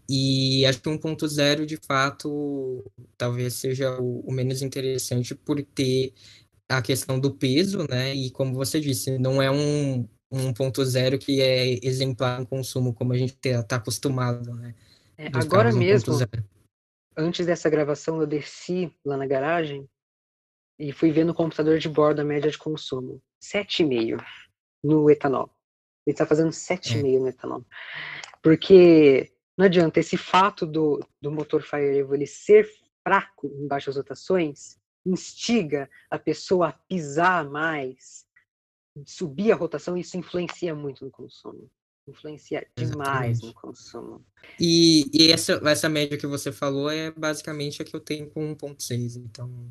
E 0.10 0.66
acho 0.66 0.82
que 0.82 0.90
1.0, 0.90 1.66
de 1.66 1.78
fato, 1.78 2.84
talvez 3.18 3.56
seja 3.56 4.00
o, 4.00 4.22
o, 4.22 4.32
menos 4.32 4.62
interessante 4.62 5.36
por 5.36 5.62
ter 5.64 6.14
a 6.70 6.82
questão 6.82 7.20
do 7.20 7.34
peso, 7.34 7.86
né? 7.90 8.16
E 8.16 8.32
como 8.32 8.54
você 8.54 8.80
disse, 8.80 9.18
não 9.20 9.42
é 9.42 9.52
um, 9.52 10.08
1.0 10.32 11.18
que 11.18 11.42
é 11.42 11.86
exemplar 11.86 12.42
em 12.42 12.46
consumo, 12.46 12.94
como 12.94 13.14
a 13.14 13.18
gente 13.18 13.38
está 13.44 13.78
acostumado, 13.78 14.54
né? 14.56 14.76
É, 15.18 15.28
agora 15.34 15.72
mesmo, 15.72 16.14
antes 17.16 17.46
dessa 17.46 17.70
gravação, 17.70 18.22
eu 18.22 18.28
desci 18.28 18.94
lá 19.04 19.18
na 19.18 19.26
garagem 19.26 19.90
e 20.78 20.92
fui 20.92 21.12
ver 21.12 21.24
no 21.24 21.34
computador 21.34 21.80
de 21.80 21.90
bordo 21.90 22.22
a 22.22 22.24
média 22.24 22.52
de 22.52 22.58
consumo. 22.58 23.22
7,5 23.42 24.24
no 24.84 25.10
etanol. 25.10 25.50
Ele 26.06 26.14
está 26.14 26.26
fazendo 26.26 26.52
7,5 26.52 27.16
é. 27.16 27.20
no 27.20 27.28
etanol. 27.28 27.66
Porque 28.44 29.34
não 29.58 29.66
adianta, 29.66 30.00
esse 30.00 30.18
fato 30.18 30.66
do, 30.68 31.04
do 31.20 31.32
motor 31.32 31.64
Fire 31.64 31.98
Evo 31.98 32.14
ele 32.14 32.28
ser 32.28 32.70
fraco 33.04 33.48
em 33.48 33.68
baixas 33.68 33.96
rotações 33.96 34.78
instiga 35.04 35.90
a 36.12 36.20
pessoa 36.20 36.70
a 36.70 36.74
pisar 36.74 37.50
mais, 37.50 38.27
subir 39.06 39.52
a 39.52 39.56
rotação, 39.56 39.98
isso 39.98 40.18
influencia 40.18 40.74
muito 40.76 41.06
no 41.06 41.12
consumo. 41.12 41.70
Influencia 42.08 42.66
demais 42.78 43.40
Exatamente. 43.40 43.46
no 43.46 43.54
consumo. 43.54 44.26
E, 44.60 45.10
e, 45.14 45.32
essa, 45.32 45.62
essa 45.66 45.90
média 45.90 46.18
que 46.18 46.26
você 46.26 46.52
falou 46.52 46.90
é 46.90 47.12
basicamente 47.12 47.82
a 47.82 47.86
que 47.86 47.96
eu 47.96 48.00
tenho 48.00 48.30
com 48.30 48.56
1.6, 48.56 49.18
então 49.18 49.70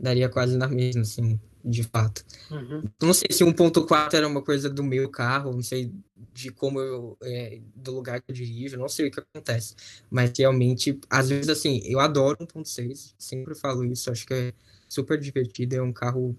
daria 0.00 0.28
quase 0.30 0.56
na 0.56 0.66
mesma, 0.66 1.02
assim, 1.02 1.38
de 1.62 1.82
fato. 1.82 2.24
Uhum. 2.50 2.82
Não 3.02 3.12
sei 3.12 3.28
se 3.30 3.44
1.4 3.44 4.14
era 4.14 4.26
uma 4.26 4.42
coisa 4.42 4.70
do 4.70 4.82
meu 4.82 5.10
carro, 5.10 5.52
não 5.52 5.62
sei 5.62 5.92
de 6.32 6.50
como 6.50 6.80
eu, 6.80 7.18
é, 7.22 7.60
do 7.74 7.92
lugar 7.92 8.22
que 8.22 8.30
eu 8.30 8.34
dirijo, 8.34 8.78
não 8.78 8.88
sei 8.88 9.08
o 9.08 9.10
que 9.10 9.20
acontece, 9.20 9.74
mas 10.10 10.32
realmente, 10.36 10.98
às 11.10 11.28
vezes, 11.28 11.50
assim, 11.50 11.82
eu 11.84 12.00
adoro 12.00 12.38
1.6, 12.38 13.14
sempre 13.18 13.54
falo 13.54 13.84
isso, 13.84 14.10
acho 14.10 14.26
que 14.26 14.32
é 14.32 14.52
super 14.88 15.20
divertido, 15.20 15.76
é 15.76 15.82
um 15.82 15.92
carro 15.92 16.34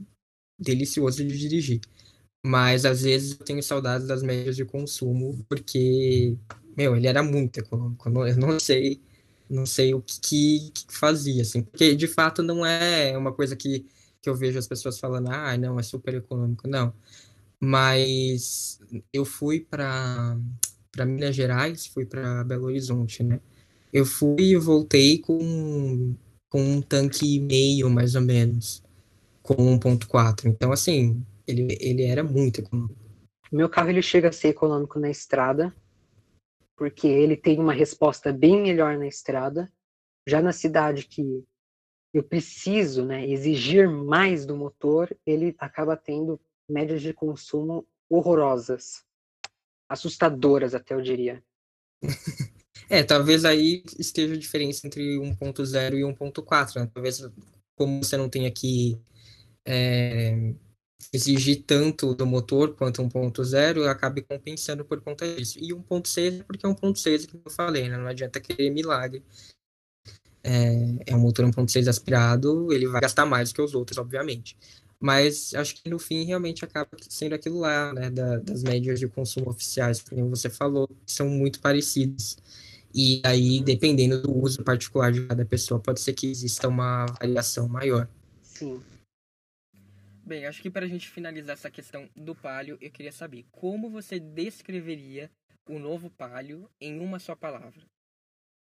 delicioso 0.61 1.25
de 1.25 1.37
dirigir. 1.37 1.81
Mas 2.45 2.85
às 2.85 3.01
vezes 3.03 3.37
eu 3.39 3.45
tenho 3.45 3.61
saudades 3.63 4.07
das 4.07 4.23
médias 4.23 4.55
de 4.55 4.65
consumo, 4.65 5.45
porque, 5.49 6.35
meu, 6.77 6.95
ele 6.95 7.07
era 7.07 7.23
muito 7.23 7.59
econômico. 7.59 8.09
Eu 8.09 8.37
não 8.37 8.59
sei, 8.59 9.01
não 9.49 9.65
sei 9.65 9.93
o 9.93 10.01
que, 10.01 10.71
que 10.73 10.85
fazia, 10.89 11.41
assim, 11.43 11.63
porque 11.63 11.95
de 11.95 12.07
fato 12.07 12.41
não 12.43 12.65
é 12.65 13.17
uma 13.17 13.31
coisa 13.33 13.55
que, 13.55 13.85
que 14.21 14.29
eu 14.29 14.35
vejo 14.35 14.57
as 14.59 14.67
pessoas 14.67 14.99
falando, 14.99 15.29
ah, 15.29 15.57
não, 15.57 15.79
é 15.79 15.83
super 15.83 16.15
econômico. 16.15 16.67
Não. 16.67 16.93
Mas 17.59 18.79
eu 19.13 19.23
fui 19.25 19.59
para 19.61 20.35
Minas 21.05 21.35
Gerais, 21.35 21.85
fui 21.87 22.05
para 22.05 22.43
Belo 22.43 22.65
Horizonte, 22.65 23.23
né? 23.23 23.39
Eu 23.93 24.05
fui 24.05 24.53
e 24.53 24.57
voltei 24.57 25.19
com, 25.19 26.15
com 26.49 26.61
um 26.63 26.81
tanque 26.81 27.39
meio, 27.39 27.89
mais 27.89 28.15
ou 28.15 28.21
menos, 28.21 28.81
com 29.41 29.55
1.4. 29.55 30.45
Então, 30.45 30.71
assim, 30.71 31.25
ele, 31.47 31.77
ele 31.79 32.03
era 32.03 32.23
muito 32.23 32.61
econômico. 32.61 32.99
Meu 33.51 33.69
carro 33.69 33.89
ele 33.89 34.01
chega 34.01 34.29
a 34.29 34.31
ser 34.31 34.49
econômico 34.49 34.99
na 34.99 35.09
estrada, 35.09 35.75
porque 36.77 37.07
ele 37.07 37.35
tem 37.35 37.59
uma 37.59 37.73
resposta 37.73 38.31
bem 38.31 38.61
melhor 38.61 38.97
na 38.97 39.07
estrada. 39.07 39.71
Já 40.27 40.41
na 40.41 40.53
cidade 40.53 41.05
que 41.05 41.43
eu 42.13 42.23
preciso 42.23 43.05
né, 43.05 43.27
exigir 43.27 43.89
mais 43.89 44.45
do 44.45 44.55
motor, 44.55 45.15
ele 45.25 45.55
acaba 45.59 45.97
tendo 45.97 46.39
médias 46.69 47.01
de 47.01 47.13
consumo 47.13 47.85
horrorosas. 48.09 49.03
Assustadoras, 49.89 50.73
até 50.73 50.93
eu 50.93 51.01
diria. 51.01 51.43
é, 52.89 53.03
talvez 53.03 53.43
aí 53.43 53.83
esteja 53.99 54.35
a 54.35 54.37
diferença 54.37 54.87
entre 54.87 55.17
1.0 55.17 55.93
e 55.93 56.01
1.4. 56.01 56.75
Né? 56.75 56.91
Talvez, 56.93 57.29
como 57.75 58.03
você 58.03 58.15
não 58.15 58.29
tem 58.29 58.45
aqui 58.45 58.97
é, 59.65 60.53
exigir 61.13 61.63
tanto 61.65 62.13
do 62.13 62.25
motor 62.25 62.75
quanto 62.75 63.01
1.0 63.01 63.87
acabe 63.87 64.21
compensando 64.21 64.85
por 64.85 65.01
conta 65.01 65.35
disso. 65.35 65.57
E 65.59 65.73
1.6 65.73 66.39
é 66.39 66.43
porque 66.43 66.65
é 66.65 66.69
1.6 66.69 67.27
que 67.27 67.35
eu 67.35 67.51
falei, 67.51 67.89
né? 67.89 67.97
Não 67.97 68.07
adianta 68.07 68.39
querer 68.39 68.69
milagre. 68.69 69.23
É, 70.43 70.73
é 71.07 71.15
um 71.15 71.19
motor 71.19 71.45
1.6 71.45 71.87
aspirado, 71.87 72.71
ele 72.73 72.87
vai 72.87 73.01
gastar 73.01 73.25
mais 73.25 73.53
que 73.53 73.61
os 73.61 73.75
outros, 73.75 73.97
obviamente. 73.97 74.57
Mas 74.99 75.53
acho 75.55 75.75
que 75.75 75.89
no 75.89 75.97
fim 75.97 76.23
realmente 76.23 76.63
acaba 76.63 76.89
sendo 77.09 77.33
aquilo 77.33 77.59
lá, 77.59 77.93
né? 77.93 78.09
Da, 78.09 78.37
das 78.37 78.63
médias 78.63 78.99
de 78.99 79.07
consumo 79.07 79.49
oficiais, 79.49 80.01
como 80.01 80.29
você 80.29 80.49
falou, 80.49 80.89
são 81.05 81.27
muito 81.27 81.59
parecidas. 81.59 82.37
E 82.93 83.21
aí, 83.23 83.61
dependendo 83.63 84.21
do 84.21 84.35
uso 84.35 84.63
particular 84.63 85.11
de 85.11 85.25
cada 85.25 85.45
pessoa, 85.45 85.79
pode 85.79 86.01
ser 86.01 86.13
que 86.13 86.27
exista 86.29 86.67
uma 86.67 87.05
variação 87.05 87.67
maior. 87.67 88.07
Sim. 88.43 88.81
Bem, 90.31 90.45
acho 90.45 90.61
que 90.61 90.69
para 90.69 90.85
a 90.85 90.87
gente 90.87 91.09
finalizar 91.09 91.55
essa 91.55 91.69
questão 91.69 92.09
do 92.15 92.33
Palio, 92.33 92.77
eu 92.79 92.89
queria 92.89 93.11
saber 93.11 93.45
como 93.51 93.89
você 93.89 94.17
descreveria 94.17 95.29
o 95.67 95.77
novo 95.77 96.09
Palio 96.09 96.71
em 96.79 97.01
uma 97.01 97.19
só 97.19 97.35
palavra. 97.35 97.85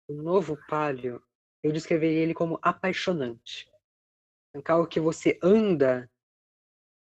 O 0.08 0.14
novo 0.14 0.58
Palio, 0.66 1.22
eu 1.62 1.70
descreveria 1.70 2.20
ele 2.20 2.32
como 2.32 2.58
apaixonante. 2.62 3.70
Um 4.54 4.62
carro 4.62 4.86
que 4.86 4.98
você 4.98 5.38
anda 5.42 6.10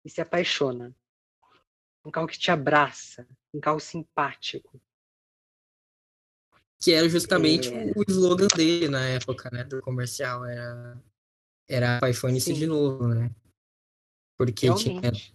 e 0.03 0.09
se 0.09 0.19
apaixona. 0.19 0.93
Um 2.03 2.11
carro 2.11 2.27
que 2.27 2.37
te 2.37 2.51
abraça, 2.51 3.25
um 3.53 3.61
carro 3.61 3.79
simpático. 3.79 4.77
Que 6.81 6.91
era 6.91 7.07
justamente 7.07 7.73
é... 7.73 7.93
o 7.95 8.03
slogan 8.09 8.47
dele 8.47 8.89
na 8.89 9.07
época, 9.07 9.49
né, 9.53 9.63
do 9.63 9.81
comercial, 9.81 10.43
era 10.43 11.01
era 11.65 11.95
apaixone-se 11.95 12.53
de 12.53 12.67
novo, 12.67 13.07
né? 13.07 13.33
Porque 14.37 14.65
Realmente. 14.67 15.01
tinha. 15.01 15.33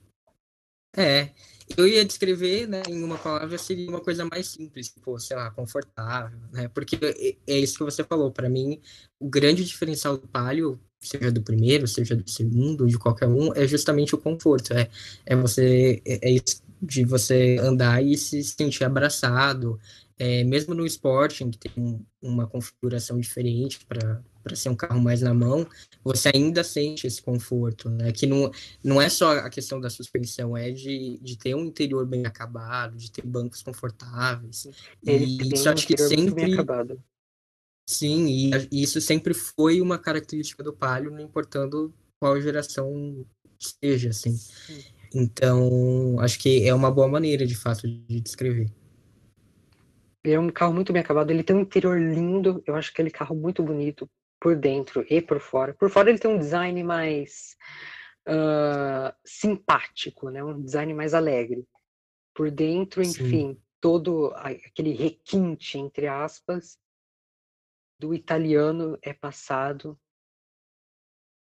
É. 0.97 1.31
Eu 1.77 1.87
ia 1.87 2.05
descrever, 2.05 2.67
né, 2.67 2.83
em 2.89 3.03
uma 3.03 3.19
palavra, 3.19 3.59
seria 3.59 3.89
uma 3.91 4.01
coisa 4.01 4.25
mais 4.25 4.47
simples, 4.49 4.89
tipo, 4.89 5.19
sei 5.21 5.37
lá, 5.37 5.51
confortável, 5.51 6.39
né? 6.51 6.67
Porque 6.69 6.97
é, 7.03 7.37
é 7.47 7.59
isso 7.59 7.77
que 7.77 7.85
você 7.85 8.03
falou. 8.03 8.33
Para 8.33 8.49
mim, 8.49 8.81
o 9.21 9.29
grande 9.29 9.65
diferencial 9.65 10.17
do 10.17 10.27
Palio, 10.27 10.81
seja 10.99 11.31
do 11.31 11.43
primeiro, 11.43 11.87
seja 11.87 12.17
do 12.17 12.29
segundo, 12.29 12.87
de 12.87 12.99
qualquer 12.99 13.29
um, 13.29 13.53
é 13.55 13.67
justamente 13.67 14.15
o 14.15 14.19
conforto. 14.19 14.73
É, 14.73 14.89
é 15.27 15.37
você. 15.37 16.01
É, 16.07 16.29
é 16.29 16.31
isso 16.31 16.63
de 16.81 17.05
você 17.05 17.59
andar 17.61 18.03
e 18.03 18.17
se 18.17 18.43
sentir 18.43 18.85
abraçado. 18.85 19.79
É, 20.19 20.43
mesmo 20.45 20.75
no 20.75 20.87
Sporting, 20.87 21.51
que 21.51 21.59
tem 21.59 22.05
uma 22.21 22.47
configuração 22.47 23.21
diferente 23.21 23.85
para 23.87 24.23
para 24.43 24.57
ser 24.57 24.69
um 24.69 24.77
carro 24.77 25.01
mais 25.01 25.21
na 25.21 25.35
mão, 25.35 25.67
você 26.03 26.31
ainda 26.35 26.65
sente 26.65 27.07
esse 27.07 27.21
conforto, 27.21 27.91
né? 27.91 28.13
Que 28.13 28.27
não, 28.27 28.51
não 28.83 29.01
é 29.01 29.09
só 29.09 29.39
a 29.39 29.51
questão 29.51 29.81
da 29.81 29.91
suspensão, 29.91 30.57
é 30.57 30.71
de, 30.71 31.19
de 31.21 31.37
ter 31.37 31.55
um 31.55 31.65
interior 31.65 32.07
bem 32.07 32.27
acabado, 32.27 32.97
de 32.97 33.11
ter 33.11 33.27
bancos 33.27 33.63
confortáveis. 33.63 34.69
Ele 35.05 35.25
e 35.25 35.55
isso 35.55 35.69
um 35.69 35.73
acho 35.73 35.87
que 35.87 35.97
sempre. 35.97 36.57
Sim, 37.89 38.27
e, 38.27 38.51
e 38.71 38.83
isso 38.83 39.01
sempre 39.01 39.33
foi 39.33 39.81
uma 39.81 39.99
característica 39.99 40.63
do 40.63 40.75
Palio, 40.75 41.11
não 41.11 41.21
importando 41.21 41.93
qual 42.21 42.41
geração 42.41 43.25
seja, 43.59 44.11
assim. 44.11 44.37
Então, 45.15 46.21
acho 46.21 46.39
que 46.39 46.69
é 46.69 46.75
uma 46.75 46.91
boa 46.91 47.09
maneira, 47.09 47.47
de 47.47 47.55
fato, 47.55 47.89
de 47.89 48.21
descrever. 48.21 48.71
Ele 50.23 50.35
é 50.35 50.41
um 50.41 50.51
carro 50.51 50.75
muito 50.75 50.93
bem 50.93 51.01
acabado, 51.01 51.31
ele 51.31 51.43
tem 51.43 51.57
um 51.57 51.61
interior 51.61 51.99
lindo, 51.99 52.63
eu 52.67 52.75
acho 52.75 52.91
aquele 52.91 53.11
carro 53.11 53.35
muito 53.35 53.63
bonito 53.63 54.09
por 54.41 54.57
dentro 54.57 55.05
e 55.09 55.21
por 55.21 55.41
fora. 55.41 55.75
Por 55.75 55.91
fora 55.91 56.11
ele 56.11 56.19
tem 56.19 56.31
um 56.31 56.39
design 56.39 56.83
mais 56.83 57.57
uh, 58.29 59.15
simpático, 59.25 60.31
né? 60.31 60.43
um 60.43 60.61
design 60.61 60.95
mais 60.95 61.15
alegre. 61.15 61.67
Por 62.35 62.51
dentro, 62.51 63.03
enfim, 63.03 63.55
Sim. 63.55 63.63
todo 63.81 64.33
aquele 64.37 64.93
requinte, 64.93 65.77
entre 65.77 66.07
aspas, 66.07 66.79
do 67.99 68.15
italiano 68.15 68.97
é 69.03 69.13
passado. 69.13 69.99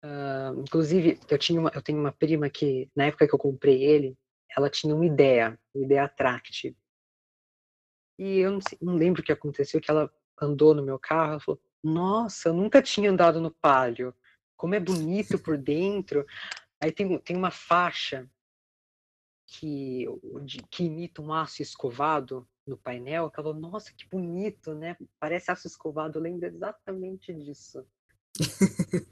Uh, 0.03 0.61
inclusive, 0.61 1.21
eu, 1.29 1.39
tinha 1.39 1.61
uma, 1.61 1.71
eu 1.75 1.83
tenho 1.83 1.99
uma 1.99 2.13
prima 2.13 2.49
que, 2.49 2.91
na 2.97 3.07
época 3.07 3.29
que 3.29 3.35
eu 3.35 3.39
comprei 3.39 3.83
ele, 3.83 4.17
ela 4.57 4.71
tinha 4.71 4.95
uma 4.95 5.05
ideia, 5.05 5.59
uma 5.75 5.85
ideia 5.85 6.05
attractive. 6.05 6.77
E 8.19 8.39
eu 8.39 8.53
não, 8.53 8.61
sei, 8.61 8.79
não 8.81 8.95
lembro 8.95 9.21
o 9.21 9.25
que 9.25 9.33
aconteceu, 9.33 9.81
que 9.81 9.91
ela 9.91 10.11
andou 10.41 10.75
no 10.75 10.83
meu 10.83 10.99
carro, 10.99 11.33
ela 11.33 11.41
falou, 11.41 11.61
nossa, 11.83 12.49
eu 12.49 12.55
nunca 12.55 12.83
tinha 12.83 13.11
andado 13.11 13.41
no 13.41 13.51
palio. 13.51 14.15
Como 14.57 14.75
é 14.75 14.81
bonito 14.81 15.39
por 15.39 15.57
dentro. 15.57 16.27
Aí 16.81 16.93
tem, 16.93 17.19
tem 17.19 17.37
uma 17.37 17.51
faixa 17.51 18.29
que, 19.47 20.07
que 20.71 20.85
imita 20.85 21.23
um 21.23 21.33
aço 21.33 21.63
escovado. 21.63 22.47
no 22.67 22.77
painel, 22.77 23.25
ela 23.25 23.31
falou, 23.31 23.55
nossa, 23.55 23.93
que 23.95 24.07
bonito, 24.09 24.75
né? 24.75 24.97
Parece 25.19 25.51
aço 25.51 25.67
escovado, 25.67 26.19
eu 26.19 26.23
lembro 26.23 26.47
exatamente 26.47 27.33
disso. 27.33 27.85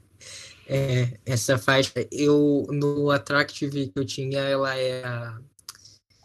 é, 0.67 1.19
essa 1.25 1.57
faixa, 1.57 2.07
eu 2.11 2.67
no 2.69 3.09
Attractive 3.09 3.89
que 3.89 3.99
eu 3.99 4.05
tinha, 4.05 4.39
ela 4.41 4.75
era 4.75 5.41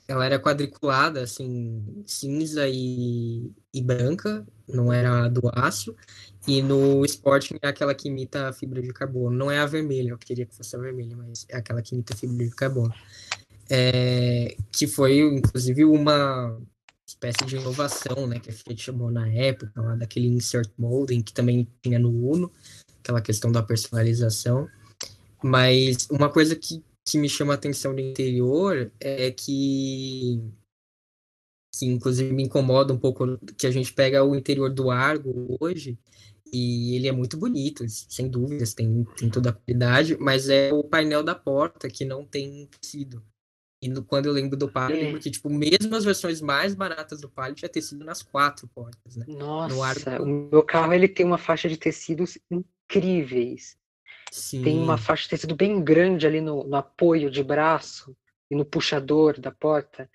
ela 0.09 0.27
era 0.27 0.39
quadriculada, 0.39 1.23
assim, 1.23 2.03
cinza 2.07 2.69
e, 2.69 3.51
e 3.73 3.81
branca, 3.81 4.47
não 4.69 4.93
era 4.93 5.29
do 5.29 5.43
aço, 5.53 5.95
e 6.47 6.61
no 6.61 7.05
Sporting 7.05 7.57
é 7.63 7.69
aquela 7.69 7.95
que 7.95 8.09
imita 8.09 8.49
a 8.49 8.53
fibra 8.53 8.83
de 8.83 8.93
carbono. 8.93 9.37
Não 9.37 9.51
é 9.51 9.59
a 9.59 9.67
vermelha, 9.67 10.11
eu 10.11 10.19
queria 10.19 10.45
que 10.45 10.55
fosse 10.55 10.75
a 10.75 10.79
vermelha, 10.79 11.17
mas 11.17 11.47
é 11.49 11.57
aquela 11.57 11.81
que 11.83 11.95
imita 11.95 12.15
a 12.15 12.17
fibra 12.17 12.45
de 12.45 12.55
carbono. 12.55 12.93
É, 13.71 14.57
que 14.71 14.87
foi, 14.87 15.21
inclusive, 15.21 15.85
uma 15.85 16.59
espécie 17.07 17.45
de 17.45 17.57
inovação, 17.57 18.27
né, 18.27 18.39
que 18.39 18.51
a 18.51 18.53
Fiat 18.53 18.83
chamou 18.83 19.11
na 19.11 19.29
época, 19.29 19.81
lá 19.81 19.95
daquele 19.95 20.29
insert 20.29 20.71
molding, 20.77 21.23
que 21.23 21.33
também 21.33 21.67
tinha 21.81 21.99
no 21.99 22.11
Uno, 22.11 22.51
aquela 23.01 23.21
questão 23.21 23.53
da 23.53 23.63
personalização. 23.63 24.69
Mas 25.43 26.09
uma 26.11 26.29
coisa 26.29 26.57
que, 26.57 26.83
que 27.05 27.19
me 27.19 27.29
chama 27.29 27.53
a 27.53 27.57
atenção 27.57 27.95
do 27.95 28.01
interior 28.01 28.93
é 29.01 29.31
que 29.31 30.41
que 31.75 31.87
inclusive 31.87 32.33
me 32.33 32.43
incomoda 32.43 32.93
um 32.93 32.99
pouco 32.99 33.39
que 33.57 33.67
a 33.67 33.71
gente 33.71 33.93
pega 33.93 34.23
o 34.23 34.37
interior 34.37 34.69
do 34.69 34.91
Argo 34.91 35.57
hoje 35.59 35.99
e 36.53 36.95
ele 36.95 37.09
é 37.09 37.13
muito 37.13 37.39
bonito, 37.39 37.89
sem 37.89 38.29
dúvidas, 38.29 38.75
tem, 38.75 39.05
tem 39.17 39.31
toda 39.31 39.51
a 39.51 39.53
qualidade, 39.55 40.19
mas 40.19 40.51
é 40.51 40.71
o 40.71 40.85
painel 40.85 41.23
da 41.23 41.35
porta 41.35 41.89
que 41.89 42.05
não 42.05 42.27
tem 42.27 42.69
tecido. 42.79 43.25
E 43.83 43.89
no, 43.89 44.05
quando 44.05 44.27
eu 44.27 44.33
lembro 44.33 44.57
do 44.57 44.71
Palio, 44.71 44.97
eu 44.97 45.03
lembro 45.03 45.21
que, 45.21 45.31
tipo, 45.31 45.49
mesmo 45.49 45.97
as 45.97 46.05
versões 46.05 46.41
mais 46.43 46.75
baratas 46.75 47.21
do 47.21 47.29
Palio 47.29 47.57
tinha 47.57 47.69
tecido 47.69 48.05
nas 48.05 48.23
quatro 48.23 48.69
portas, 48.69 49.17
né? 49.17 49.25
Nossa, 49.27 50.23
o 50.23 50.27
meu 50.27 50.63
carro, 50.63 50.93
ele 50.93 51.09
tem 51.09 51.25
uma 51.25 51.39
faixa 51.39 51.69
de 51.69 51.77
tecidos 51.79 52.39
incríveis. 52.51 53.77
Sim. 54.33 54.63
Tem 54.65 54.79
uma 54.79 54.97
faixa 54.97 55.25
de 55.25 55.29
tecido 55.29 55.55
bem 55.55 55.85
grande 55.85 56.27
ali 56.27 56.41
no, 56.41 56.65
no 56.65 56.75
apoio 56.75 57.31
de 57.31 57.45
braço 57.45 58.17
e 58.51 58.57
no 58.57 58.65
puxador 58.65 59.39
da 59.39 59.51
porta. 59.51 60.11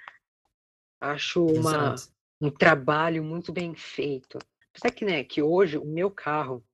Acho 0.99 1.45
uma, 1.45 1.93
um 2.41 2.49
trabalho 2.49 3.24
muito 3.24 3.53
bem 3.53 3.76
feito. 3.76 4.39
Apesar 4.72 4.91
que, 4.91 5.05
né, 5.05 5.24
que 5.24 5.39
hoje 5.39 5.78
o 5.78 5.86
meu 5.86 6.09
carro, 6.09 6.65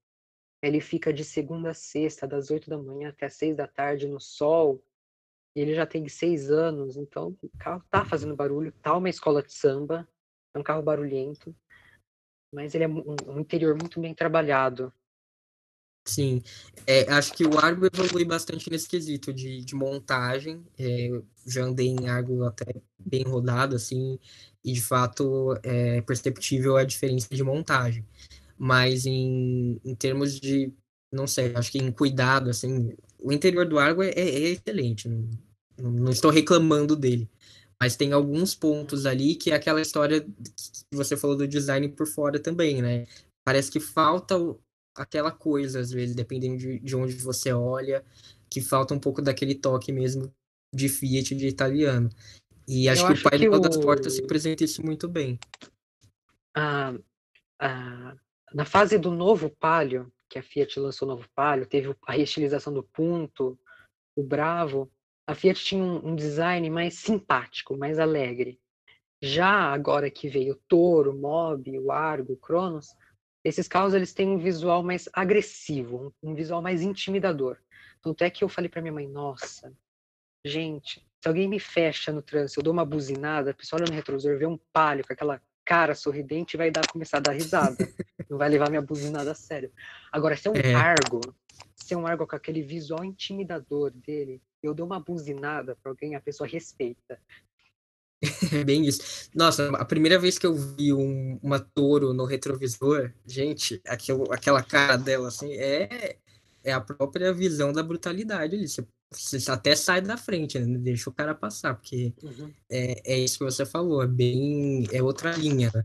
ele 0.61 0.79
fica 0.79 1.11
de 1.11 1.25
segunda 1.25 1.71
a 1.71 1.73
sexta, 1.73 2.25
das 2.25 2.49
oito 2.49 2.69
da 2.69 2.77
manhã 2.77 3.09
até 3.09 3.25
as 3.25 3.33
seis 3.33 3.57
da 3.57 3.67
tarde 3.67 4.07
no 4.07 4.21
sol, 4.21 4.81
e 5.53 5.59
ele 5.59 5.75
já 5.75 5.85
tem 5.85 6.07
seis 6.07 6.49
anos, 6.49 6.95
então 6.95 7.37
o 7.43 7.49
carro 7.59 7.83
tá 7.91 8.05
fazendo 8.05 8.37
barulho, 8.37 8.71
tá 8.81 8.95
uma 8.95 9.09
escola 9.09 9.43
de 9.43 9.51
samba, 9.51 10.07
é 10.55 10.59
um 10.59 10.63
carro 10.63 10.81
barulhento, 10.81 11.53
mas 12.53 12.73
ele 12.73 12.85
é 12.85 12.87
um, 12.87 13.03
um 13.27 13.39
interior 13.41 13.75
muito 13.75 13.99
bem 13.99 14.13
trabalhado. 14.13 14.93
Sim, 16.05 16.41
é, 16.85 17.09
acho 17.13 17.33
que 17.33 17.45
o 17.45 17.57
Argo 17.57 17.85
evolui 17.85 18.25
bastante 18.25 18.69
nesse 18.69 18.87
quesito 18.89 19.33
de, 19.33 19.63
de 19.63 19.73
montagem. 19.75 20.65
É, 20.77 21.09
já 21.47 21.63
andei 21.63 21.87
em 21.87 22.07
Argo 22.09 22.43
até 22.43 22.65
bem 22.99 23.23
rodado, 23.23 23.75
assim, 23.75 24.19
e 24.63 24.73
de 24.73 24.81
fato 24.81 25.57
é 25.63 26.01
perceptível 26.01 26.75
a 26.75 26.83
diferença 26.83 27.33
de 27.33 27.43
montagem. 27.43 28.05
Mas 28.57 29.05
em, 29.05 29.79
em 29.83 29.95
termos 29.95 30.39
de, 30.39 30.73
não 31.11 31.27
sei, 31.27 31.53
acho 31.55 31.71
que 31.71 31.77
em 31.79 31.91
cuidado, 31.91 32.49
assim, 32.49 32.95
o 33.19 33.31
interior 33.31 33.65
do 33.67 33.79
Argo 33.79 34.03
é, 34.03 34.09
é, 34.09 34.19
é 34.21 34.49
excelente, 34.51 35.07
não, 35.09 35.91
não, 35.91 36.11
estou 36.11 36.31
reclamando 36.31 36.95
dele. 36.95 37.29
Mas 37.81 37.95
tem 37.97 38.13
alguns 38.13 38.55
pontos 38.55 39.05
ali 39.05 39.35
que 39.35 39.51
é 39.51 39.55
aquela 39.55 39.81
história 39.81 40.21
que 40.21 40.95
você 40.95 41.17
falou 41.17 41.35
do 41.37 41.47
design 41.47 41.87
por 41.89 42.07
fora 42.07 42.39
também, 42.39 42.81
né? 42.81 43.05
Parece 43.45 43.71
que 43.71 43.79
falta 43.79 44.35
aquela 44.95 45.31
coisa, 45.31 45.79
às 45.79 45.91
vezes, 45.91 46.15
dependendo 46.15 46.57
de, 46.57 46.79
de 46.79 46.95
onde 46.95 47.13
você 47.15 47.51
olha, 47.51 48.03
que 48.49 48.61
falta 48.61 48.93
um 48.93 48.99
pouco 48.99 49.21
daquele 49.21 49.55
toque 49.55 49.91
mesmo 49.91 50.33
de 50.73 50.89
Fiat 50.89 51.35
de 51.35 51.47
italiano. 51.47 52.09
E 52.67 52.87
acho, 52.87 53.05
acho 53.05 53.13
que 53.13 53.27
o 53.27 53.29
painel 53.29 53.51
que 53.51 53.57
o... 53.57 53.59
das 53.59 53.77
portas 53.77 54.13
se 54.13 54.23
apresenta 54.23 54.63
isso 54.63 54.83
muito 54.85 55.07
bem. 55.07 55.39
Ah, 56.55 56.93
ah, 57.59 58.15
na 58.53 58.65
fase 58.65 58.97
do 58.97 59.11
novo 59.11 59.49
Palio, 59.49 60.11
que 60.29 60.39
a 60.39 60.43
Fiat 60.43 60.79
lançou 60.79 61.07
o 61.07 61.11
novo 61.11 61.27
Palio, 61.35 61.65
teve 61.65 61.95
a 62.05 62.11
reestilização 62.11 62.73
do 62.73 62.83
Punto, 62.83 63.59
o 64.15 64.23
Bravo, 64.23 64.91
a 65.25 65.33
Fiat 65.33 65.63
tinha 65.63 65.83
um, 65.83 66.09
um 66.09 66.15
design 66.15 66.69
mais 66.69 66.95
simpático, 66.95 67.77
mais 67.77 67.99
alegre. 67.99 68.59
Já 69.21 69.49
agora 69.73 70.11
que 70.11 70.27
veio 70.27 70.53
o 70.53 70.59
Toro, 70.67 71.11
o 71.11 71.17
Mob, 71.17 71.79
o 71.79 71.91
Argo, 71.91 72.33
o 72.33 72.37
Cronos, 72.37 72.93
esses 73.43 73.67
carros 73.67 73.93
eles 73.93 74.13
têm 74.13 74.29
um 74.29 74.37
visual 74.37 74.81
mais 74.81 75.09
agressivo, 75.11 76.13
um 76.21 76.33
visual 76.33 76.61
mais 76.61 76.81
intimidador. 76.81 77.57
Tanto 78.01 78.23
é 78.23 78.29
que 78.29 78.43
eu 78.43 78.49
falei 78.49 78.69
para 78.69 78.81
minha 78.81 78.93
mãe, 78.93 79.07
nossa, 79.07 79.73
gente, 80.45 81.05
se 81.21 81.27
alguém 81.27 81.47
me 81.47 81.59
fecha 81.59 82.11
no 82.11 82.21
trânsito, 82.21 82.59
eu 82.59 82.63
dou 82.63 82.73
uma 82.73 82.85
buzinada, 82.85 83.51
a 83.51 83.53
pessoa 83.53 83.81
olha 83.81 83.89
no 83.89 83.95
retrovisor, 83.95 84.37
vê 84.37 84.45
um 84.45 84.59
palio 84.71 85.05
com 85.05 85.13
aquela 85.13 85.41
cara 85.65 85.95
sorridente 85.95 86.55
e 86.55 86.57
vai 86.57 86.69
dar, 86.69 86.85
começar 86.87 87.17
a 87.17 87.21
dar 87.21 87.31
risada. 87.31 87.77
Não 88.29 88.37
vai 88.37 88.49
levar 88.49 88.69
minha 88.69 88.81
buzinada 88.81 89.31
a 89.31 89.35
sério. 89.35 89.71
Agora, 90.11 90.35
se 90.35 90.47
é 90.47 90.51
um 90.51 90.55
é. 90.55 90.73
Argo, 90.73 91.21
se 91.75 91.93
é 91.93 91.97
um 91.97 92.05
Argo 92.05 92.27
com 92.27 92.35
aquele 92.35 92.61
visual 92.61 93.03
intimidador 93.03 93.91
dele, 93.91 94.41
eu 94.61 94.73
dou 94.73 94.85
uma 94.85 94.99
buzinada 94.99 95.77
para 95.81 95.91
alguém, 95.91 96.15
a 96.15 96.21
pessoa 96.21 96.47
respeita. 96.47 97.19
É 98.51 98.63
bem 98.63 98.85
isso. 98.85 99.29
Nossa, 99.35 99.69
a 99.69 99.85
primeira 99.85 100.17
vez 100.17 100.39
que 100.39 100.45
eu 100.45 100.55
vi 100.55 100.93
um, 100.93 101.39
uma 101.41 101.59
touro 101.59 102.13
no 102.13 102.25
retrovisor, 102.25 103.11
gente, 103.25 103.81
aquilo, 103.87 104.31
aquela 104.31 104.63
cara 104.63 104.97
dela, 104.97 105.27
assim, 105.27 105.51
é, 105.53 106.17
é 106.63 106.71
a 106.71 106.79
própria 106.79 107.33
visão 107.33 107.73
da 107.73 107.83
brutalidade 107.83 108.55
ali. 108.55 108.67
Você, 108.67 108.85
você 109.11 109.51
até 109.51 109.75
sai 109.75 110.01
da 110.01 110.17
frente, 110.17 110.57
né? 110.57 110.77
Deixa 110.77 111.09
o 111.09 111.13
cara 111.13 111.35
passar, 111.35 111.75
porque 111.75 112.13
uhum. 112.23 112.51
é, 112.69 113.13
é 113.13 113.19
isso 113.19 113.37
que 113.37 113.43
você 113.43 113.65
falou, 113.65 114.01
é 114.01 114.07
bem. 114.07 114.87
é 114.91 115.03
outra 115.03 115.31
linha, 115.33 115.69
né? 115.73 115.83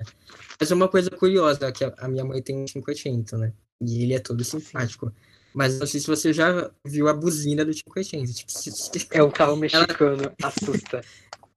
Mas 0.61 0.70
é 0.70 0.74
uma 0.74 0.89
coisa 0.89 1.11
curiosa, 1.11 1.72
que 1.72 1.84
a, 1.84 1.93
a 1.99 2.09
minha 2.09 2.24
mãe 2.24 2.41
tem 2.41 2.57
um 2.57 2.64
580, 2.64 3.36
né? 3.36 3.53
E 3.80 4.03
ele 4.03 4.14
é 4.14 4.18
todo 4.18 4.43
simpático. 4.45 5.12
Mas 5.55 5.78
não 5.78 5.86
sei 5.86 5.99
se 5.99 6.07
você 6.07 6.32
já 6.32 6.70
viu 6.84 7.09
a 7.09 7.12
buzina 7.12 7.64
do 7.64 7.72
580. 7.72 8.32
Tipo, 8.32 8.53
é 9.11 9.22
o 9.22 9.30
carro 9.30 9.57
mexicano, 9.57 10.22
Ela... 10.22 10.34
assusta. 10.43 11.01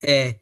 É, 0.03 0.39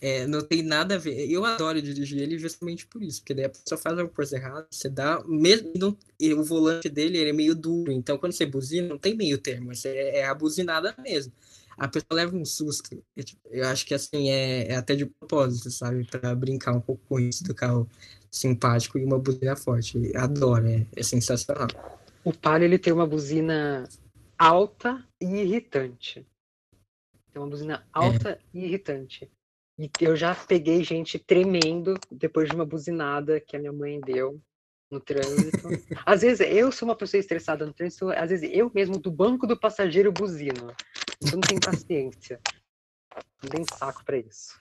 é, 0.00 0.26
não 0.26 0.42
tem 0.42 0.62
nada 0.62 0.96
a 0.96 0.98
ver. 0.98 1.30
Eu 1.30 1.44
adoro 1.44 1.80
dirigir 1.80 2.20
ele 2.20 2.38
justamente 2.38 2.86
por 2.86 3.02
isso, 3.02 3.20
porque 3.20 3.34
daí 3.34 3.46
a 3.46 3.50
pessoa 3.50 3.78
faz 3.78 3.98
alguma 3.98 4.14
coisa 4.14 4.36
errada, 4.36 4.66
você 4.70 4.88
dá. 4.88 5.22
Mesmo 5.26 5.72
não, 5.76 5.96
o 6.38 6.44
volante 6.44 6.88
dele 6.88 7.18
ele 7.18 7.30
é 7.30 7.32
meio 7.32 7.54
duro, 7.54 7.90
então 7.90 8.18
quando 8.18 8.32
você 8.32 8.44
buzina, 8.44 8.88
não 8.88 8.98
tem 8.98 9.14
meio 9.14 9.38
termo, 9.38 9.72
é, 9.84 10.18
é 10.18 10.26
a 10.26 10.34
buzinada 10.34 10.94
mesmo. 10.98 11.32
A 11.78 11.88
pessoa 11.88 12.14
leva 12.14 12.34
um 12.34 12.44
susto. 12.44 13.02
Eu, 13.14 13.24
tipo, 13.24 13.40
eu 13.50 13.66
acho 13.66 13.84
que 13.84 13.92
assim 13.92 14.30
é, 14.30 14.68
é, 14.68 14.76
até 14.76 14.94
de 14.94 15.04
propósito, 15.06 15.70
sabe? 15.70 16.04
para 16.04 16.34
brincar 16.34 16.72
um 16.72 16.80
pouco 16.80 17.02
com 17.06 17.20
isso 17.20 17.44
do 17.44 17.54
carro 17.54 17.88
simpático 18.30 18.98
e 18.98 19.04
uma 19.04 19.18
buzina 19.18 19.56
forte. 19.56 20.16
Adoro, 20.16 20.66
é, 20.66 20.86
é 20.94 21.02
sensacional. 21.02 21.68
O 22.24 22.32
Palio 22.32 22.64
ele 22.64 22.78
tem 22.78 22.92
uma 22.92 23.06
buzina 23.06 23.86
alta 24.38 25.04
e 25.20 25.26
irritante. 25.26 26.26
Tem 27.32 27.42
uma 27.42 27.48
buzina 27.48 27.86
alta 27.92 28.30
é. 28.30 28.38
e 28.54 28.64
irritante. 28.64 29.30
E 29.78 29.90
eu 30.00 30.16
já 30.16 30.34
peguei 30.34 30.82
gente 30.82 31.18
tremendo 31.18 31.94
depois 32.10 32.48
de 32.48 32.54
uma 32.54 32.64
buzinada 32.64 33.40
que 33.40 33.56
a 33.56 33.58
minha 33.58 33.72
mãe 33.72 34.00
deu 34.00 34.40
no 34.90 35.00
trânsito. 35.00 35.68
às 36.06 36.22
vezes 36.22 36.40
eu 36.40 36.72
sou 36.72 36.88
uma 36.88 36.96
pessoa 36.96 37.20
estressada 37.20 37.66
no 37.66 37.72
trânsito, 37.72 38.08
às 38.10 38.30
vezes 38.30 38.48
eu 38.52 38.70
mesmo 38.74 38.98
do 38.98 39.10
banco 39.10 39.46
do 39.46 39.58
passageiro 39.58 40.10
buzino. 40.12 40.74
Eu 41.20 41.32
não 41.32 41.40
tenho 41.40 41.60
paciência. 41.60 42.40
Não 43.42 43.50
tenho 43.50 43.66
saco 43.78 44.04
para 44.04 44.18
isso. 44.18 44.58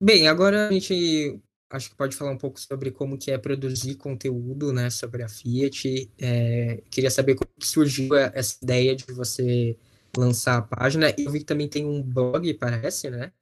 Bem, 0.00 0.28
agora 0.28 0.68
a 0.68 0.72
gente 0.72 1.38
acho 1.68 1.90
que 1.90 1.96
pode 1.96 2.16
falar 2.16 2.32
um 2.32 2.38
pouco 2.38 2.58
sobre 2.58 2.90
como 2.90 3.18
que 3.18 3.30
é 3.30 3.38
produzir 3.38 3.94
conteúdo, 3.96 4.72
né, 4.72 4.90
sobre 4.90 5.22
a 5.22 5.28
Fiat. 5.28 6.10
É, 6.18 6.82
queria 6.90 7.10
saber 7.10 7.36
como 7.36 7.50
surgiu 7.60 8.16
essa 8.16 8.56
ideia 8.62 8.96
de 8.96 9.04
você 9.12 9.76
lançar 10.16 10.58
a 10.58 10.62
página. 10.62 11.14
Eu 11.16 11.30
vi 11.30 11.40
que 11.40 11.44
também 11.44 11.68
tem 11.68 11.84
um 11.84 12.02
blog, 12.02 12.52
parece, 12.54 13.10
né? 13.10 13.32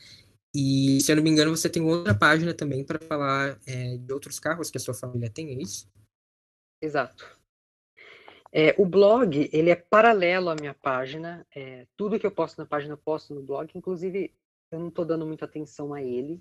E, 0.54 1.00
se 1.00 1.12
eu 1.12 1.16
não 1.16 1.22
me 1.22 1.30
engano, 1.30 1.54
você 1.54 1.68
tem 1.68 1.82
outra 1.82 2.16
página 2.16 2.54
também 2.54 2.84
para 2.84 2.98
falar 2.98 3.58
é, 3.66 3.96
de 3.96 4.12
outros 4.12 4.40
carros 4.40 4.70
que 4.70 4.78
a 4.78 4.80
sua 4.80 4.94
família 4.94 5.30
tem, 5.30 5.50
é 5.50 5.62
isso? 5.62 5.88
Exato. 6.80 7.38
É, 8.50 8.74
o 8.78 8.86
blog, 8.86 9.50
ele 9.52 9.70
é 9.70 9.76
paralelo 9.76 10.48
à 10.48 10.54
minha 10.54 10.74
página. 10.74 11.46
É, 11.54 11.86
tudo 11.96 12.18
que 12.18 12.26
eu 12.26 12.30
posto 12.30 12.58
na 12.58 12.66
página, 12.66 12.94
eu 12.94 12.98
posto 12.98 13.34
no 13.34 13.42
blog. 13.42 13.70
Inclusive, 13.74 14.34
eu 14.70 14.78
não 14.78 14.88
estou 14.88 15.04
dando 15.04 15.26
muita 15.26 15.44
atenção 15.44 15.92
a 15.92 16.02
ele. 16.02 16.40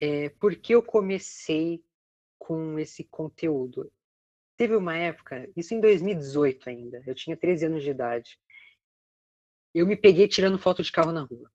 É, 0.00 0.30
porque 0.30 0.74
eu 0.74 0.82
comecei 0.82 1.82
com 2.38 2.78
esse 2.78 3.04
conteúdo? 3.04 3.90
Teve 4.56 4.74
uma 4.74 4.96
época, 4.96 5.50
isso 5.54 5.74
em 5.74 5.80
2018 5.80 6.70
ainda, 6.70 7.02
eu 7.06 7.14
tinha 7.14 7.36
13 7.36 7.66
anos 7.66 7.82
de 7.82 7.90
idade. 7.90 8.38
Eu 9.74 9.86
me 9.86 9.96
peguei 9.96 10.26
tirando 10.26 10.58
foto 10.58 10.82
de 10.82 10.90
carro 10.90 11.12
na 11.12 11.22
rua. 11.22 11.50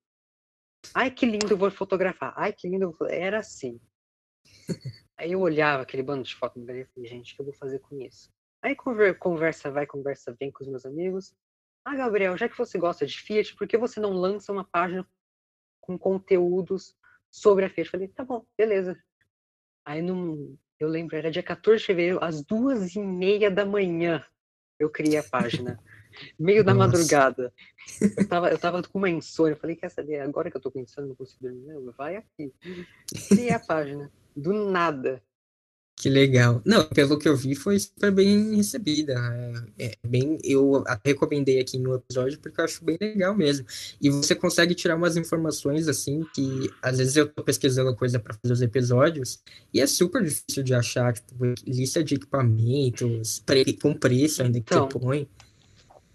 Ai, 0.93 1.11
que 1.11 1.25
lindo, 1.25 1.57
vou 1.57 1.71
fotografar. 1.71 2.34
Ai, 2.36 2.53
que 2.53 2.67
lindo. 2.67 2.95
Era 3.09 3.39
assim. 3.39 3.79
Aí 5.17 5.34
eu 5.34 5.39
olhava 5.39 5.84
aquele 5.84 6.03
bando 6.03 6.23
de 6.23 6.36
foto 6.36 6.59
no 6.59 6.65
galeria 6.65 6.88
e 6.89 6.93
falei, 6.93 7.09
gente, 7.09 7.34
o 7.34 7.36
que 7.36 7.41
eu 7.41 7.45
vou 7.45 7.53
fazer 7.53 7.79
com 7.79 8.01
isso? 8.01 8.32
Aí 8.61 8.75
conver, 8.75 9.17
conversa 9.17 9.71
vai, 9.71 9.86
conversa 9.86 10.36
vem 10.39 10.51
com 10.51 10.63
os 10.63 10.69
meus 10.69 10.86
amigos. 10.86 11.34
Ah, 11.86 11.95
Gabriel, 11.95 12.38
já 12.38 12.47
que 12.47 12.57
você 12.57 12.77
gosta 12.77 13.05
de 13.05 13.17
Fiat, 13.19 13.55
por 13.55 13.67
que 13.67 13.77
você 13.77 13.99
não 13.99 14.13
lança 14.13 14.51
uma 14.51 14.63
página 14.63 15.07
com 15.79 15.97
conteúdos 15.97 16.95
sobre 17.29 17.65
a 17.65 17.69
Fiat? 17.69 17.88
Eu 17.88 17.91
falei, 17.91 18.07
tá 18.07 18.23
bom, 18.23 18.45
beleza. 18.57 18.97
Aí 19.86 20.01
num, 20.01 20.57
eu 20.79 20.88
lembro, 20.88 21.15
era 21.15 21.32
dia 21.32 21.41
14 21.41 21.79
de 21.79 21.86
fevereiro, 21.86 22.23
às 22.23 22.43
duas 22.43 22.95
e 22.95 22.99
meia 22.99 23.49
da 23.49 23.65
manhã, 23.65 24.23
eu 24.79 24.89
criei 24.89 25.17
a 25.17 25.23
página. 25.23 25.79
Meio 26.38 26.64
da 26.64 26.74
madrugada. 26.74 27.53
Eu 27.99 28.28
tava, 28.28 28.49
eu 28.49 28.57
tava 28.57 28.84
com 28.84 28.97
uma 28.97 29.09
insônia. 29.09 29.53
Eu 29.53 29.57
falei, 29.57 29.76
quer 29.76 29.89
saber? 29.89 30.20
Agora 30.20 30.49
que 30.49 30.57
eu 30.57 30.62
tô 30.62 30.72
com 30.72 30.80
insônia, 30.80 31.09
não 31.09 31.16
consigo 31.16 31.41
dormir. 31.41 31.93
Vai 31.97 32.16
aqui. 32.16 32.53
Criei 33.28 33.51
a 33.51 33.59
página. 33.59 34.12
Do 34.36 34.53
nada. 34.53 35.22
Que 36.01 36.09
legal. 36.09 36.64
Não, 36.66 36.84
pelo 36.84 37.16
que 37.20 37.30
eu 37.30 37.38
vi, 37.38 37.53
foi 37.53 37.78
super 37.78 38.12
bem 38.12 38.55
recebida. 38.55 39.14
É, 39.78 39.86
é, 39.86 39.93
bem, 40.07 40.39
eu 40.43 40.84
recomendei 41.05 41.59
aqui 41.59 41.78
no 41.78 41.93
episódio 41.93 42.39
porque 42.39 42.59
eu 42.59 42.66
acho 42.66 42.84
bem 42.84 42.97
legal 42.99 43.36
mesmo. 43.38 43.68
E 44.01 44.09
você 44.09 44.34
consegue 44.34 44.74
tirar 44.74 44.95
umas 44.95 45.16
informações 45.16 45.88
assim 45.88 46.26
que 46.34 46.72
às 46.82 46.97
vezes 46.97 47.16
eu 47.16 47.28
tô 47.28 47.43
pesquisando 47.43 47.95
coisa 47.95 48.18
para 48.18 48.34
fazer 48.34 48.51
os 48.51 48.64
episódios 48.64 49.43
e 49.72 49.80
é 49.80 49.86
super 49.86 50.24
difícil 50.24 50.64
de 50.64 50.74
achar, 50.74 51.14
tipo, 51.14 51.36
lista 51.68 52.03
de 52.03 52.16
equipamentos, 52.16 53.38
pre, 53.45 53.72
com 53.74 53.93
preço 53.93 54.41
ainda 54.41 54.57
então, 54.57 54.88
que 54.88 54.93
você 54.93 54.99
põe. 54.99 55.30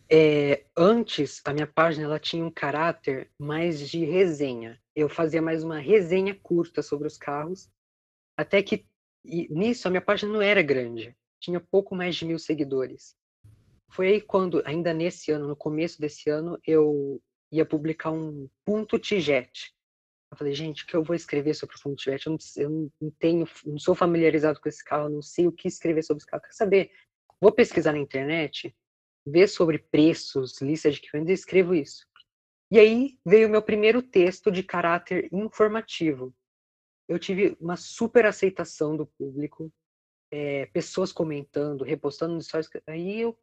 É, 0.08 0.64
antes, 0.76 1.42
a 1.44 1.52
minha 1.52 1.66
página 1.66 2.04
ela 2.04 2.18
tinha 2.20 2.44
um 2.44 2.50
caráter 2.50 3.30
mais 3.38 3.80
de 3.90 4.04
resenha. 4.04 4.80
Eu 4.94 5.08
fazia 5.08 5.42
mais 5.42 5.64
uma 5.64 5.78
resenha 5.78 6.34
curta 6.34 6.80
sobre 6.80 7.08
os 7.08 7.18
carros, 7.18 7.68
até 8.36 8.62
que 8.62 8.86
nisso 9.24 9.88
a 9.88 9.90
minha 9.90 10.00
página 10.00 10.32
não 10.32 10.40
era 10.40 10.62
grande, 10.62 11.16
tinha 11.40 11.60
pouco 11.60 11.94
mais 11.94 12.14
de 12.14 12.24
mil 12.24 12.38
seguidores. 12.38 13.16
Foi 13.90 14.08
aí 14.08 14.20
quando, 14.20 14.62
ainda 14.64 14.94
nesse 14.94 15.32
ano, 15.32 15.48
no 15.48 15.56
começo 15.56 16.00
desse 16.00 16.30
ano, 16.30 16.58
eu 16.64 17.20
ia 17.50 17.64
publicar 17.64 18.10
um 18.10 18.48
ponto 18.64 18.98
Tijet. 18.98 19.72
Eu 20.30 20.36
falei, 20.36 20.54
gente, 20.54 20.84
o 20.84 20.86
que 20.86 20.94
eu 20.94 21.02
vou 21.02 21.16
escrever 21.16 21.54
sobre 21.54 21.76
o 21.76 21.80
ponto 21.80 21.96
Tijet? 21.96 22.26
Eu 22.26 22.32
não, 22.32 22.38
eu 22.56 22.92
não 23.00 23.10
tenho, 23.18 23.48
não 23.64 23.78
sou 23.78 23.94
familiarizado 23.94 24.60
com 24.60 24.68
esse 24.68 24.84
carro, 24.84 25.08
não 25.08 25.22
sei 25.22 25.48
o 25.48 25.52
que 25.52 25.66
escrever 25.66 26.02
sobre 26.02 26.20
esse 26.20 26.26
carro. 26.26 26.42
Quer 26.42 26.52
saber? 26.52 26.90
Vou 27.40 27.52
pesquisar 27.52 27.92
na 27.92 27.98
internet, 27.98 28.74
ver 29.26 29.48
sobre 29.48 29.78
preços, 29.78 30.60
lista 30.60 30.90
de 30.90 30.98
equipamentos 30.98 31.30
e 31.30 31.34
escrevo 31.34 31.74
isso. 31.74 32.06
E 32.70 32.78
aí 32.78 33.18
veio 33.24 33.48
meu 33.48 33.62
primeiro 33.62 34.02
texto 34.02 34.50
de 34.50 34.62
caráter 34.62 35.28
informativo, 35.32 36.34
eu 37.08 37.18
tive 37.18 37.56
uma 37.60 37.76
super 37.76 38.26
aceitação 38.26 38.96
do 38.96 39.06
público, 39.06 39.72
é, 40.30 40.66
pessoas 40.66 41.12
comentando, 41.12 41.84
repostando 41.84 42.34
nos 42.34 42.46
stories. 42.46 42.68
Aí 42.86 43.20
eu 43.20 43.38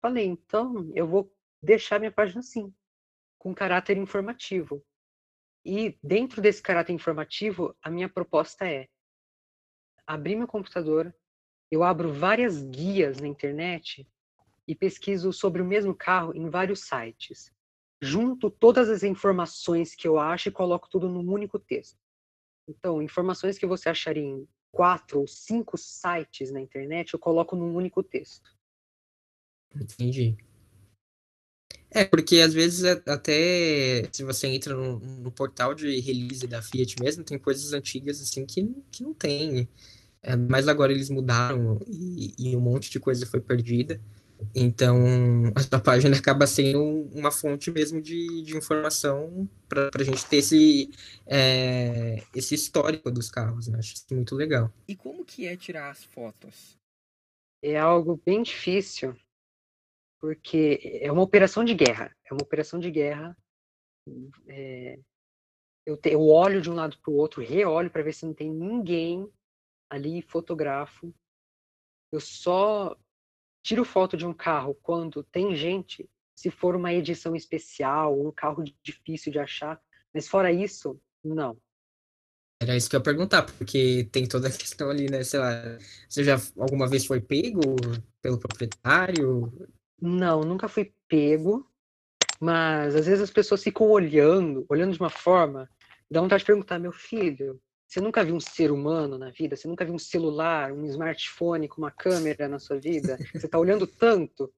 falei, 0.00 0.24
então 0.24 0.90
eu 0.94 1.06
vou 1.06 1.32
deixar 1.62 1.98
minha 1.98 2.12
página 2.12 2.40
assim, 2.40 2.74
com 3.38 3.54
caráter 3.54 3.96
informativo. 3.98 4.84
E 5.64 5.98
dentro 6.02 6.40
desse 6.40 6.62
caráter 6.62 6.92
informativo, 6.92 7.76
a 7.82 7.90
minha 7.90 8.08
proposta 8.08 8.66
é 8.66 8.88
abrir 10.06 10.36
meu 10.36 10.46
computador, 10.46 11.14
eu 11.70 11.82
abro 11.82 12.12
várias 12.12 12.62
guias 12.62 13.20
na 13.20 13.26
internet 13.26 14.08
e 14.66 14.74
pesquiso 14.74 15.32
sobre 15.32 15.62
o 15.62 15.66
mesmo 15.66 15.94
carro 15.94 16.34
em 16.34 16.48
vários 16.48 16.80
sites. 16.80 17.52
Junto 18.00 18.50
todas 18.50 18.88
as 18.88 19.02
informações 19.02 19.94
que 19.94 20.06
eu 20.06 20.18
acho 20.18 20.48
e 20.48 20.52
coloco 20.52 20.88
tudo 20.90 21.08
num 21.08 21.30
único 21.30 21.58
texto. 21.58 21.98
Então, 22.68 23.00
informações 23.00 23.58
que 23.58 23.66
você 23.66 23.88
acharia 23.88 24.22
em 24.22 24.46
quatro 24.72 25.20
ou 25.20 25.26
cinco 25.26 25.78
sites 25.78 26.50
na 26.50 26.60
internet, 26.60 27.14
eu 27.14 27.18
coloco 27.18 27.56
num 27.56 27.74
único 27.74 28.02
texto. 28.02 28.50
Entendi. 29.74 30.36
É, 31.90 32.04
porque 32.04 32.40
às 32.40 32.52
vezes 32.52 32.84
até 33.06 34.08
se 34.12 34.22
você 34.22 34.48
entra 34.48 34.74
no, 34.74 34.98
no, 34.98 35.30
portal 35.30 35.74
de 35.74 35.98
release 36.00 36.46
da 36.46 36.60
Fiat 36.60 36.96
mesmo, 37.00 37.24
tem 37.24 37.38
coisas 37.38 37.72
antigas 37.72 38.20
assim 38.20 38.44
que, 38.44 38.68
que 38.90 39.02
não 39.02 39.14
tem. 39.14 39.68
É, 40.22 40.34
mas 40.36 40.68
agora 40.68 40.92
eles 40.92 41.08
mudaram 41.08 41.80
e, 41.86 42.34
e, 42.38 42.56
um 42.56 42.60
monte 42.60 42.90
de 42.90 42.98
coisa 42.98 43.24
foi 43.24 43.40
perdida. 43.40 44.00
Então, 44.54 44.96
a 45.54 45.60
sua 45.60 45.80
página 45.80 46.16
acaba 46.16 46.46
sendo 46.46 46.82
uma 47.14 47.30
fonte 47.30 47.70
mesmo 47.70 48.00
de, 48.00 48.42
de 48.42 48.56
informação 48.56 49.48
para 49.68 49.90
a 49.94 50.04
gente 50.04 50.24
ter 50.26 50.38
esse, 50.38 50.90
é, 51.26 52.22
esse 52.34 52.54
histórico 52.54 53.10
dos 53.10 53.30
carros. 53.30 53.68
Né? 53.68 53.78
Acho 53.78 53.94
isso 53.94 54.06
muito 54.10 54.34
legal. 54.34 54.72
E 54.86 54.94
como 54.94 55.24
que 55.24 55.46
é 55.46 55.56
tirar 55.56 55.90
as 55.90 56.04
fotos? 56.04 56.78
É 57.62 57.78
algo 57.78 58.20
bem 58.24 58.42
difícil, 58.42 59.16
porque 60.20 61.00
é 61.00 61.10
uma 61.10 61.22
operação 61.22 61.64
de 61.64 61.74
guerra. 61.74 62.14
É 62.24 62.32
uma 62.32 62.42
operação 62.42 62.78
de 62.78 62.90
guerra. 62.90 63.36
É, 64.46 64.98
eu, 65.84 65.96
te, 65.96 66.10
eu 66.10 66.20
olho 66.20 66.60
de 66.60 66.70
um 66.70 66.74
lado 66.74 66.98
para 66.98 67.10
o 67.10 67.16
outro, 67.16 67.42
reolho 67.42 67.90
para 67.90 68.02
ver 68.02 68.12
se 68.12 68.24
não 68.24 68.34
tem 68.34 68.50
ninguém 68.50 69.30
ali, 69.90 70.22
fotografo. 70.22 71.14
Eu 72.12 72.20
só 72.20 72.96
tiro 73.66 73.84
foto 73.84 74.16
de 74.16 74.24
um 74.24 74.32
carro 74.32 74.78
quando 74.80 75.24
tem 75.24 75.56
gente, 75.56 76.08
se 76.36 76.52
for 76.52 76.76
uma 76.76 76.94
edição 76.94 77.34
especial, 77.34 78.16
um 78.18 78.30
carro 78.30 78.62
difícil 78.80 79.32
de 79.32 79.40
achar, 79.40 79.80
mas 80.14 80.28
fora 80.28 80.52
isso, 80.52 81.00
não. 81.24 81.58
Era 82.62 82.76
isso 82.76 82.88
que 82.88 82.94
eu 82.94 83.00
ia 83.00 83.04
perguntar, 83.04 83.42
porque 83.42 84.08
tem 84.12 84.24
toda 84.24 84.46
a 84.46 84.52
questão 84.56 84.88
ali, 84.88 85.10
né? 85.10 85.24
Sei 85.24 85.40
lá, 85.40 85.50
você 86.08 86.22
já 86.22 86.40
alguma 86.56 86.86
vez 86.86 87.04
foi 87.04 87.20
pego 87.20 87.74
pelo 88.22 88.38
proprietário? 88.38 89.52
Não, 90.00 90.42
nunca 90.42 90.68
fui 90.68 90.94
pego, 91.08 91.68
mas 92.40 92.94
às 92.94 93.06
vezes 93.06 93.22
as 93.22 93.30
pessoas 93.30 93.64
ficam 93.64 93.88
olhando, 93.88 94.64
olhando 94.68 94.92
de 94.92 95.00
uma 95.00 95.10
forma, 95.10 95.68
dá 96.08 96.20
vontade 96.20 96.42
de 96.42 96.46
perguntar, 96.46 96.78
meu 96.78 96.92
filho, 96.92 97.60
você 97.86 98.00
nunca 98.00 98.24
viu 98.24 98.34
um 98.34 98.40
ser 98.40 98.72
humano 98.72 99.16
na 99.16 99.30
vida? 99.30 99.56
Você 99.56 99.68
nunca 99.68 99.84
viu 99.84 99.94
um 99.94 99.98
celular, 99.98 100.72
um 100.72 100.84
smartphone 100.86 101.68
com 101.68 101.78
uma 101.78 101.90
câmera 101.90 102.48
na 102.48 102.58
sua 102.58 102.78
vida? 102.78 103.16
Você 103.32 103.46
está 103.46 103.58
olhando 103.58 103.86
tanto? 103.86 104.52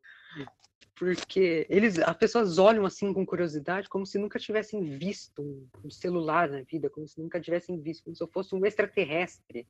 Porque 0.94 1.66
eles, 1.68 1.98
as 1.98 2.16
pessoas 2.16 2.58
olham 2.58 2.84
assim 2.84 3.12
com 3.12 3.24
curiosidade, 3.24 3.88
como 3.88 4.04
se 4.04 4.18
nunca 4.18 4.38
tivessem 4.38 4.98
visto 4.98 5.68
um 5.84 5.90
celular 5.90 6.48
na 6.48 6.62
vida, 6.62 6.90
como 6.90 7.06
se 7.06 7.20
nunca 7.20 7.40
tivessem 7.40 7.80
visto, 7.80 8.04
como 8.04 8.16
se 8.16 8.22
eu 8.22 8.28
fosse 8.28 8.54
um 8.54 8.64
extraterrestre. 8.66 9.68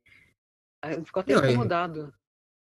Eu 0.82 1.04
fico 1.04 1.20
até 1.20 1.34
Não, 1.34 1.44
incomodado. 1.44 2.12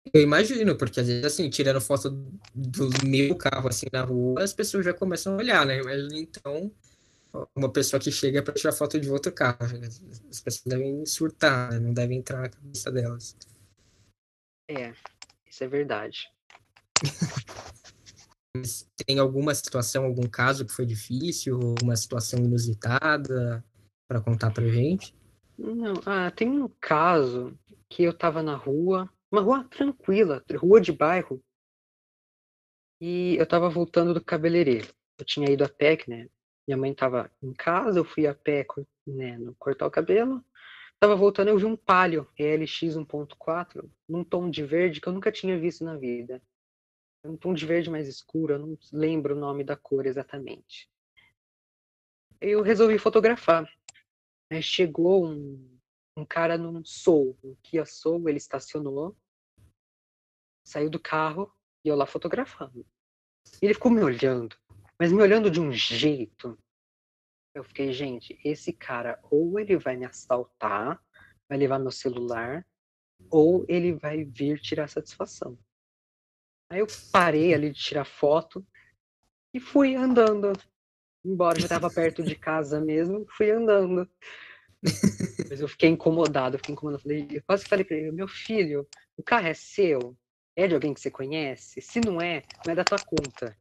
Eu, 0.05 0.11
eu 0.13 0.21
imagino, 0.21 0.77
porque 0.77 0.99
às 0.99 1.07
vezes, 1.07 1.23
assim, 1.23 1.49
tirando 1.49 1.81
foto 1.81 2.09
do 2.53 2.89
meu 3.03 3.35
carro, 3.35 3.67
assim, 3.69 3.87
na 3.91 4.03
rua, 4.03 4.43
as 4.43 4.53
pessoas 4.53 4.85
já 4.85 4.93
começam 4.93 5.33
a 5.33 5.37
olhar, 5.37 5.65
né? 5.65 5.81
Mas 5.83 6.11
então, 6.13 6.71
uma 7.55 7.71
pessoa 7.71 7.99
que 7.99 8.11
chega 8.11 8.43
para 8.43 8.53
tirar 8.53 8.73
foto 8.73 8.99
de 8.99 9.09
outro 9.09 9.31
carro. 9.31 9.57
As 10.29 10.41
pessoas 10.41 10.63
devem 10.65 11.05
surtar, 11.05 11.71
né? 11.71 11.79
não 11.79 11.93
devem 11.93 12.19
entrar 12.19 12.41
na 12.41 12.49
cabeça 12.49 12.91
delas. 12.91 13.37
É, 14.69 14.93
isso 15.45 15.63
é 15.63 15.67
verdade. 15.67 16.29
Tem 19.05 19.17
alguma 19.17 19.55
situação, 19.55 20.03
algum 20.03 20.27
caso 20.27 20.65
que 20.65 20.73
foi 20.73 20.85
difícil, 20.85 21.57
uma 21.81 21.95
situação 21.95 22.39
inusitada 22.39 23.63
para 24.09 24.19
contar 24.19 24.51
pra 24.51 24.67
gente? 24.67 25.15
Não, 25.57 25.93
ah, 26.05 26.29
tem 26.31 26.49
um 26.49 26.67
caso 26.81 27.57
que 27.89 28.03
eu 28.03 28.13
tava 28.13 28.43
na 28.43 28.55
rua, 28.55 29.09
uma 29.31 29.41
rua 29.41 29.63
tranquila, 29.63 30.43
rua 30.59 30.81
de 30.81 30.91
bairro, 30.91 31.41
e 33.01 33.35
eu 33.37 33.47
tava 33.47 33.69
voltando 33.69 34.13
do 34.13 34.23
cabeleireiro. 34.23 34.93
Eu 35.17 35.25
tinha 35.25 35.49
ido 35.49 35.63
a 35.63 35.69
pé, 35.69 35.97
né? 36.07 36.27
Minha 36.67 36.77
mãe 36.77 36.91
estava 36.91 37.31
em 37.41 37.53
casa, 37.53 37.99
eu 37.99 38.05
fui 38.05 38.27
a 38.27 38.35
pé 38.35 38.65
né, 39.05 39.37
cortar 39.57 39.87
o 39.87 39.91
cabelo. 39.91 40.43
Tava 40.99 41.15
voltando, 41.15 41.47
eu 41.47 41.57
vi 41.57 41.65
um 41.65 41.75
Palio 41.75 42.29
ELX 42.37 42.95
1.4 42.95 43.89
num 44.07 44.23
tom 44.23 44.49
de 44.49 44.63
verde 44.63 45.01
que 45.01 45.07
eu 45.07 45.13
nunca 45.13 45.31
tinha 45.31 45.59
visto 45.59 45.83
na 45.83 45.97
vida. 45.97 46.41
Um 47.23 47.35
tom 47.35 47.53
de 47.53 47.65
verde 47.65 47.89
mais 47.89 48.07
escuro, 48.07 48.53
eu 48.53 48.59
não 48.59 48.77
lembro 48.91 49.35
o 49.35 49.39
nome 49.39 49.63
da 49.63 49.75
cor 49.75 50.05
exatamente. 50.05 50.89
Eu 52.39 52.61
resolvi 52.61 52.97
fotografar. 52.97 53.67
Aí 54.51 54.61
chegou 54.61 55.25
um, 55.25 55.79
um 56.15 56.25
cara 56.25 56.57
num 56.57 56.83
Soul, 56.85 57.37
um 57.43 57.55
Kia 57.63 57.85
Soul, 57.85 58.27
ele 58.29 58.37
estacionou, 58.37 59.15
saiu 60.63 60.89
do 60.89 60.99
carro 60.99 61.51
e 61.83 61.89
eu 61.89 61.95
lá 61.95 62.05
fotografando. 62.05 62.85
Ele 63.61 63.73
ficou 63.73 63.91
me 63.91 64.03
olhando 64.03 64.55
mas 65.01 65.11
me 65.11 65.19
olhando 65.19 65.49
de 65.49 65.59
um 65.59 65.71
jeito, 65.71 66.55
eu 67.55 67.63
fiquei, 67.63 67.91
gente, 67.91 68.39
esse 68.45 68.71
cara 68.71 69.19
ou 69.31 69.59
ele 69.59 69.75
vai 69.75 69.97
me 69.97 70.05
assaltar, 70.05 71.03
vai 71.49 71.57
levar 71.57 71.79
meu 71.79 71.89
celular, 71.89 72.63
ou 73.27 73.65
ele 73.67 73.93
vai 73.93 74.23
vir 74.23 74.61
tirar 74.61 74.87
satisfação. 74.87 75.57
Aí 76.69 76.81
eu 76.81 76.87
parei 77.11 77.51
ali 77.51 77.71
de 77.71 77.79
tirar 77.81 78.05
foto 78.05 78.63
e 79.51 79.59
fui 79.59 79.95
andando. 79.95 80.53
Embora 81.25 81.57
já 81.57 81.65
estava 81.65 81.89
perto 81.89 82.21
de 82.21 82.35
casa 82.35 82.79
mesmo, 82.79 83.25
fui 83.27 83.49
andando. 83.49 84.07
Mas 85.49 85.61
eu 85.61 85.67
fiquei 85.67 85.89
incomodado, 85.89 86.57
eu 86.57 86.59
fiquei 86.59 86.73
incomodado. 86.73 87.11
Eu 87.11 87.41
quase 87.47 87.65
falei 87.65 87.83
pra 87.83 87.97
ele, 87.97 88.11
meu 88.11 88.27
filho, 88.27 88.87
o 89.17 89.23
carro 89.23 89.47
é 89.47 89.55
seu? 89.55 90.15
É 90.55 90.67
de 90.67 90.75
alguém 90.75 90.93
que 90.93 91.01
você 91.01 91.09
conhece? 91.09 91.81
Se 91.81 91.99
não 91.99 92.21
é, 92.21 92.43
não 92.63 92.73
é 92.73 92.75
da 92.75 92.83
tua 92.83 92.99
conta. 92.99 93.57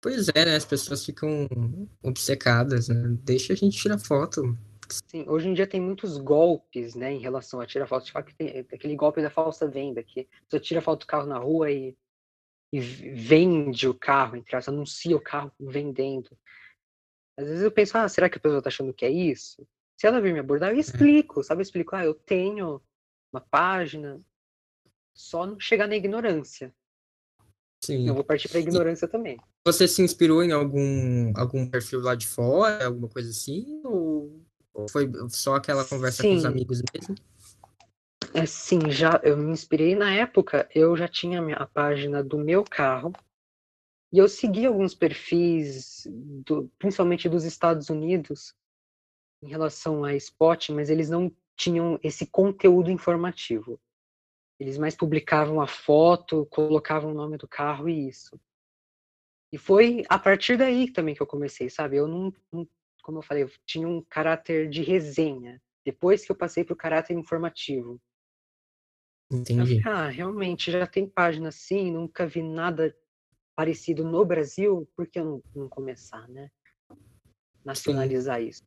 Pois 0.00 0.28
é, 0.28 0.44
né? 0.44 0.56
As 0.56 0.64
pessoas 0.64 1.04
ficam 1.04 1.48
obcecadas, 2.02 2.88
né? 2.88 3.16
Deixa 3.24 3.52
a 3.52 3.56
gente 3.56 3.76
tirar 3.76 3.98
foto. 3.98 4.56
Sim, 5.06 5.24
hoje 5.28 5.48
em 5.48 5.54
dia 5.54 5.66
tem 5.66 5.80
muitos 5.80 6.16
golpes, 6.16 6.94
né, 6.94 7.12
em 7.12 7.18
relação 7.18 7.60
a 7.60 7.66
tirar 7.66 7.86
foto. 7.86 8.06
Tipo, 8.06 8.18
aquele 8.18 8.96
golpe 8.96 9.20
da 9.20 9.28
falsa 9.28 9.68
venda, 9.68 10.02
que 10.02 10.26
você 10.48 10.58
tira 10.58 10.80
foto 10.80 11.00
do 11.00 11.06
carro 11.06 11.26
na 11.26 11.38
rua 11.38 11.70
e, 11.70 11.96
e 12.72 12.80
vende 12.80 13.86
o 13.86 13.92
carro, 13.92 14.36
entre 14.36 14.56
aspas, 14.56 14.72
anuncia 14.72 15.14
o 15.14 15.20
carro 15.20 15.52
vendendo. 15.60 16.30
Às 17.36 17.46
vezes 17.46 17.62
eu 17.62 17.70
penso, 17.70 17.98
ah, 17.98 18.08
será 18.08 18.30
que 18.30 18.38
a 18.38 18.40
pessoa 18.40 18.62
tá 18.62 18.68
achando 18.68 18.94
que 18.94 19.04
é 19.04 19.10
isso? 19.10 19.66
Se 19.96 20.06
ela 20.06 20.20
vir 20.20 20.32
me 20.32 20.40
abordar, 20.40 20.70
eu 20.70 20.76
é. 20.76 20.80
explico, 20.80 21.42
sabe? 21.42 21.60
Eu 21.60 21.64
explico, 21.64 21.94
ah, 21.94 22.04
eu 22.04 22.14
tenho 22.14 22.80
uma 23.32 23.40
página, 23.40 24.20
só 25.12 25.44
não 25.44 25.60
chegar 25.60 25.86
na 25.86 25.96
ignorância. 25.96 26.74
Sim. 27.84 28.08
Eu 28.08 28.14
vou 28.14 28.24
partir 28.24 28.48
pra 28.48 28.60
ignorância 28.60 29.04
e 29.04 29.08
também. 29.08 29.38
Você 29.66 29.86
se 29.86 30.02
inspirou 30.02 30.42
em 30.42 30.52
algum, 30.52 31.32
algum 31.36 31.68
perfil 31.68 32.00
lá 32.00 32.14
de 32.14 32.26
fora, 32.26 32.86
alguma 32.86 33.08
coisa 33.08 33.30
assim? 33.30 33.80
Ou, 33.84 34.40
ou 34.72 34.88
foi 34.88 35.10
só 35.28 35.56
aquela 35.56 35.84
conversa 35.84 36.22
Sim. 36.22 36.30
com 36.30 36.36
os 36.36 36.44
amigos 36.44 36.82
mesmo? 36.94 37.14
É, 38.34 38.46
sim, 38.46 38.90
já 38.90 39.20
eu 39.24 39.36
me 39.36 39.50
inspirei 39.50 39.94
na 39.94 40.12
época, 40.14 40.68
eu 40.74 40.96
já 40.96 41.08
tinha 41.08 41.40
a 41.56 41.66
página 41.66 42.22
do 42.22 42.38
meu 42.38 42.62
carro, 42.62 43.12
e 44.12 44.18
eu 44.18 44.28
segui 44.28 44.64
alguns 44.64 44.94
perfis, 44.94 46.06
do, 46.46 46.70
principalmente 46.78 47.28
dos 47.28 47.44
Estados 47.44 47.90
Unidos, 47.90 48.54
em 49.42 49.48
relação 49.48 50.04
a 50.04 50.14
Spot, 50.14 50.70
mas 50.70 50.90
eles 50.90 51.08
não 51.10 51.30
tinham 51.56 51.98
esse 52.02 52.26
conteúdo 52.26 52.90
informativo. 52.90 53.80
Eles 54.58 54.78
mais 54.78 54.96
publicavam 54.96 55.60
a 55.60 55.66
foto, 55.66 56.46
colocavam 56.46 57.12
o 57.12 57.14
nome 57.14 57.36
do 57.36 57.46
carro 57.46 57.88
e 57.88 58.08
isso. 58.08 58.38
E 59.52 59.56
foi 59.56 60.04
a 60.08 60.18
partir 60.18 60.56
daí 60.56 60.92
também 60.92 61.14
que 61.14 61.22
eu 61.22 61.26
comecei, 61.26 61.70
sabe? 61.70 61.96
Eu 61.96 62.06
não, 62.06 62.32
não 62.52 62.68
como 63.02 63.18
eu 63.18 63.22
falei, 63.22 63.42
eu 63.42 63.50
tinha 63.64 63.88
um 63.88 64.02
caráter 64.02 64.68
de 64.68 64.82
resenha. 64.82 65.62
Depois 65.82 66.26
que 66.26 66.30
eu 66.30 66.36
passei 66.36 66.62
para 66.62 66.74
o 66.74 66.76
caráter 66.76 67.14
informativo. 67.14 67.98
Entendi. 69.32 69.80
ah, 69.86 70.08
realmente, 70.08 70.70
já 70.70 70.86
tem 70.86 71.08
página 71.08 71.48
assim, 71.48 71.90
nunca 71.90 72.26
vi 72.26 72.42
nada 72.42 72.94
parecido 73.56 74.04
no 74.04 74.24
Brasil, 74.26 74.86
por 74.94 75.06
que 75.06 75.22
não, 75.22 75.42
não 75.54 75.68
começar, 75.70 76.28
né? 76.28 76.50
Nacionalizar 77.64 78.40
Sim. 78.40 78.48
isso. 78.48 78.62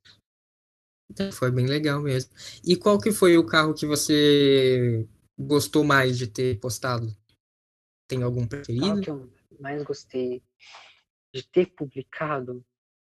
Então, 1.12 1.32
foi 1.32 1.52
bem 1.52 1.68
legal 1.68 2.02
mesmo. 2.02 2.32
E 2.66 2.76
qual 2.76 3.00
que 3.00 3.12
foi 3.12 3.38
o 3.38 3.46
carro 3.46 3.76
que 3.76 3.86
você 3.86 5.08
gostou 5.38 5.84
mais 5.84 6.18
de 6.18 6.26
ter 6.26 6.60
postado? 6.60 7.16
Tem 8.08 8.24
algum 8.24 8.48
preferido? 8.48 9.00
O 9.00 9.02
que 9.02 9.12
eu 9.12 9.32
mais 9.60 9.84
gostei 9.84 10.42
de 11.34 11.44
ter 11.48 11.68
publicado? 11.68 12.64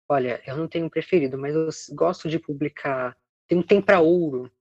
Olha, 0.09 0.41
eu 0.45 0.55
não 0.55 0.67
tenho 0.67 0.89
preferido, 0.89 1.37
mas 1.37 1.53
eu 1.53 1.69
gosto 1.95 2.29
de 2.29 2.39
publicar. 2.39 3.17
Tem 3.47 3.57
um 3.57 3.63
Tempra 3.63 3.99
Ouro, 3.99 4.51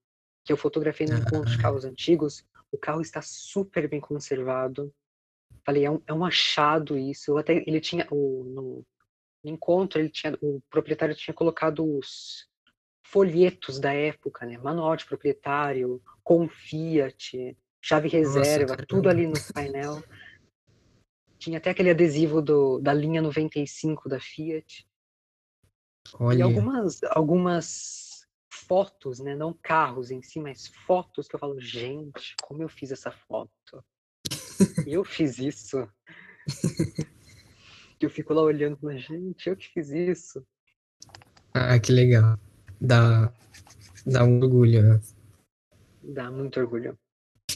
que 0.45 0.53
eu 0.53 0.57
fotografei 0.57 1.07
no 1.07 1.15
ah. 1.15 1.19
encontro 1.19 1.51
de 1.51 1.59
carros 1.59 1.85
antigos. 1.85 2.45
O 2.71 2.79
carro 2.79 3.01
está 3.01 3.21
super 3.23 3.89
bem 3.89 4.01
conservado. 4.01 4.93
Falei, 5.65 5.85
é 5.85 5.91
um, 5.91 6.01
é 6.07 6.13
um 6.13 6.25
achado 6.25 6.97
isso. 6.97 7.33
Eu 7.33 7.39
até 7.39 7.55
ele 7.67 7.81
tinha 7.81 8.07
o 8.11 8.45
no, 8.45 8.87
no 9.45 9.51
encontro 9.51 10.01
ele 10.01 10.09
tinha 10.09 10.37
o 10.41 10.61
proprietário 10.71 11.15
tinha 11.15 11.35
colocado 11.35 11.85
os 11.99 12.49
folhetos 13.05 13.79
da 13.79 13.93
época, 13.93 14.47
né? 14.47 14.59
Manual 14.59 14.97
de 14.97 15.05
proprietário, 15.05 16.03
com 16.23 16.49
Fiat, 16.49 17.57
chave 17.81 18.09
reserva, 18.09 18.75
Nossa, 18.75 18.87
tudo 18.87 19.09
ali 19.09 19.27
no 19.27 19.35
painel. 19.53 20.03
Tinha 21.39 21.59
até 21.59 21.71
aquele 21.71 21.91
adesivo 21.91 22.41
do, 22.41 22.79
da 22.81 22.93
linha 22.93 23.21
95 23.21 24.09
da 24.09 24.19
Fiat. 24.19 24.87
Olha. 26.15 26.39
E 26.39 26.43
algumas, 26.43 27.03
algumas 27.05 28.27
fotos, 28.51 29.19
né? 29.21 29.35
Não 29.35 29.53
carros 29.53 30.11
em 30.11 30.23
si, 30.23 30.41
mas 30.41 30.67
fotos 30.87 31.29
que 31.29 31.35
eu 31.35 31.41
falo, 31.41 31.61
gente, 31.61 32.35
como 32.43 32.63
eu 32.63 32.69
fiz 32.69 32.91
essa 32.91 33.11
foto? 33.11 33.85
eu 34.87 35.05
fiz 35.05 35.39
isso. 35.39 35.89
eu 38.01 38.11
fico 38.11 38.33
lá 38.33 38.43
olhando, 38.43 38.79
mas, 38.83 39.03
gente, 39.03 39.49
eu 39.49 39.57
que 39.57 39.69
fiz 39.69 39.91
isso. 39.91 40.47
Ah, 41.53 41.79
que 41.79 41.93
legal. 41.93 42.39
Dá, 42.81 43.33
dá 44.07 44.25
um 44.25 44.41
orgulho, 44.41 44.83
né? 44.83 45.01
Dá 46.03 46.31
muito 46.31 46.61
orgulho. 46.61 46.99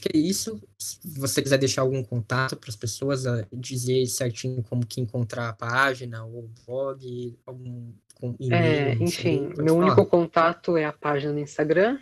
Acho 0.01 0.09
que 0.09 0.17
é 0.17 0.19
isso. 0.19 0.63
Se 0.79 0.99
você 1.05 1.43
quiser 1.43 1.59
deixar 1.59 1.83
algum 1.83 2.03
contato 2.03 2.57
para 2.57 2.71
as 2.71 2.77
pessoas, 2.77 3.25
dizer 3.53 4.07
certinho 4.07 4.63
como 4.63 4.87
que 4.87 4.99
encontrar 4.99 5.51
a 5.51 5.53
página, 5.53 6.25
ou 6.25 6.49
blog, 6.65 7.39
algum 7.45 7.93
e-mail. 8.41 8.55
É, 8.55 8.95
enfim, 8.95 9.53
meu 9.59 9.75
falar. 9.75 9.87
único 9.87 10.07
contato 10.07 10.79
é 10.79 10.87
a 10.87 10.93
página 10.93 11.35
no 11.35 11.39
Instagram, 11.39 11.99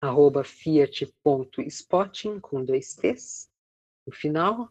arroba 0.00 0.44
fiat.spotting, 0.44 2.38
com 2.38 2.64
dois 2.64 2.94
T's 2.94 3.48
no 4.06 4.14
final. 4.14 4.70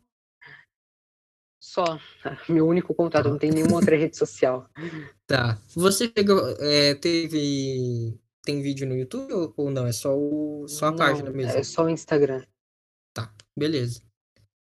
Só. 1.61 1.99
Meu 2.49 2.67
único 2.67 2.95
contato, 2.95 3.29
não 3.29 3.37
tem 3.37 3.51
nenhuma 3.51 3.75
outra 3.75 3.95
rede 3.95 4.17
social. 4.17 4.67
Tá. 5.27 5.61
Você 5.75 6.07
pegou, 6.07 6.39
é, 6.59 6.95
teve. 6.95 8.17
Tem 8.43 8.59
vídeo 8.59 8.87
no 8.87 8.95
YouTube 8.95 9.53
ou 9.55 9.69
não? 9.69 9.85
É 9.85 9.91
só, 9.91 10.17
o, 10.17 10.67
só 10.67 10.87
a 10.87 10.91
não, 10.91 10.97
página 10.97 11.29
mesmo? 11.29 11.51
É 11.51 11.61
só 11.61 11.85
o 11.85 11.89
Instagram. 11.89 12.43
Tá, 13.13 13.33
beleza. 13.57 14.01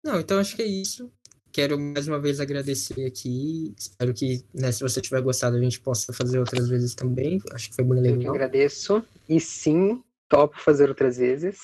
Não, 0.05 0.21
então 0.21 0.39
acho 0.39 0.57
que 0.57 0.63
é 0.63 0.67
isso. 0.67 1.11
Quero 1.53 1.79
mais 1.79 2.09
uma 2.09 2.19
vez 2.19 2.41
agradecer 2.41 3.05
aqui. 3.05 3.75
Espero 3.79 4.15
que, 4.15 4.43
né, 4.55 4.73
se 4.73 4.81
você 4.81 5.01
tiver 5.01 5.21
gostado, 5.21 5.57
a 5.57 5.61
gente 5.61 5.81
possa 5.81 6.13
fazer 6.13 6.39
outras 6.39 6.69
vezes 6.69 6.95
também. 6.95 7.41
Acho 7.53 7.69
que 7.69 7.77
foi 7.77 7.85
muito 7.85 8.03
legal. 8.03 8.23
Eu 8.23 8.31
agradeço. 8.35 9.05
E 9.29 9.39
sim, 9.39 10.03
topo 10.29 10.59
fazer 10.59 10.89
outras 10.89 11.19
vezes. 11.19 11.59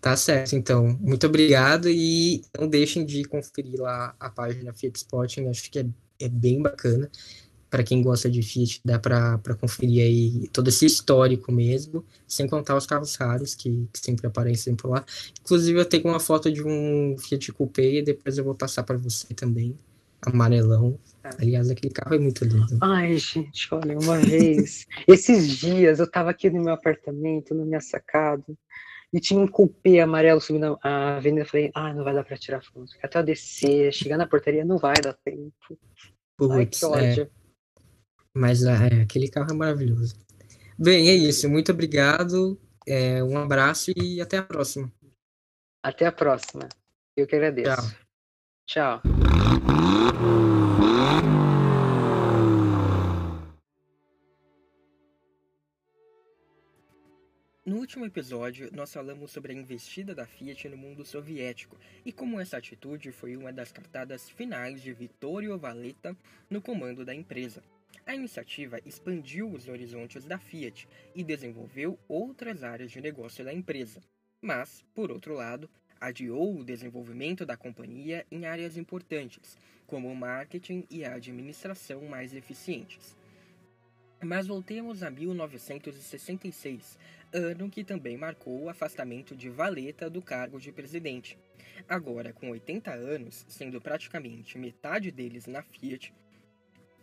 Tá 0.00 0.16
certo, 0.16 0.54
então. 0.54 0.98
Muito 1.00 1.26
obrigado 1.26 1.88
e 1.88 2.42
não 2.58 2.68
deixem 2.68 3.04
de 3.04 3.24
conferir 3.24 3.80
lá 3.80 4.14
a 4.20 4.28
página 4.30 4.72
Fiat 4.72 4.98
Spotting, 4.98 5.48
acho 5.48 5.70
que 5.70 5.78
é, 5.78 5.86
é 6.20 6.28
bem 6.28 6.60
bacana. 6.60 7.10
Para 7.74 7.82
quem 7.82 8.02
gosta 8.02 8.30
de 8.30 8.40
Fiat, 8.40 8.80
dá 8.84 9.00
para 9.00 9.56
conferir 9.60 10.00
aí 10.00 10.48
todo 10.52 10.68
esse 10.68 10.86
histórico 10.86 11.50
mesmo, 11.50 12.04
sem 12.24 12.46
contar 12.46 12.76
os 12.76 12.86
carros 12.86 13.16
raros 13.16 13.56
que, 13.56 13.88
que 13.92 13.98
sempre 13.98 14.28
aparecem 14.28 14.76
por 14.76 14.92
lá. 14.92 15.04
Inclusive, 15.40 15.80
eu 15.80 15.84
tenho 15.84 16.04
uma 16.04 16.20
foto 16.20 16.52
de 16.52 16.62
um 16.62 17.16
Fiat 17.18 17.50
Coupé, 17.52 18.00
depois 18.00 18.38
eu 18.38 18.44
vou 18.44 18.54
passar 18.54 18.84
para 18.84 18.96
você 18.96 19.34
também, 19.34 19.76
amarelão. 20.22 20.96
Tá. 21.20 21.30
Aliás, 21.40 21.68
aquele 21.68 21.92
carro 21.92 22.14
é 22.14 22.18
muito 22.20 22.44
lindo. 22.44 22.78
Ai, 22.80 23.18
gente, 23.18 23.66
olha, 23.74 23.98
uma 23.98 24.18
vez, 24.20 24.86
esses 25.08 25.48
dias 25.48 25.98
eu 25.98 26.08
tava 26.08 26.30
aqui 26.30 26.48
no 26.48 26.62
meu 26.62 26.74
apartamento, 26.74 27.56
na 27.56 27.64
minha 27.64 27.80
sacada, 27.80 28.56
e 29.12 29.18
tinha 29.18 29.40
um 29.40 29.48
cupê 29.48 29.98
amarelo 29.98 30.40
subindo 30.40 30.78
a 30.80 31.16
avenida. 31.16 31.42
Eu 31.42 31.48
falei, 31.48 31.72
ah, 31.74 31.92
não 31.92 32.04
vai 32.04 32.14
dar 32.14 32.22
pra 32.22 32.36
tirar 32.36 32.62
foto. 32.62 32.92
Até 33.02 33.18
eu 33.18 33.24
descer, 33.24 33.92
chegar 33.92 34.16
na 34.16 34.28
portaria, 34.28 34.64
não 34.64 34.78
vai 34.78 34.94
dar 35.02 35.14
tempo. 35.24 35.76
Putz, 36.36 36.54
Ai, 36.54 36.66
que 36.66 36.84
ódio. 36.84 37.22
É. 37.24 37.43
Mas 38.34 38.64
é, 38.64 39.02
aquele 39.02 39.28
carro 39.28 39.52
é 39.52 39.54
maravilhoso. 39.54 40.16
Bem, 40.76 41.08
é 41.08 41.14
isso. 41.14 41.48
Muito 41.48 41.70
obrigado. 41.70 42.60
É, 42.86 43.22
um 43.22 43.38
abraço 43.38 43.92
e 43.96 44.20
até 44.20 44.38
a 44.38 44.42
próxima. 44.42 44.92
Até 45.82 46.06
a 46.06 46.12
próxima. 46.12 46.68
Eu 47.16 47.26
que 47.26 47.36
agradeço. 47.36 47.96
Tchau. 48.66 49.00
Tchau. 49.00 49.02
No 57.64 57.76
último 57.76 58.04
episódio, 58.04 58.68
nós 58.74 58.92
falamos 58.92 59.30
sobre 59.30 59.52
a 59.52 59.56
investida 59.56 60.14
da 60.14 60.26
Fiat 60.26 60.68
no 60.68 60.76
mundo 60.76 61.02
soviético 61.02 61.78
e 62.04 62.12
como 62.12 62.38
essa 62.38 62.58
atitude 62.58 63.10
foi 63.10 63.36
uma 63.36 63.52
das 63.52 63.72
cartadas 63.72 64.28
finais 64.28 64.82
de 64.82 64.92
Vittorio 64.92 65.56
Valletta 65.56 66.14
no 66.50 66.60
comando 66.60 67.06
da 67.06 67.14
empresa. 67.14 67.62
A 68.06 68.14
iniciativa 68.14 68.78
expandiu 68.84 69.50
os 69.50 69.66
horizontes 69.66 70.26
da 70.26 70.38
Fiat 70.38 70.86
e 71.14 71.24
desenvolveu 71.24 71.98
outras 72.06 72.62
áreas 72.62 72.90
de 72.90 73.00
negócio 73.00 73.42
da 73.42 73.52
empresa, 73.52 74.02
mas, 74.42 74.84
por 74.94 75.10
outro 75.10 75.32
lado, 75.32 75.70
adiou 75.98 76.54
o 76.54 76.64
desenvolvimento 76.64 77.46
da 77.46 77.56
companhia 77.56 78.26
em 78.30 78.44
áreas 78.44 78.76
importantes, 78.76 79.56
como 79.86 80.08
o 80.08 80.14
marketing 80.14 80.84
e 80.90 81.02
a 81.02 81.14
administração 81.14 82.02
mais 82.02 82.34
eficientes. 82.34 83.16
Mas 84.22 84.46
voltemos 84.46 85.02
a 85.02 85.10
1966, 85.10 86.98
ano 87.32 87.70
que 87.70 87.82
também 87.82 88.18
marcou 88.18 88.64
o 88.64 88.68
afastamento 88.68 89.34
de 89.34 89.48
Valeta 89.48 90.10
do 90.10 90.20
cargo 90.20 90.60
de 90.60 90.70
presidente. 90.70 91.38
Agora, 91.88 92.34
com 92.34 92.50
80 92.50 92.92
anos, 92.92 93.46
sendo 93.48 93.80
praticamente 93.80 94.58
metade 94.58 95.10
deles 95.10 95.46
na 95.46 95.62
Fiat, 95.62 96.12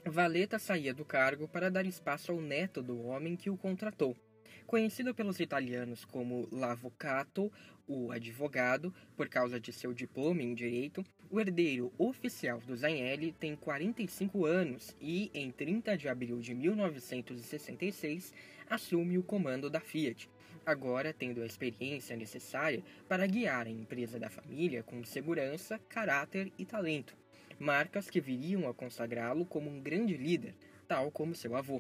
Valeta 0.06 0.58
saía 0.58 0.94
do 0.94 1.06
cargo 1.06 1.48
para 1.48 1.70
dar 1.70 1.86
espaço 1.86 2.32
ao 2.32 2.42
neto 2.42 2.82
do 2.82 3.06
homem 3.06 3.36
que 3.36 3.52
o 3.52 3.58
contratou. 3.58 4.18
Conhecido 4.66 5.14
pelos 5.14 5.40
italianos 5.40 6.04
como 6.06 6.48
L'Avvocato, 6.52 7.52
o 7.88 8.12
advogado, 8.12 8.94
por 9.16 9.30
causa 9.30 9.60
de 9.60 9.72
seu 9.72 9.94
diploma 9.94 10.42
em 10.42 10.56
direito, 10.56 11.06
o 11.30 11.40
herdeiro 11.40 11.94
oficial 12.00 12.60
do 12.60 12.76
Zanelli 12.76 13.32
tem 13.32 13.56
45 13.56 14.46
anos 14.46 14.96
e, 15.00 15.30
em 15.34 15.52
30 15.52 15.96
de 15.96 16.10
abril 16.10 16.40
de 16.40 16.56
1966, 16.56 18.34
assume 18.70 19.20
o 19.20 19.24
comando 19.24 19.70
da 19.70 19.80
Fiat, 19.80 20.30
agora 20.66 21.14
tendo 21.14 21.44
a 21.44 21.46
experiência 21.46 22.16
necessária 22.16 22.84
para 23.08 23.28
guiar 23.28 23.68
a 23.68 23.72
empresa 23.72 24.18
da 24.18 24.30
família 24.30 24.82
com 24.84 25.04
segurança, 25.04 25.80
caráter 25.88 26.52
e 26.58 26.66
talento, 26.66 27.21
marcas 27.62 28.10
que 28.10 28.20
viriam 28.20 28.68
a 28.68 28.74
consagrá-lo 28.74 29.46
como 29.46 29.70
um 29.70 29.80
grande 29.80 30.18
líder, 30.18 30.56
tal 30.88 31.12
como 31.12 31.36
seu 31.36 31.56
avô. 31.56 31.80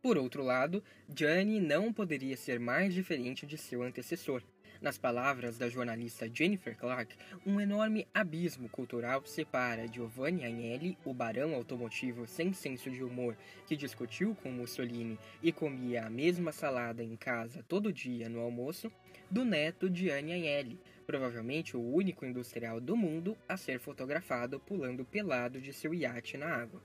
Por 0.00 0.16
outro 0.16 0.42
lado, 0.42 0.82
Gianni 1.14 1.60
não 1.60 1.92
poderia 1.92 2.36
ser 2.36 2.58
mais 2.58 2.94
diferente 2.94 3.46
de 3.46 3.58
seu 3.58 3.82
antecessor. 3.82 4.42
Nas 4.80 4.98
palavras 4.98 5.56
da 5.58 5.68
jornalista 5.68 6.28
Jennifer 6.32 6.76
Clark, 6.76 7.14
um 7.46 7.60
enorme 7.60 8.06
abismo 8.12 8.68
cultural 8.68 9.24
separa 9.24 9.86
Giovanni 9.86 10.44
Agnelli, 10.44 10.98
o 11.04 11.12
barão 11.14 11.54
automotivo 11.54 12.26
sem 12.26 12.52
senso 12.52 12.90
de 12.90 13.04
humor 13.04 13.36
que 13.66 13.76
discutiu 13.76 14.34
com 14.42 14.50
Mussolini 14.50 15.18
e 15.42 15.52
comia 15.52 16.06
a 16.06 16.10
mesma 16.10 16.50
salada 16.50 17.02
em 17.02 17.14
casa 17.14 17.64
todo 17.68 17.92
dia 17.92 18.28
no 18.28 18.40
almoço, 18.40 18.90
do 19.30 19.44
neto 19.44 19.94
Gianni 19.94 20.32
Agnelli, 20.32 20.80
provavelmente 21.06 21.76
o 21.76 21.80
único 21.80 22.24
industrial 22.24 22.80
do 22.80 22.96
mundo 22.96 23.36
a 23.48 23.56
ser 23.56 23.78
fotografado 23.78 24.58
pulando 24.58 25.04
pelado 25.04 25.60
de 25.60 25.72
seu 25.72 25.94
iate 25.94 26.36
na 26.36 26.48
água. 26.48 26.82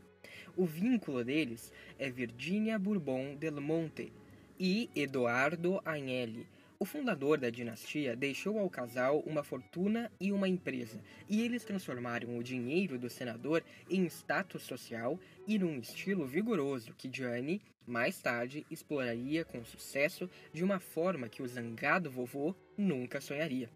O 0.56 0.66
vínculo 0.66 1.24
deles 1.24 1.72
é 1.98 2.10
Virginia 2.10 2.78
Bourbon 2.78 3.36
del 3.36 3.62
Monte 3.62 4.12
e 4.60 4.90
Eduardo 4.96 5.82
Agnelli. 5.86 6.48
O 6.82 6.86
fundador 6.86 7.38
da 7.38 7.50
dinastia 7.50 8.16
deixou 8.16 8.58
ao 8.58 8.70
casal 8.70 9.20
uma 9.26 9.44
fortuna 9.44 10.10
e 10.20 10.32
uma 10.32 10.48
empresa, 10.48 11.02
e 11.28 11.42
eles 11.42 11.66
transformaram 11.66 12.38
o 12.38 12.44
dinheiro 12.44 12.98
do 12.98 13.10
senador 13.10 13.64
em 13.90 14.06
status 14.06 14.64
social 14.64 15.20
e 15.46 15.60
num 15.60 15.78
estilo 15.80 16.26
vigoroso 16.26 16.94
que 16.98 17.10
Gianni, 17.12 17.62
mais 17.86 18.22
tarde, 18.22 18.66
exploraria 18.72 19.44
com 19.44 19.64
sucesso 19.66 20.30
de 20.54 20.64
uma 20.64 20.80
forma 20.80 21.28
que 21.28 21.42
o 21.44 21.48
zangado 21.48 22.10
vovô 22.10 22.56
nunca 22.78 23.20
sonharia. 23.20 23.70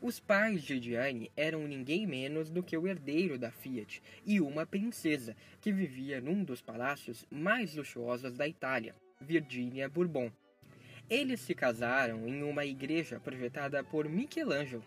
Os 0.00 0.20
pais 0.20 0.62
de 0.62 0.78
Diane 0.78 1.32
eram 1.34 1.66
ninguém 1.66 2.06
menos 2.06 2.50
do 2.50 2.62
que 2.62 2.76
o 2.76 2.86
herdeiro 2.86 3.38
da 3.38 3.50
Fiat 3.50 4.02
e 4.26 4.40
uma 4.40 4.66
princesa 4.66 5.34
que 5.60 5.72
vivia 5.72 6.20
num 6.20 6.44
dos 6.44 6.60
palácios 6.60 7.24
mais 7.30 7.74
luxuosos 7.74 8.34
da 8.34 8.46
Itália, 8.46 8.94
Virginia 9.18 9.88
Bourbon. 9.88 10.30
Eles 11.08 11.40
se 11.40 11.54
casaram 11.54 12.28
em 12.28 12.42
uma 12.42 12.66
igreja 12.66 13.18
projetada 13.18 13.82
por 13.82 14.06
Michelangelo. 14.06 14.84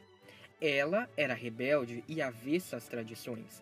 Ela 0.62 1.10
era 1.18 1.34
rebelde 1.34 2.04
e 2.08 2.22
avessa 2.22 2.78
às 2.78 2.88
tradições, 2.88 3.62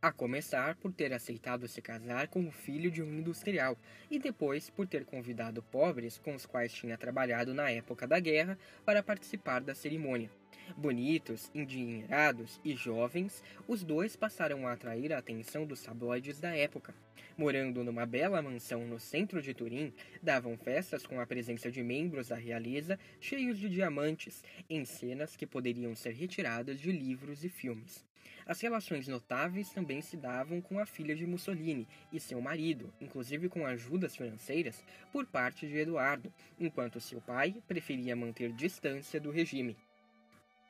a 0.00 0.12
começar 0.12 0.76
por 0.76 0.92
ter 0.92 1.12
aceitado 1.12 1.66
se 1.66 1.82
casar 1.82 2.28
com 2.28 2.46
o 2.46 2.52
filho 2.52 2.90
de 2.90 3.02
um 3.02 3.18
industrial, 3.18 3.76
e 4.08 4.18
depois 4.18 4.70
por 4.70 4.86
ter 4.86 5.04
convidado 5.04 5.62
pobres 5.62 6.18
com 6.18 6.34
os 6.34 6.46
quais 6.46 6.72
tinha 6.72 6.96
trabalhado 6.96 7.52
na 7.52 7.70
época 7.70 8.06
da 8.06 8.20
guerra 8.20 8.56
para 8.84 9.02
participar 9.02 9.60
da 9.60 9.74
cerimônia. 9.74 10.30
Bonitos, 10.76 11.50
endinheirados 11.54 12.60
e 12.64 12.76
jovens, 12.76 13.42
os 13.66 13.82
dois 13.82 14.14
passaram 14.14 14.66
a 14.66 14.72
atrair 14.72 15.12
a 15.12 15.18
atenção 15.18 15.66
dos 15.66 15.82
tabloides 15.82 16.38
da 16.38 16.54
época. 16.54 16.94
Morando 17.36 17.82
numa 17.82 18.06
bela 18.06 18.42
mansão 18.42 18.86
no 18.86 18.98
centro 18.98 19.40
de 19.42 19.54
Turim, 19.54 19.92
davam 20.22 20.56
festas 20.56 21.06
com 21.06 21.20
a 21.20 21.26
presença 21.26 21.70
de 21.70 21.82
membros 21.82 22.28
da 22.28 22.36
realeza 22.36 22.98
cheios 23.20 23.58
de 23.58 23.68
diamantes, 23.68 24.44
em 24.68 24.84
cenas 24.84 25.36
que 25.36 25.46
poderiam 25.46 25.94
ser 25.94 26.12
retiradas 26.12 26.78
de 26.80 26.92
livros 26.92 27.44
e 27.44 27.48
filmes. 27.48 28.07
As 28.46 28.60
relações 28.60 29.08
notáveis 29.08 29.70
também 29.70 30.00
se 30.00 30.16
davam 30.16 30.60
com 30.60 30.78
a 30.78 30.86
filha 30.86 31.14
de 31.14 31.26
Mussolini 31.26 31.86
e 32.12 32.18
seu 32.18 32.40
marido, 32.40 32.92
inclusive 33.00 33.48
com 33.48 33.66
ajudas 33.66 34.16
financeiras 34.16 34.82
por 35.12 35.26
parte 35.26 35.66
de 35.66 35.76
Eduardo, 35.78 36.32
enquanto 36.58 37.00
seu 37.00 37.20
pai 37.20 37.56
preferia 37.66 38.16
manter 38.16 38.52
distância 38.52 39.20
do 39.20 39.30
regime. 39.30 39.76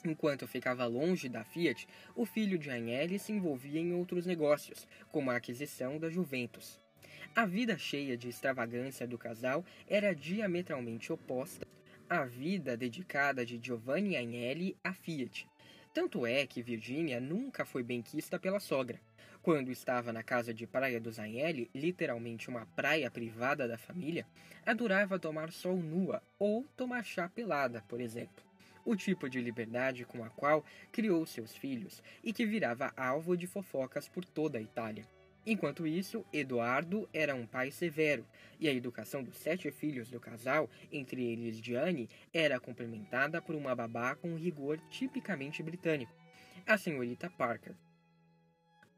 Enquanto 0.04 0.46
ficava 0.46 0.86
longe 0.86 1.28
da 1.28 1.42
Fiat, 1.42 1.88
o 2.14 2.24
filho 2.24 2.56
de 2.56 2.70
Agnelli 2.70 3.18
se 3.18 3.32
envolvia 3.32 3.80
em 3.80 3.92
outros 3.92 4.26
negócios, 4.26 4.86
como 5.10 5.30
a 5.30 5.36
aquisição 5.36 5.98
da 5.98 6.08
Juventus. 6.08 6.80
A 7.34 7.44
vida 7.44 7.76
cheia 7.76 8.16
de 8.16 8.28
extravagância 8.28 9.06
do 9.06 9.18
casal 9.18 9.64
era 9.88 10.14
diametralmente 10.14 11.12
oposta 11.12 11.66
à 12.08 12.24
vida 12.24 12.76
dedicada 12.76 13.44
de 13.44 13.58
Giovanni 13.60 14.16
Agnelli 14.16 14.76
à 14.84 14.92
Fiat. 14.92 15.47
Tanto 15.92 16.26
é 16.26 16.46
que 16.46 16.62
Virginia 16.62 17.20
nunca 17.20 17.64
foi 17.64 17.82
benquista 17.82 18.38
pela 18.38 18.60
sogra. 18.60 19.00
Quando 19.42 19.70
estava 19.70 20.12
na 20.12 20.22
casa 20.22 20.52
de 20.52 20.66
praia 20.66 21.00
dos 21.00 21.18
Agnelli, 21.18 21.70
literalmente 21.74 22.48
uma 22.48 22.66
praia 22.66 23.10
privada 23.10 23.66
da 23.66 23.78
família, 23.78 24.26
adorava 24.66 25.18
tomar 25.18 25.52
sol 25.52 25.76
nua 25.76 26.22
ou 26.38 26.66
tomar 26.76 27.04
chá 27.04 27.28
pelada, 27.28 27.82
por 27.88 28.00
exemplo 28.00 28.48
o 28.88 28.96
tipo 28.96 29.28
de 29.28 29.38
liberdade 29.38 30.06
com 30.06 30.24
a 30.24 30.30
qual 30.30 30.64
criou 30.90 31.26
seus 31.26 31.54
filhos 31.54 32.02
e 32.24 32.32
que 32.32 32.46
virava 32.46 32.90
alvo 32.96 33.36
de 33.36 33.46
fofocas 33.46 34.08
por 34.08 34.24
toda 34.24 34.56
a 34.56 34.62
Itália. 34.62 35.06
Enquanto 35.50 35.86
isso, 35.86 36.26
Eduardo 36.30 37.08
era 37.10 37.34
um 37.34 37.46
pai 37.46 37.70
severo, 37.70 38.22
e 38.60 38.68
a 38.68 38.72
educação 38.74 39.24
dos 39.24 39.38
sete 39.38 39.70
filhos 39.70 40.10
do 40.10 40.20
casal, 40.20 40.68
entre 40.92 41.24
eles 41.24 41.56
Gianni, 41.56 42.06
era 42.34 42.60
complementada 42.60 43.40
por 43.40 43.54
uma 43.54 43.74
babá 43.74 44.14
com 44.14 44.36
rigor 44.36 44.78
tipicamente 44.90 45.62
britânico, 45.62 46.12
a 46.66 46.76
senhorita 46.76 47.30
Parker. 47.30 47.74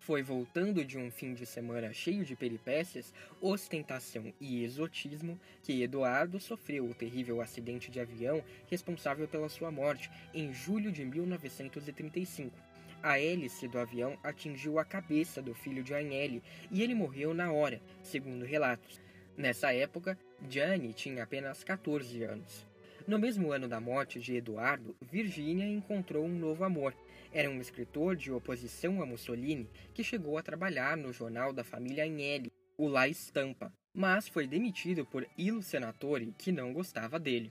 Foi 0.00 0.24
voltando 0.24 0.84
de 0.84 0.98
um 0.98 1.08
fim 1.08 1.34
de 1.34 1.46
semana 1.46 1.92
cheio 1.92 2.24
de 2.24 2.34
peripécias, 2.34 3.14
ostentação 3.40 4.34
e 4.40 4.64
exotismo 4.64 5.38
que 5.62 5.84
Eduardo 5.84 6.40
sofreu 6.40 6.84
o 6.84 6.94
terrível 6.94 7.40
acidente 7.40 7.92
de 7.92 8.00
avião 8.00 8.42
responsável 8.68 9.28
pela 9.28 9.48
sua 9.48 9.70
morte 9.70 10.10
em 10.34 10.52
julho 10.52 10.90
de 10.90 11.04
1935. 11.04 12.69
A 13.02 13.18
hélice 13.18 13.66
do 13.66 13.78
avião 13.78 14.18
atingiu 14.22 14.78
a 14.78 14.84
cabeça 14.84 15.40
do 15.40 15.54
filho 15.54 15.82
de 15.82 15.94
Agnelli 15.94 16.42
e 16.70 16.82
ele 16.82 16.94
morreu 16.94 17.32
na 17.32 17.50
hora, 17.50 17.80
segundo 18.02 18.44
relatos. 18.44 19.00
Nessa 19.36 19.72
época, 19.72 20.18
Gianni 20.48 20.92
tinha 20.92 21.22
apenas 21.22 21.64
14 21.64 22.22
anos. 22.24 22.66
No 23.06 23.18
mesmo 23.18 23.52
ano 23.52 23.66
da 23.66 23.80
morte 23.80 24.20
de 24.20 24.36
Eduardo, 24.36 24.94
Virginia 25.00 25.66
encontrou 25.66 26.26
um 26.26 26.38
novo 26.38 26.62
amor, 26.62 26.94
era 27.32 27.48
um 27.48 27.60
escritor 27.60 28.14
de 28.14 28.30
oposição 28.30 29.00
a 29.00 29.06
Mussolini 29.06 29.68
que 29.94 30.04
chegou 30.04 30.36
a 30.36 30.42
trabalhar 30.42 30.96
no 30.96 31.12
jornal 31.12 31.54
da 31.54 31.64
família 31.64 32.04
Agnelli, 32.04 32.52
o 32.76 32.86
La 32.86 33.08
Stampa, 33.08 33.72
mas 33.94 34.28
foi 34.28 34.46
demitido 34.46 35.06
por 35.06 35.26
Il 35.38 35.62
Senatore, 35.62 36.34
que 36.36 36.52
não 36.52 36.72
gostava 36.72 37.18
dele. 37.18 37.50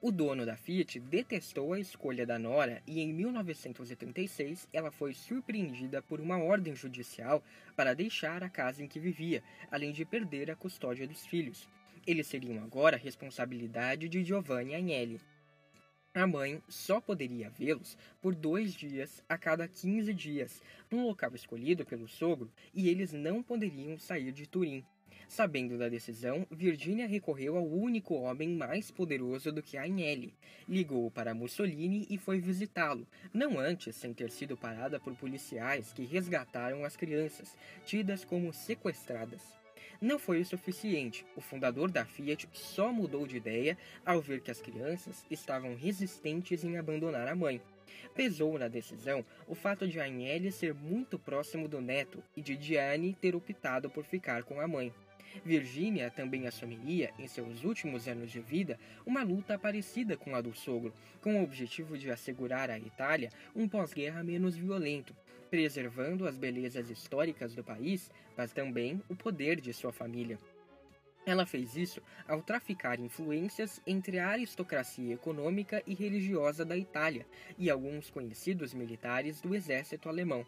O 0.00 0.12
dono 0.12 0.46
da 0.46 0.56
Fiat 0.56 1.00
detestou 1.00 1.72
a 1.72 1.80
escolha 1.80 2.24
da 2.24 2.38
Nora 2.38 2.80
e 2.86 3.00
em 3.00 3.12
1936 3.12 4.68
ela 4.72 4.92
foi 4.92 5.12
surpreendida 5.12 6.00
por 6.00 6.20
uma 6.20 6.38
ordem 6.38 6.72
judicial 6.72 7.42
para 7.74 7.94
deixar 7.94 8.44
a 8.44 8.48
casa 8.48 8.80
em 8.80 8.86
que 8.86 9.00
vivia, 9.00 9.42
além 9.68 9.90
de 9.90 10.04
perder 10.04 10.52
a 10.52 10.56
custódia 10.56 11.04
dos 11.04 11.26
filhos. 11.26 11.68
Eles 12.06 12.28
seriam 12.28 12.62
agora 12.62 12.96
responsabilidade 12.96 14.08
de 14.08 14.22
Giovanni 14.22 14.76
Agnelli. 14.76 15.20
A 16.14 16.28
mãe 16.28 16.62
só 16.68 17.00
poderia 17.00 17.50
vê-los 17.50 17.98
por 18.22 18.36
dois 18.36 18.74
dias 18.74 19.20
a 19.28 19.36
cada 19.36 19.66
15 19.66 20.14
dias, 20.14 20.62
num 20.88 21.06
local 21.06 21.34
escolhido 21.34 21.84
pelo 21.84 22.06
sogro, 22.06 22.52
e 22.72 22.88
eles 22.88 23.12
não 23.12 23.42
poderiam 23.42 23.98
sair 23.98 24.30
de 24.30 24.46
Turim. 24.46 24.84
Sabendo 25.28 25.76
da 25.76 25.90
decisão, 25.90 26.46
Virginia 26.50 27.06
recorreu 27.06 27.58
ao 27.58 27.66
único 27.66 28.14
homem 28.14 28.48
mais 28.48 28.90
poderoso 28.90 29.52
do 29.52 29.62
que 29.62 29.76
Agnelli. 29.76 30.34
Ligou 30.66 31.10
para 31.10 31.34
Mussolini 31.34 32.06
e 32.08 32.16
foi 32.16 32.40
visitá-lo, 32.40 33.06
não 33.32 33.58
antes 33.58 33.94
sem 33.94 34.14
ter 34.14 34.30
sido 34.30 34.56
parada 34.56 34.98
por 34.98 35.14
policiais 35.14 35.92
que 35.92 36.06
resgataram 36.06 36.82
as 36.82 36.96
crianças, 36.96 37.54
tidas 37.84 38.24
como 38.24 38.54
sequestradas. 38.54 39.42
Não 40.00 40.18
foi 40.18 40.40
o 40.40 40.46
suficiente. 40.46 41.26
O 41.36 41.42
fundador 41.42 41.90
da 41.90 42.06
Fiat 42.06 42.48
só 42.52 42.90
mudou 42.90 43.26
de 43.26 43.36
ideia 43.36 43.76
ao 44.06 44.22
ver 44.22 44.40
que 44.40 44.50
as 44.50 44.62
crianças 44.62 45.26
estavam 45.30 45.74
resistentes 45.74 46.64
em 46.64 46.78
abandonar 46.78 47.28
a 47.28 47.36
mãe. 47.36 47.60
Pesou 48.14 48.58
na 48.58 48.66
decisão 48.66 49.24
o 49.46 49.54
fato 49.54 49.86
de 49.86 50.00
Agnelli 50.00 50.50
ser 50.50 50.72
muito 50.72 51.18
próximo 51.18 51.68
do 51.68 51.82
neto 51.82 52.22
e 52.34 52.40
de 52.40 52.60
Gianni 52.60 53.14
ter 53.20 53.36
optado 53.36 53.90
por 53.90 54.04
ficar 54.04 54.42
com 54.44 54.60
a 54.60 54.66
mãe. 54.66 54.92
Virginia 55.44 56.10
também 56.10 56.46
assumiria, 56.46 57.12
em 57.18 57.26
seus 57.26 57.64
últimos 57.64 58.08
anos 58.08 58.30
de 58.30 58.40
vida, 58.40 58.78
uma 59.06 59.22
luta 59.22 59.58
parecida 59.58 60.16
com 60.16 60.34
a 60.34 60.40
do 60.40 60.54
sogro, 60.54 60.92
com 61.20 61.40
o 61.40 61.42
objetivo 61.42 61.96
de 61.96 62.10
assegurar 62.10 62.70
à 62.70 62.78
Itália 62.78 63.30
um 63.54 63.68
pós-guerra 63.68 64.22
menos 64.22 64.56
violento, 64.56 65.14
preservando 65.50 66.26
as 66.26 66.36
belezas 66.36 66.90
históricas 66.90 67.54
do 67.54 67.64
país, 67.64 68.10
mas 68.36 68.52
também 68.52 69.02
o 69.08 69.16
poder 69.16 69.60
de 69.60 69.72
sua 69.72 69.92
família. 69.92 70.38
Ela 71.28 71.44
fez 71.44 71.76
isso 71.76 72.02
ao 72.26 72.40
traficar 72.40 72.98
influências 72.98 73.82
entre 73.86 74.18
a 74.18 74.28
aristocracia 74.28 75.12
econômica 75.12 75.82
e 75.86 75.94
religiosa 75.94 76.64
da 76.64 76.74
Itália 76.74 77.26
e 77.58 77.68
alguns 77.68 78.08
conhecidos 78.08 78.72
militares 78.72 79.38
do 79.40 79.54
exército 79.54 80.08
alemão. 80.08 80.46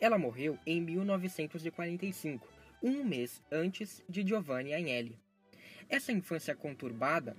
Ela 0.00 0.16
morreu 0.16 0.58
em 0.66 0.80
1945, 0.80 2.48
um 2.82 3.04
mês 3.04 3.40
antes 3.50 4.02
de 4.08 4.26
Giovanni 4.26 4.74
Agnelli. 4.74 5.18
Essa 5.88 6.12
infância 6.12 6.54
conturbada, 6.54 7.36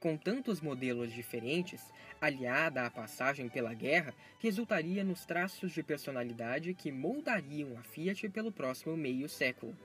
com 0.00 0.16
tantos 0.16 0.60
modelos 0.60 1.12
diferentes, 1.12 1.82
aliada 2.20 2.86
à 2.86 2.90
passagem 2.90 3.48
pela 3.48 3.74
guerra, 3.74 4.14
resultaria 4.38 5.04
nos 5.04 5.26
traços 5.26 5.72
de 5.72 5.82
personalidade 5.82 6.72
que 6.74 6.92
moldariam 6.92 7.76
a 7.76 7.82
Fiat 7.82 8.28
pelo 8.28 8.52
próximo 8.52 8.96
meio 8.96 9.28
século. 9.28 9.76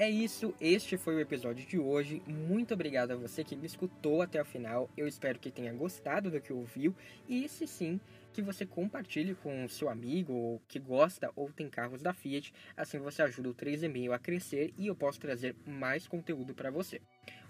É 0.00 0.08
isso, 0.08 0.54
este 0.60 0.96
foi 0.96 1.16
o 1.16 1.20
episódio 1.20 1.66
de 1.66 1.76
hoje. 1.76 2.22
Muito 2.24 2.72
obrigado 2.72 3.10
a 3.10 3.16
você 3.16 3.42
que 3.42 3.56
me 3.56 3.66
escutou 3.66 4.22
até 4.22 4.40
o 4.40 4.44
final. 4.44 4.88
Eu 4.96 5.08
espero 5.08 5.40
que 5.40 5.50
tenha 5.50 5.72
gostado 5.72 6.30
do 6.30 6.40
que 6.40 6.52
ouviu 6.52 6.94
e, 7.28 7.48
se 7.48 7.66
sim, 7.66 8.00
que 8.38 8.42
você 8.42 8.64
compartilhe 8.64 9.34
com 9.34 9.66
seu 9.66 9.88
amigo 9.88 10.62
que 10.68 10.78
gosta 10.78 11.28
ou 11.34 11.50
tem 11.50 11.68
carros 11.68 12.02
da 12.02 12.14
Fiat. 12.14 12.54
Assim 12.76 12.96
você 12.96 13.20
ajuda 13.20 13.48
o 13.48 13.54
3,5 13.54 14.14
a 14.14 14.18
crescer 14.20 14.72
e 14.78 14.86
eu 14.86 14.94
posso 14.94 15.18
trazer 15.18 15.56
mais 15.66 16.06
conteúdo 16.06 16.54
para 16.54 16.70
você. 16.70 17.02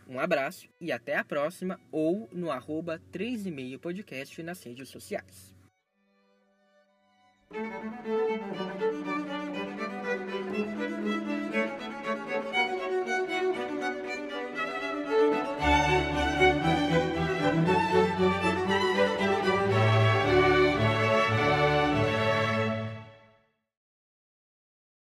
Um 0.09 0.19
abraço 0.19 0.67
e 0.81 0.91
até 0.91 1.17
a 1.17 1.25
próxima 1.25 1.79
ou 1.93 2.27
no 2.33 2.51
arroba 2.51 2.99
3,5 3.13 3.79
podcast 3.79 4.43
nas 4.43 4.63
redes 4.63 4.89
sociais. 4.89 5.55